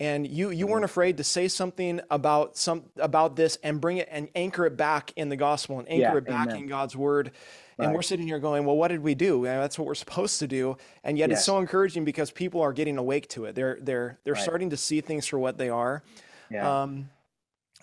and 0.00 0.26
you 0.26 0.50
you 0.50 0.66
weren't 0.66 0.78
mm-hmm. 0.78 0.84
afraid 0.84 1.16
to 1.16 1.24
say 1.24 1.48
something 1.48 2.00
about 2.10 2.56
some 2.56 2.84
about 2.96 3.36
this 3.36 3.58
and 3.62 3.80
bring 3.80 3.98
it 3.98 4.08
and 4.10 4.28
anchor 4.34 4.66
it 4.66 4.76
back 4.76 5.12
in 5.16 5.28
the 5.28 5.36
gospel 5.36 5.78
and 5.78 5.88
anchor 5.88 6.02
yeah, 6.02 6.16
it 6.16 6.26
back 6.26 6.48
amen. 6.48 6.62
in 6.62 6.66
God's 6.66 6.96
word." 6.96 7.32
Right. 7.78 7.84
And 7.86 7.94
we're 7.94 8.02
sitting 8.02 8.26
here 8.26 8.40
going, 8.40 8.64
well, 8.64 8.76
what 8.76 8.88
did 8.88 9.04
we 9.04 9.14
do? 9.14 9.44
that's 9.44 9.78
what 9.78 9.86
we're 9.86 9.94
supposed 9.94 10.40
to 10.40 10.48
do. 10.48 10.76
And 11.04 11.16
yet 11.16 11.30
yes. 11.30 11.38
it's 11.38 11.46
so 11.46 11.58
encouraging 11.58 12.04
because 12.04 12.32
people 12.32 12.60
are 12.60 12.72
getting 12.72 12.98
awake 12.98 13.28
to 13.28 13.44
it. 13.44 13.54
They're 13.54 13.78
they're 13.80 14.18
they're 14.24 14.34
right. 14.34 14.42
starting 14.42 14.70
to 14.70 14.76
see 14.76 15.00
things 15.00 15.26
for 15.26 15.38
what 15.38 15.58
they 15.58 15.68
are. 15.68 16.02
Yeah. 16.50 16.82
Um, 16.82 17.10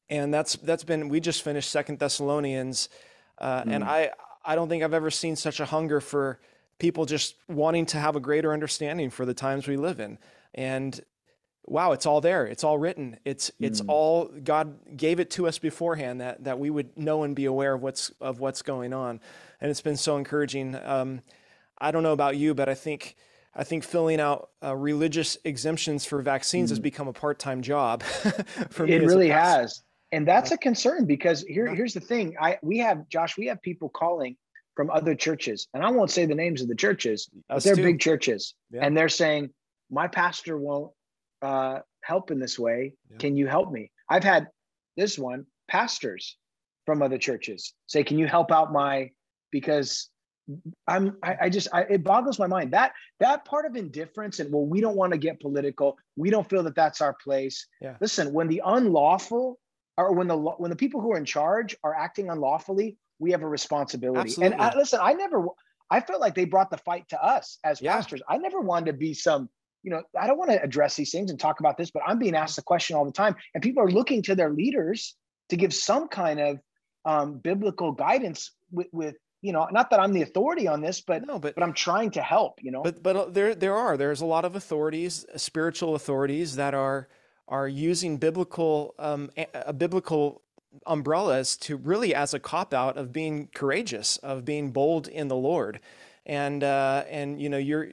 and 0.09 0.33
that's 0.33 0.57
that's 0.57 0.83
been 0.83 1.07
we 1.07 1.21
just 1.21 1.43
finished 1.43 1.71
Second 1.71 1.99
Thessalonians, 1.99 2.89
uh, 3.37 3.63
mm. 3.63 3.73
and 3.73 3.83
I 3.83 4.11
I 4.43 4.55
don't 4.55 4.69
think 4.69 4.83
I've 4.83 4.93
ever 4.93 5.09
seen 5.09 5.35
such 5.35 5.59
a 5.59 5.65
hunger 5.65 6.01
for 6.01 6.39
people 6.77 7.05
just 7.05 7.35
wanting 7.47 7.85
to 7.87 7.97
have 7.97 8.15
a 8.15 8.19
greater 8.19 8.51
understanding 8.53 9.09
for 9.09 9.25
the 9.25 9.33
times 9.33 9.67
we 9.67 9.77
live 9.77 9.99
in. 9.99 10.17
And 10.53 10.99
wow, 11.67 11.91
it's 11.91 12.05
all 12.05 12.21
there. 12.21 12.45
It's 12.45 12.63
all 12.63 12.77
written. 12.77 13.17
It's 13.25 13.51
it's 13.59 13.81
mm. 13.81 13.89
all 13.89 14.25
God 14.43 14.97
gave 14.97 15.19
it 15.19 15.29
to 15.31 15.47
us 15.47 15.57
beforehand 15.57 16.21
that 16.21 16.43
that 16.43 16.59
we 16.59 16.69
would 16.69 16.97
know 16.97 17.23
and 17.23 17.35
be 17.35 17.45
aware 17.45 17.73
of 17.73 17.81
what's 17.81 18.09
of 18.21 18.39
what's 18.39 18.61
going 18.61 18.93
on. 18.93 19.19
And 19.61 19.71
it's 19.71 19.81
been 19.81 19.97
so 19.97 20.17
encouraging. 20.17 20.75
Um, 20.75 21.21
I 21.77 21.91
don't 21.91 22.03
know 22.03 22.13
about 22.13 22.37
you, 22.37 22.53
but 22.53 22.69
I 22.69 22.75
think 22.75 23.15
I 23.53 23.63
think 23.63 23.83
filling 23.83 24.19
out 24.19 24.49
uh, 24.63 24.75
religious 24.75 25.37
exemptions 25.43 26.05
for 26.05 26.21
vaccines 26.21 26.69
mm. 26.69 26.71
has 26.71 26.79
become 26.79 27.07
a 27.07 27.13
part-time 27.13 27.61
job 27.61 28.03
for 28.69 28.85
me. 28.85 28.93
It 28.93 29.03
really 29.03 29.29
has, 29.29 29.81
and 30.11 30.27
that's 30.27 30.51
a 30.51 30.57
concern 30.57 31.05
because 31.05 31.41
here, 31.41 31.73
here's 31.73 31.93
the 31.93 31.99
thing: 31.99 32.35
I 32.39 32.59
we 32.61 32.79
have 32.79 33.07
Josh, 33.09 33.37
we 33.37 33.47
have 33.47 33.61
people 33.61 33.89
calling 33.89 34.37
from 34.75 34.89
other 34.89 35.15
churches, 35.15 35.67
and 35.73 35.83
I 35.83 35.89
won't 35.89 36.11
say 36.11 36.25
the 36.25 36.35
names 36.35 36.61
of 36.61 36.67
the 36.67 36.75
churches, 36.75 37.29
but 37.47 37.63
they're 37.63 37.75
too. 37.75 37.83
big 37.83 37.99
churches, 37.99 38.53
yeah. 38.71 38.85
and 38.85 38.95
they're 38.95 39.09
saying 39.09 39.51
my 39.89 40.07
pastor 40.07 40.57
won't 40.57 40.91
uh, 41.45 41.79
help 42.01 42.31
in 42.31 42.39
this 42.39 42.57
way. 42.57 42.93
Yeah. 43.11 43.17
Can 43.17 43.37
you 43.37 43.47
help 43.47 43.71
me? 43.71 43.91
I've 44.09 44.23
had 44.23 44.47
this 44.97 45.17
one 45.17 45.45
pastors 45.67 46.37
from 46.85 47.01
other 47.01 47.19
churches 47.27 47.73
say, 47.87 48.03
"Can 48.03 48.17
you 48.17 48.27
help 48.27 48.51
out 48.51 48.73
my?" 48.73 49.11
Because 49.51 50.09
I'm, 50.87 51.17
I, 51.23 51.37
I 51.43 51.49
just, 51.49 51.67
I, 51.73 51.81
it 51.95 52.03
boggles 52.03 52.37
my 52.37 52.47
mind 52.47 52.71
that 52.73 52.91
that 53.19 53.45
part 53.45 53.65
of 53.65 53.75
indifference 53.75 54.39
and 54.39 54.51
well, 54.51 54.65
we 54.65 54.81
don't 54.81 54.97
want 55.01 55.11
to 55.13 55.17
get 55.17 55.39
political. 55.39 55.97
We 56.15 56.29
don't 56.29 56.47
feel 56.49 56.63
that 56.63 56.75
that's 56.75 57.01
our 57.01 57.15
place. 57.23 57.65
Yeah. 57.81 57.95
Listen, 58.01 58.33
when 58.33 58.47
the 58.47 58.61
unlawful 58.65 59.59
or 59.97 60.13
when 60.13 60.27
the 60.27 60.37
when 60.37 60.69
the 60.69 60.75
people 60.75 60.99
who 61.01 61.11
are 61.13 61.17
in 61.17 61.25
charge 61.25 61.75
are 61.83 61.95
acting 61.95 62.29
unlawfully, 62.29 62.97
we 63.19 63.31
have 63.31 63.43
a 63.43 63.47
responsibility. 63.47 64.19
Absolutely. 64.19 64.53
And 64.53 64.61
I, 64.61 64.75
listen, 64.75 64.99
I 65.01 65.13
never, 65.13 65.47
I 65.89 65.99
felt 66.01 66.21
like 66.21 66.35
they 66.35 66.45
brought 66.45 66.69
the 66.69 66.77
fight 66.77 67.07
to 67.09 67.23
us 67.23 67.57
as 67.63 67.81
yeah. 67.81 67.95
pastors. 67.95 68.21
I 68.27 68.37
never 68.37 68.59
wanted 68.59 68.91
to 68.91 68.97
be 68.97 69.13
some 69.13 69.49
you 69.85 69.91
know, 69.91 70.01
I 70.19 70.25
don't 70.25 70.39
want 70.39 70.49
to 70.49 70.61
address 70.61 70.95
these 70.95 71.11
things 71.11 71.29
and 71.29 71.39
talk 71.39 71.59
about 71.59 71.77
this, 71.77 71.91
but 71.91 72.01
I'm 72.05 72.17
being 72.17 72.35
asked 72.35 72.55
the 72.55 72.63
question 72.63 72.95
all 72.95 73.05
the 73.05 73.11
time, 73.11 73.35
and 73.53 73.61
people 73.61 73.83
are 73.83 73.91
looking 73.91 74.23
to 74.23 74.35
their 74.35 74.49
leaders 74.49 75.15
to 75.49 75.55
give 75.55 75.75
some 75.75 76.07
kind 76.07 76.39
of 76.39 76.59
um, 77.05 77.37
biblical 77.37 77.91
guidance 77.91 78.51
with, 78.71 78.87
with 78.91 79.15
you 79.43 79.53
know, 79.53 79.67
not 79.71 79.91
that 79.91 79.99
I'm 79.99 80.11
the 80.11 80.23
authority 80.23 80.67
on 80.67 80.81
this, 80.81 81.01
but 81.01 81.27
no, 81.27 81.37
but, 81.37 81.53
but 81.53 81.63
I'm 81.63 81.73
trying 81.73 82.09
to 82.11 82.21
help, 82.23 82.59
you 82.63 82.71
know. 82.71 82.81
But 82.81 83.03
but 83.03 83.15
uh, 83.15 83.25
there 83.25 83.53
there 83.53 83.75
are 83.75 83.95
there's 83.95 84.21
a 84.21 84.25
lot 84.25 84.43
of 84.43 84.55
authorities, 84.55 85.23
uh, 85.31 85.37
spiritual 85.37 85.93
authorities 85.93 86.55
that 86.55 86.73
are 86.73 87.07
are 87.47 87.67
using 87.67 88.17
biblical 88.17 88.95
um, 88.97 89.29
a, 89.37 89.45
a 89.67 89.73
biblical 89.73 90.41
umbrellas 90.87 91.57
to 91.57 91.77
really 91.77 92.15
as 92.15 92.33
a 92.33 92.39
cop 92.39 92.73
out 92.73 92.97
of 92.97 93.13
being 93.13 93.49
courageous, 93.53 94.17
of 94.17 94.45
being 94.45 94.71
bold 94.71 95.07
in 95.07 95.27
the 95.27 95.35
Lord, 95.35 95.79
and 96.25 96.63
uh, 96.63 97.03
and 97.07 97.39
you 97.39 97.49
know 97.49 97.59
you're 97.59 97.89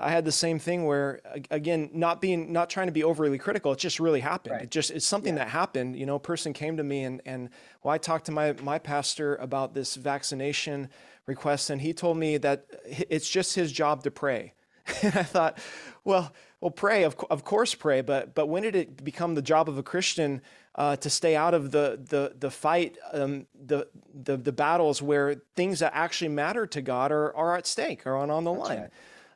I 0.00 0.10
had 0.10 0.24
the 0.24 0.32
same 0.32 0.58
thing 0.58 0.84
where 0.84 1.20
again, 1.50 1.90
not 1.92 2.20
being 2.20 2.52
not 2.52 2.70
trying 2.70 2.86
to 2.86 2.92
be 2.92 3.04
overly 3.04 3.38
critical, 3.38 3.72
it 3.72 3.78
just 3.78 4.00
really 4.00 4.20
happened. 4.20 4.52
Right. 4.52 4.62
It 4.62 4.70
just 4.70 4.90
it's 4.90 5.06
something 5.06 5.36
yeah. 5.36 5.44
that 5.44 5.50
happened. 5.50 5.96
You 5.96 6.06
know, 6.06 6.14
a 6.14 6.20
person 6.20 6.52
came 6.52 6.76
to 6.76 6.84
me 6.84 7.02
and 7.02 7.20
and 7.26 7.50
well, 7.82 7.92
I 7.92 7.98
talked 7.98 8.26
to 8.26 8.32
my 8.32 8.52
my 8.62 8.78
pastor 8.78 9.36
about 9.36 9.74
this 9.74 9.96
vaccination 9.96 10.88
request, 11.26 11.70
and 11.70 11.80
he 11.80 11.92
told 11.92 12.16
me 12.16 12.36
that 12.38 12.66
it's 12.86 13.28
just 13.28 13.54
his 13.54 13.72
job 13.72 14.04
to 14.04 14.10
pray. 14.10 14.54
and 15.02 15.16
I 15.16 15.22
thought, 15.22 15.58
well, 16.04 16.32
well, 16.60 16.70
pray 16.70 17.02
of 17.02 17.16
of 17.28 17.44
course 17.44 17.74
pray, 17.74 18.00
but 18.00 18.34
but 18.34 18.46
when 18.46 18.62
did 18.62 18.76
it 18.76 19.04
become 19.04 19.34
the 19.34 19.42
job 19.42 19.68
of 19.68 19.76
a 19.76 19.82
Christian 19.82 20.40
uh, 20.76 20.96
to 20.96 21.10
stay 21.10 21.36
out 21.36 21.52
of 21.52 21.72
the 21.72 22.00
the 22.08 22.34
the 22.38 22.50
fight, 22.50 22.96
um, 23.12 23.46
the 23.54 23.88
the 24.14 24.36
the 24.36 24.52
battles 24.52 25.02
where 25.02 25.42
things 25.56 25.80
that 25.80 25.92
actually 25.94 26.28
matter 26.28 26.66
to 26.68 26.80
God 26.80 27.10
are 27.12 27.34
are 27.36 27.56
at 27.56 27.66
stake, 27.66 28.06
are 28.06 28.16
on 28.16 28.30
on 28.30 28.44
the 28.44 28.52
That's 28.52 28.68
line. 28.68 28.78
Right 28.78 28.90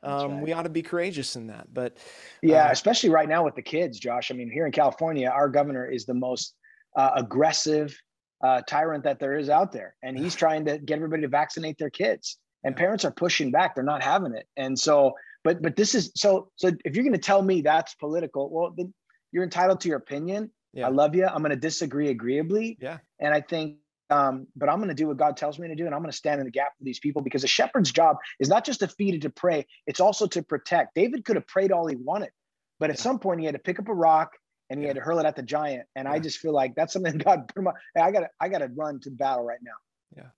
um, 0.08 0.32
right. 0.32 0.42
we 0.42 0.52
ought 0.52 0.62
to 0.62 0.68
be 0.68 0.82
courageous 0.82 1.36
in 1.36 1.48
that. 1.48 1.72
But 1.72 1.98
yeah, 2.42 2.66
uh, 2.66 2.72
especially 2.72 3.10
right 3.10 3.28
now 3.28 3.44
with 3.44 3.54
the 3.54 3.62
kids, 3.62 3.98
Josh. 3.98 4.30
I 4.30 4.34
mean, 4.34 4.50
here 4.50 4.66
in 4.66 4.72
California, 4.72 5.28
our 5.28 5.48
governor 5.48 5.86
is 5.86 6.06
the 6.06 6.14
most 6.14 6.54
uh, 6.96 7.10
aggressive 7.16 7.96
uh, 8.42 8.62
tyrant 8.68 9.04
that 9.04 9.18
there 9.18 9.36
is 9.36 9.48
out 9.48 9.72
there, 9.72 9.94
and 10.02 10.18
he's 10.18 10.34
trying 10.42 10.64
to 10.66 10.78
get 10.78 10.96
everybody 10.96 11.22
to 11.22 11.28
vaccinate 11.28 11.78
their 11.78 11.90
kids. 11.90 12.38
And 12.64 12.74
parents 12.74 13.04
are 13.04 13.10
pushing 13.10 13.50
back; 13.50 13.74
they're 13.74 13.84
not 13.84 14.02
having 14.02 14.34
it. 14.34 14.46
And 14.56 14.78
so, 14.78 15.14
but 15.44 15.62
but 15.62 15.76
this 15.76 15.94
is 15.94 16.10
so. 16.14 16.50
So 16.56 16.72
if 16.84 16.94
you're 16.94 17.04
going 17.04 17.12
to 17.12 17.18
tell 17.18 17.42
me 17.42 17.60
that's 17.60 17.94
political, 17.94 18.50
well, 18.50 18.74
then 18.76 18.92
you're 19.32 19.44
entitled 19.44 19.80
to 19.82 19.88
your 19.88 19.98
opinion. 19.98 20.50
Yeah. 20.72 20.86
I 20.86 20.90
love 20.90 21.14
you. 21.14 21.26
I'm 21.26 21.42
going 21.42 21.50
to 21.50 21.56
disagree 21.56 22.08
agreeably. 22.08 22.78
Yeah. 22.80 22.98
And 23.20 23.32
I 23.32 23.40
think 23.40 23.78
um, 24.10 24.46
but 24.56 24.68
I'm 24.68 24.78
going 24.78 24.88
to 24.88 24.94
do 24.94 25.08
what 25.08 25.16
God 25.16 25.36
tells 25.36 25.58
me 25.58 25.68
to 25.68 25.74
do, 25.74 25.86
and 25.86 25.94
I'm 25.94 26.00
going 26.00 26.10
to 26.10 26.16
stand 26.16 26.40
in 26.40 26.46
the 26.46 26.50
gap 26.50 26.76
for 26.78 26.84
these 26.84 26.98
people 26.98 27.22
because 27.22 27.44
a 27.44 27.48
shepherd's 27.48 27.92
job 27.92 28.16
is 28.40 28.48
not 28.48 28.64
just 28.64 28.80
to 28.80 28.88
feed 28.88 29.14
and 29.14 29.22
to 29.22 29.30
pray; 29.30 29.66
it's 29.86 30.00
also 30.00 30.26
to 30.28 30.42
protect. 30.42 30.94
David 30.94 31.24
could 31.24 31.36
have 31.36 31.46
prayed 31.46 31.72
all 31.72 31.86
he 31.86 31.96
wanted, 31.96 32.30
but 32.78 32.90
at 32.90 32.96
yeah. 32.96 33.02
some 33.02 33.18
point 33.18 33.40
he 33.40 33.46
had 33.46 33.54
to 33.54 33.60
pick 33.60 33.78
up 33.78 33.88
a 33.88 33.94
rock 33.94 34.32
and 34.70 34.80
he 34.80 34.84
yeah. 34.84 34.88
had 34.88 34.96
to 34.96 35.02
hurl 35.02 35.18
it 35.18 35.26
at 35.26 35.36
the 35.36 35.42
giant. 35.42 35.86
And 35.96 36.06
yeah. 36.06 36.12
I 36.12 36.18
just 36.18 36.38
feel 36.38 36.52
like 36.52 36.74
that's 36.74 36.92
something 36.92 37.18
God 37.18 37.48
put 37.54 37.62
my. 37.64 37.72
I 37.96 38.10
got 38.10 38.20
to 38.20 38.28
I 38.40 38.48
got 38.48 38.58
to 38.58 38.68
run 38.74 39.00
to 39.00 39.10
battle 39.10 39.44
right 39.44 39.60
now. 39.62 39.72
Yeah. 40.16 40.30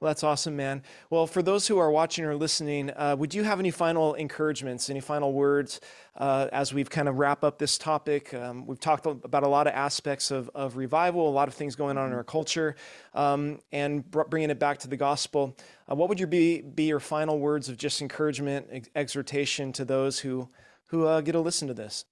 Well, 0.00 0.08
that's 0.08 0.24
awesome, 0.24 0.56
man. 0.56 0.82
Well, 1.10 1.26
for 1.26 1.42
those 1.42 1.66
who 1.66 1.76
are 1.76 1.90
watching 1.90 2.24
or 2.24 2.34
listening, 2.34 2.90
uh, 2.96 3.16
would 3.18 3.34
you 3.34 3.42
have 3.42 3.60
any 3.60 3.70
final 3.70 4.14
encouragements, 4.14 4.88
any 4.88 5.00
final 5.00 5.34
words 5.34 5.78
uh, 6.16 6.48
as 6.52 6.72
we've 6.72 6.88
kind 6.88 7.06
of 7.06 7.18
wrap 7.18 7.44
up 7.44 7.58
this 7.58 7.76
topic? 7.76 8.32
Um, 8.32 8.66
we've 8.66 8.80
talked 8.80 9.04
about 9.04 9.42
a 9.42 9.48
lot 9.48 9.66
of 9.66 9.74
aspects 9.74 10.30
of, 10.30 10.48
of 10.54 10.78
revival, 10.78 11.28
a 11.28 11.30
lot 11.30 11.48
of 11.48 11.54
things 11.54 11.76
going 11.76 11.98
on 11.98 12.06
in 12.06 12.14
our 12.14 12.24
culture, 12.24 12.76
um, 13.12 13.58
and 13.72 14.10
bringing 14.10 14.48
it 14.48 14.58
back 14.58 14.78
to 14.78 14.88
the 14.88 14.96
gospel. 14.96 15.54
Uh, 15.86 15.94
what 15.94 16.08
would 16.08 16.18
your 16.18 16.28
be, 16.28 16.62
be 16.62 16.84
your 16.84 17.00
final 17.00 17.38
words 17.38 17.68
of 17.68 17.76
just 17.76 18.00
encouragement, 18.00 18.68
ex- 18.70 18.88
exhortation 18.94 19.70
to 19.72 19.84
those 19.84 20.18
who 20.18 20.48
who 20.86 21.06
uh, 21.06 21.20
get 21.20 21.32
to 21.32 21.40
listen 21.40 21.68
to 21.68 21.74
this? 21.74 22.06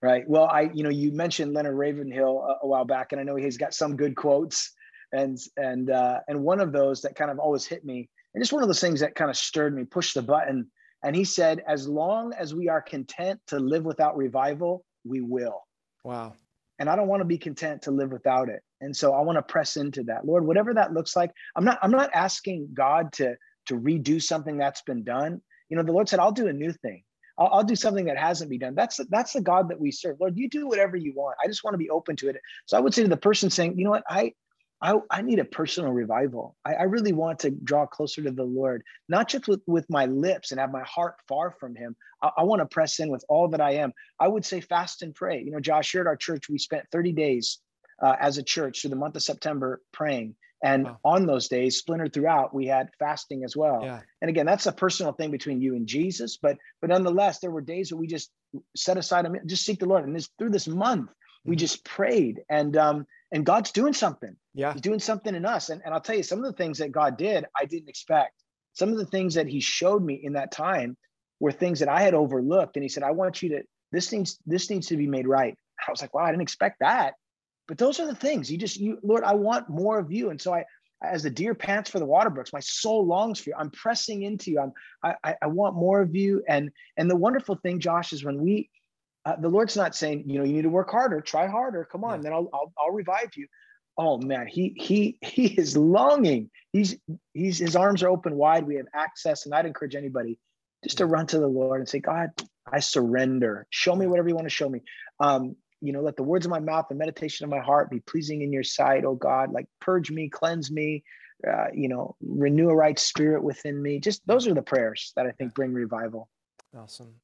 Right. 0.00 0.22
Well, 0.28 0.44
I 0.44 0.70
you 0.72 0.84
know 0.84 0.90
you 0.90 1.10
mentioned 1.10 1.54
Leonard 1.54 1.76
Ravenhill 1.76 2.40
a, 2.40 2.64
a 2.64 2.68
while 2.68 2.84
back, 2.84 3.10
and 3.10 3.20
I 3.20 3.24
know 3.24 3.34
he's 3.34 3.56
got 3.56 3.74
some 3.74 3.96
good 3.96 4.14
quotes 4.14 4.75
and 5.12 5.38
and 5.56 5.90
uh, 5.90 6.20
and 6.28 6.42
one 6.42 6.60
of 6.60 6.72
those 6.72 7.02
that 7.02 7.16
kind 7.16 7.30
of 7.30 7.38
always 7.38 7.66
hit 7.66 7.84
me, 7.84 8.08
and 8.34 8.42
just 8.42 8.52
one 8.52 8.62
of 8.62 8.68
those 8.68 8.80
things 8.80 9.00
that 9.00 9.14
kind 9.14 9.30
of 9.30 9.36
stirred 9.36 9.74
me, 9.74 9.84
pushed 9.84 10.14
the 10.14 10.22
button. 10.22 10.70
And 11.02 11.14
he 11.14 11.24
said, 11.24 11.62
"As 11.66 11.88
long 11.88 12.32
as 12.34 12.54
we 12.54 12.68
are 12.68 12.82
content 12.82 13.40
to 13.48 13.58
live 13.58 13.84
without 13.84 14.16
revival, 14.16 14.84
we 15.04 15.20
will." 15.20 15.62
Wow. 16.04 16.34
And 16.78 16.90
I 16.90 16.96
don't 16.96 17.08
want 17.08 17.20
to 17.20 17.26
be 17.26 17.38
content 17.38 17.82
to 17.82 17.90
live 17.90 18.12
without 18.12 18.48
it. 18.48 18.62
And 18.80 18.94
so 18.94 19.14
I 19.14 19.22
want 19.22 19.36
to 19.36 19.42
press 19.42 19.76
into 19.76 20.02
that, 20.04 20.26
Lord. 20.26 20.46
Whatever 20.46 20.74
that 20.74 20.92
looks 20.92 21.16
like, 21.16 21.30
I'm 21.54 21.64
not. 21.64 21.78
I'm 21.82 21.90
not 21.90 22.10
asking 22.12 22.70
God 22.74 23.12
to 23.14 23.36
to 23.66 23.74
redo 23.74 24.22
something 24.22 24.56
that's 24.56 24.82
been 24.82 25.04
done. 25.04 25.40
You 25.68 25.76
know, 25.76 25.82
the 25.82 25.92
Lord 25.92 26.08
said, 26.08 26.18
"I'll 26.18 26.32
do 26.32 26.48
a 26.48 26.52
new 26.52 26.72
thing." 26.72 27.02
I'll, 27.38 27.48
I'll, 27.52 27.64
do 27.64 27.76
something 27.76 28.06
that 28.06 28.16
hasn't 28.16 28.50
been 28.50 28.60
done. 28.60 28.74
That's 28.74 28.98
that's 29.10 29.34
the 29.34 29.42
God 29.42 29.68
that 29.68 29.80
we 29.80 29.90
serve. 29.90 30.16
Lord, 30.20 30.38
you 30.38 30.48
do 30.48 30.66
whatever 30.66 30.96
you 30.96 31.12
want. 31.14 31.36
I 31.42 31.46
just 31.46 31.64
want 31.64 31.74
to 31.74 31.78
be 31.78 31.90
open 31.90 32.16
to 32.16 32.30
it. 32.30 32.36
So 32.64 32.76
I 32.76 32.80
would 32.80 32.94
say 32.94 33.02
to 33.02 33.08
the 33.08 33.16
person 33.16 33.50
saying, 33.50 33.78
you 33.78 33.84
know 33.84 33.90
what, 33.90 34.04
I 34.08 34.32
I, 34.80 34.94
I 35.10 35.22
need 35.22 35.38
a 35.38 35.44
personal 35.44 35.92
revival. 35.92 36.54
I, 36.64 36.74
I, 36.74 36.82
really 36.82 37.12
want 37.12 37.38
to 37.40 37.50
draw 37.50 37.86
closer 37.86 38.22
to 38.22 38.30
the 38.30 38.44
Lord, 38.44 38.82
not 39.08 39.28
just 39.28 39.48
with, 39.48 39.62
with 39.66 39.86
my 39.88 40.04
lips 40.04 40.50
and 40.50 40.60
have 40.60 40.70
my 40.70 40.82
heart 40.82 41.14
far 41.26 41.50
from 41.58 41.74
Him. 41.74 41.96
I, 42.22 42.30
I 42.38 42.42
want 42.44 42.60
to 42.60 42.66
press 42.66 43.00
in 43.00 43.10
with 43.10 43.24
all 43.28 43.48
that 43.48 43.60
I 43.60 43.76
am. 43.76 43.92
I 44.20 44.28
would 44.28 44.44
say 44.44 44.60
fast 44.60 45.02
and 45.02 45.14
pray. 45.14 45.42
You 45.42 45.50
know, 45.50 45.60
Josh, 45.60 45.92
here 45.92 46.02
at 46.02 46.06
our 46.06 46.16
church, 46.16 46.48
we 46.50 46.58
spent 46.58 46.84
30 46.92 47.12
days 47.12 47.58
uh, 48.02 48.16
as 48.20 48.36
a 48.36 48.42
church 48.42 48.80
through 48.80 48.90
the 48.90 48.96
month 48.96 49.16
of 49.16 49.22
September 49.22 49.80
praying. 49.92 50.34
And 50.62 50.84
wow. 50.84 50.98
on 51.04 51.26
those 51.26 51.48
days, 51.48 51.78
splintered 51.78 52.12
throughout, 52.12 52.54
we 52.54 52.66
had 52.66 52.88
fasting 52.98 53.44
as 53.44 53.56
well. 53.56 53.80
Yeah. 53.82 54.00
And 54.22 54.30
again, 54.30 54.46
that's 54.46 54.66
a 54.66 54.72
personal 54.72 55.12
thing 55.12 55.30
between 55.30 55.60
you 55.60 55.74
and 55.74 55.86
Jesus. 55.86 56.38
But 56.38 56.56
but 56.80 56.90
nonetheless, 56.90 57.40
there 57.40 57.50
were 57.50 57.60
days 57.60 57.90
that 57.90 57.96
we 57.96 58.06
just 58.06 58.30
set 58.74 58.96
aside, 58.96 59.26
just 59.46 59.64
seek 59.64 59.80
the 59.80 59.86
Lord. 59.86 60.04
And 60.04 60.16
this 60.16 60.30
through 60.38 60.50
this 60.50 60.66
month, 60.66 61.10
we 61.44 61.52
mm-hmm. 61.52 61.60
just 61.60 61.84
prayed. 61.84 62.40
And 62.48 62.76
um, 62.76 63.06
and 63.32 63.44
God's 63.44 63.72
doing 63.72 63.92
something. 63.92 64.36
Yeah. 64.54 64.72
He's 64.72 64.82
doing 64.82 65.00
something 65.00 65.34
in 65.34 65.44
us. 65.44 65.70
And, 65.70 65.82
and 65.84 65.92
I'll 65.92 66.00
tell 66.00 66.16
you, 66.16 66.22
some 66.22 66.38
of 66.38 66.44
the 66.44 66.56
things 66.56 66.78
that 66.78 66.92
God 66.92 67.16
did, 67.16 67.44
I 67.56 67.64
didn't 67.64 67.88
expect. 67.88 68.32
Some 68.72 68.90
of 68.90 68.98
the 68.98 69.06
things 69.06 69.34
that 69.34 69.48
he 69.48 69.60
showed 69.60 70.02
me 70.02 70.20
in 70.22 70.34
that 70.34 70.52
time 70.52 70.96
were 71.40 71.52
things 71.52 71.80
that 71.80 71.88
I 71.88 72.02
had 72.02 72.14
overlooked. 72.14 72.76
And 72.76 72.82
he 72.82 72.88
said, 72.88 73.02
I 73.02 73.10
want 73.10 73.42
you 73.42 73.50
to, 73.50 73.62
this 73.92 74.12
needs, 74.12 74.38
this 74.46 74.70
needs 74.70 74.86
to 74.88 74.96
be 74.96 75.06
made 75.06 75.26
right. 75.26 75.56
I 75.86 75.90
was 75.90 76.00
like, 76.00 76.14
wow, 76.14 76.24
I 76.24 76.30
didn't 76.30 76.42
expect 76.42 76.80
that. 76.80 77.14
But 77.68 77.78
those 77.78 78.00
are 78.00 78.06
the 78.06 78.14
things 78.14 78.50
you 78.50 78.58
just, 78.58 78.76
you, 78.76 78.98
Lord, 79.02 79.24
I 79.24 79.34
want 79.34 79.68
more 79.68 79.98
of 79.98 80.12
you. 80.12 80.30
And 80.30 80.40
so 80.40 80.54
I, 80.54 80.64
as 81.02 81.22
the 81.24 81.30
deer 81.30 81.54
pants 81.54 81.90
for 81.90 81.98
the 81.98 82.06
water 82.06 82.30
brooks, 82.30 82.52
my 82.52 82.60
soul 82.60 83.06
longs 83.06 83.40
for 83.40 83.50
you. 83.50 83.56
I'm 83.58 83.70
pressing 83.70 84.22
into 84.22 84.50
you. 84.50 84.60
I'm, 84.60 84.72
I, 85.22 85.34
I 85.42 85.46
want 85.48 85.74
more 85.74 86.00
of 86.00 86.14
you. 86.14 86.42
And, 86.48 86.70
and 86.96 87.10
the 87.10 87.16
wonderful 87.16 87.56
thing, 87.56 87.80
Josh, 87.80 88.12
is 88.12 88.24
when 88.24 88.40
we, 88.40 88.70
uh, 89.26 89.34
the 89.40 89.48
Lord's 89.48 89.76
not 89.76 89.96
saying, 89.96 90.22
you 90.26 90.38
know, 90.38 90.44
you 90.44 90.52
need 90.52 90.62
to 90.62 90.68
work 90.68 90.88
harder, 90.88 91.20
try 91.20 91.48
harder. 91.48 91.84
Come 91.84 92.04
on, 92.04 92.18
yeah. 92.18 92.22
then 92.22 92.32
I'll, 92.32 92.48
I'll, 92.54 92.72
I'll 92.78 92.92
revive 92.92 93.30
you. 93.36 93.48
Oh 93.98 94.18
man, 94.18 94.46
he 94.46 94.72
he 94.76 95.18
he 95.20 95.46
is 95.46 95.76
longing. 95.76 96.50
He's 96.72 96.96
he's 97.34 97.58
his 97.58 97.74
arms 97.74 98.02
are 98.02 98.08
open 98.08 98.36
wide. 98.36 98.66
We 98.66 98.76
have 98.76 98.86
access, 98.94 99.44
and 99.44 99.54
I'd 99.54 99.66
encourage 99.66 99.96
anybody 99.96 100.38
just 100.84 100.98
to 100.98 101.06
run 101.06 101.26
to 101.28 101.40
the 101.40 101.48
Lord 101.48 101.80
and 101.80 101.88
say, 101.88 101.98
God, 101.98 102.30
I 102.70 102.78
surrender. 102.78 103.66
Show 103.70 103.96
me 103.96 104.06
whatever 104.06 104.28
you 104.28 104.36
want 104.36 104.46
to 104.46 104.54
show 104.54 104.68
me. 104.68 104.82
Um, 105.18 105.56
you 105.80 105.92
know, 105.92 106.02
let 106.02 106.16
the 106.16 106.22
words 106.22 106.46
of 106.46 106.50
my 106.50 106.60
mouth, 106.60 106.86
the 106.88 106.94
meditation 106.94 107.44
of 107.44 107.50
my 107.50 107.58
heart 107.58 107.90
be 107.90 108.00
pleasing 108.00 108.42
in 108.42 108.52
your 108.52 108.62
sight, 108.62 109.04
oh 109.04 109.16
God. 109.16 109.50
Like 109.50 109.66
purge 109.80 110.10
me, 110.10 110.28
cleanse 110.28 110.70
me, 110.70 111.02
uh, 111.46 111.66
you 111.74 111.88
know, 111.88 112.14
renew 112.20 112.68
a 112.68 112.76
right 112.76 112.98
spirit 112.98 113.42
within 113.42 113.82
me. 113.82 113.98
Just 113.98 114.24
those 114.26 114.46
are 114.46 114.54
the 114.54 114.62
prayers 114.62 115.12
that 115.16 115.26
I 115.26 115.32
think 115.32 115.54
bring 115.54 115.72
revival. 115.72 116.28
Awesome. 116.76 117.14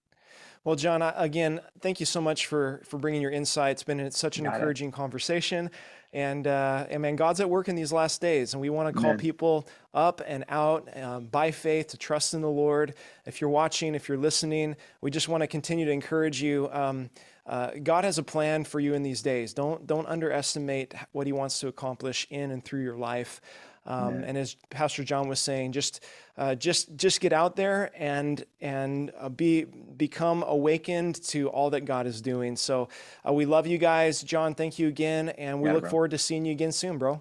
Well, 0.65 0.77
John, 0.77 1.03
again, 1.03 1.61
thank 1.81 1.99
you 1.99 2.07
so 2.07 2.21
much 2.21 2.47
for 2.47 2.83
for 2.85 2.97
bringing 2.97 3.21
your 3.21 3.33
insight. 3.33 3.73
It's 3.73 3.83
been 3.83 4.09
such 4.13 4.39
an 4.39 4.45
Got 4.45 4.55
encouraging 4.55 4.91
it. 4.91 4.95
conversation, 4.95 5.73
and 6.13 6.47
uh, 6.47 6.87
and 6.89 7.03
man, 7.03 7.17
God's 7.17 7.41
at 7.41 7.51
work 7.51 7.69
in 7.69 7.75
these 7.75 7.93
last 7.93 8.21
days, 8.21 8.55
and 8.55 8.61
we 8.61 8.71
want 8.71 8.95
to 8.95 9.01
call 9.01 9.11
Amen. 9.11 9.19
people 9.19 9.67
up 9.93 10.23
and 10.25 10.45
out 10.49 10.89
um, 10.97 11.27
by 11.27 11.51
faith 11.51 11.89
to 11.89 11.97
trust 11.97 12.33
in 12.33 12.43
the 12.43 12.49
Lord. 12.49 12.95
If 13.27 13.41
you're 13.41 13.51
watching, 13.51 13.97
if 13.97 14.09
you're 14.09 14.19
listening, 14.19 14.77
we 15.01 15.11
just 15.11 15.29
want 15.29 15.41
to 15.41 15.49
continue 15.49 15.85
to 15.85 15.91
encourage 15.91 16.41
you. 16.41 16.69
Um, 16.71 17.11
uh, 17.45 17.71
God 17.83 18.05
has 18.05 18.19
a 18.19 18.23
plan 18.23 18.63
for 18.63 18.79
you 18.79 18.95
in 18.95 19.03
these 19.03 19.21
days. 19.21 19.53
Don't 19.55 19.85
don't 19.89 20.07
underestimate 20.07 20.95
what 21.11 21.27
He 21.27 21.33
wants 21.33 21.59
to 21.59 21.67
accomplish 21.67 22.25
in 22.31 22.53
and 22.53 22.65
through 22.65 22.83
your 22.83 22.97
life. 22.97 23.41
Um, 23.85 24.23
and 24.23 24.39
as 24.39 24.55
Pastor 24.71 25.03
John 25.03 25.29
was 25.29 25.41
saying, 25.41 25.73
just 25.73 26.05
uh, 26.39 26.55
just 26.55 26.97
just 26.97 27.21
get 27.21 27.33
out 27.33 27.57
there 27.57 27.91
and 27.97 28.45
and 28.61 29.11
uh, 29.19 29.29
be 29.29 29.65
become 29.65 30.45
awakened 30.47 31.23
to 31.25 31.49
all 31.49 31.71
that 31.71 31.85
God 31.85 32.07
is 32.07 32.21
doing. 32.21 32.57
So 32.57 32.89
uh, 33.27 33.33
we 33.33 33.45
love 33.45 33.67
you 33.67 33.79
guys, 33.79 34.23
John. 34.23 34.55
Thank 34.55 34.79
you 34.79 34.89
again, 34.89 35.31
and 35.31 35.61
we 35.61 35.71
look 35.73 35.83
bro. 35.83 35.91
forward 35.91 36.13
to 36.13 36.19
seeing 36.19 36.45
you 36.45 36.53
again 36.53 36.73
soon, 36.73 36.99
bro. 36.99 37.21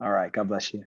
All 0.00 0.12
right. 0.12 0.32
God 0.32 0.48
bless 0.48 0.72
you. 0.72 0.84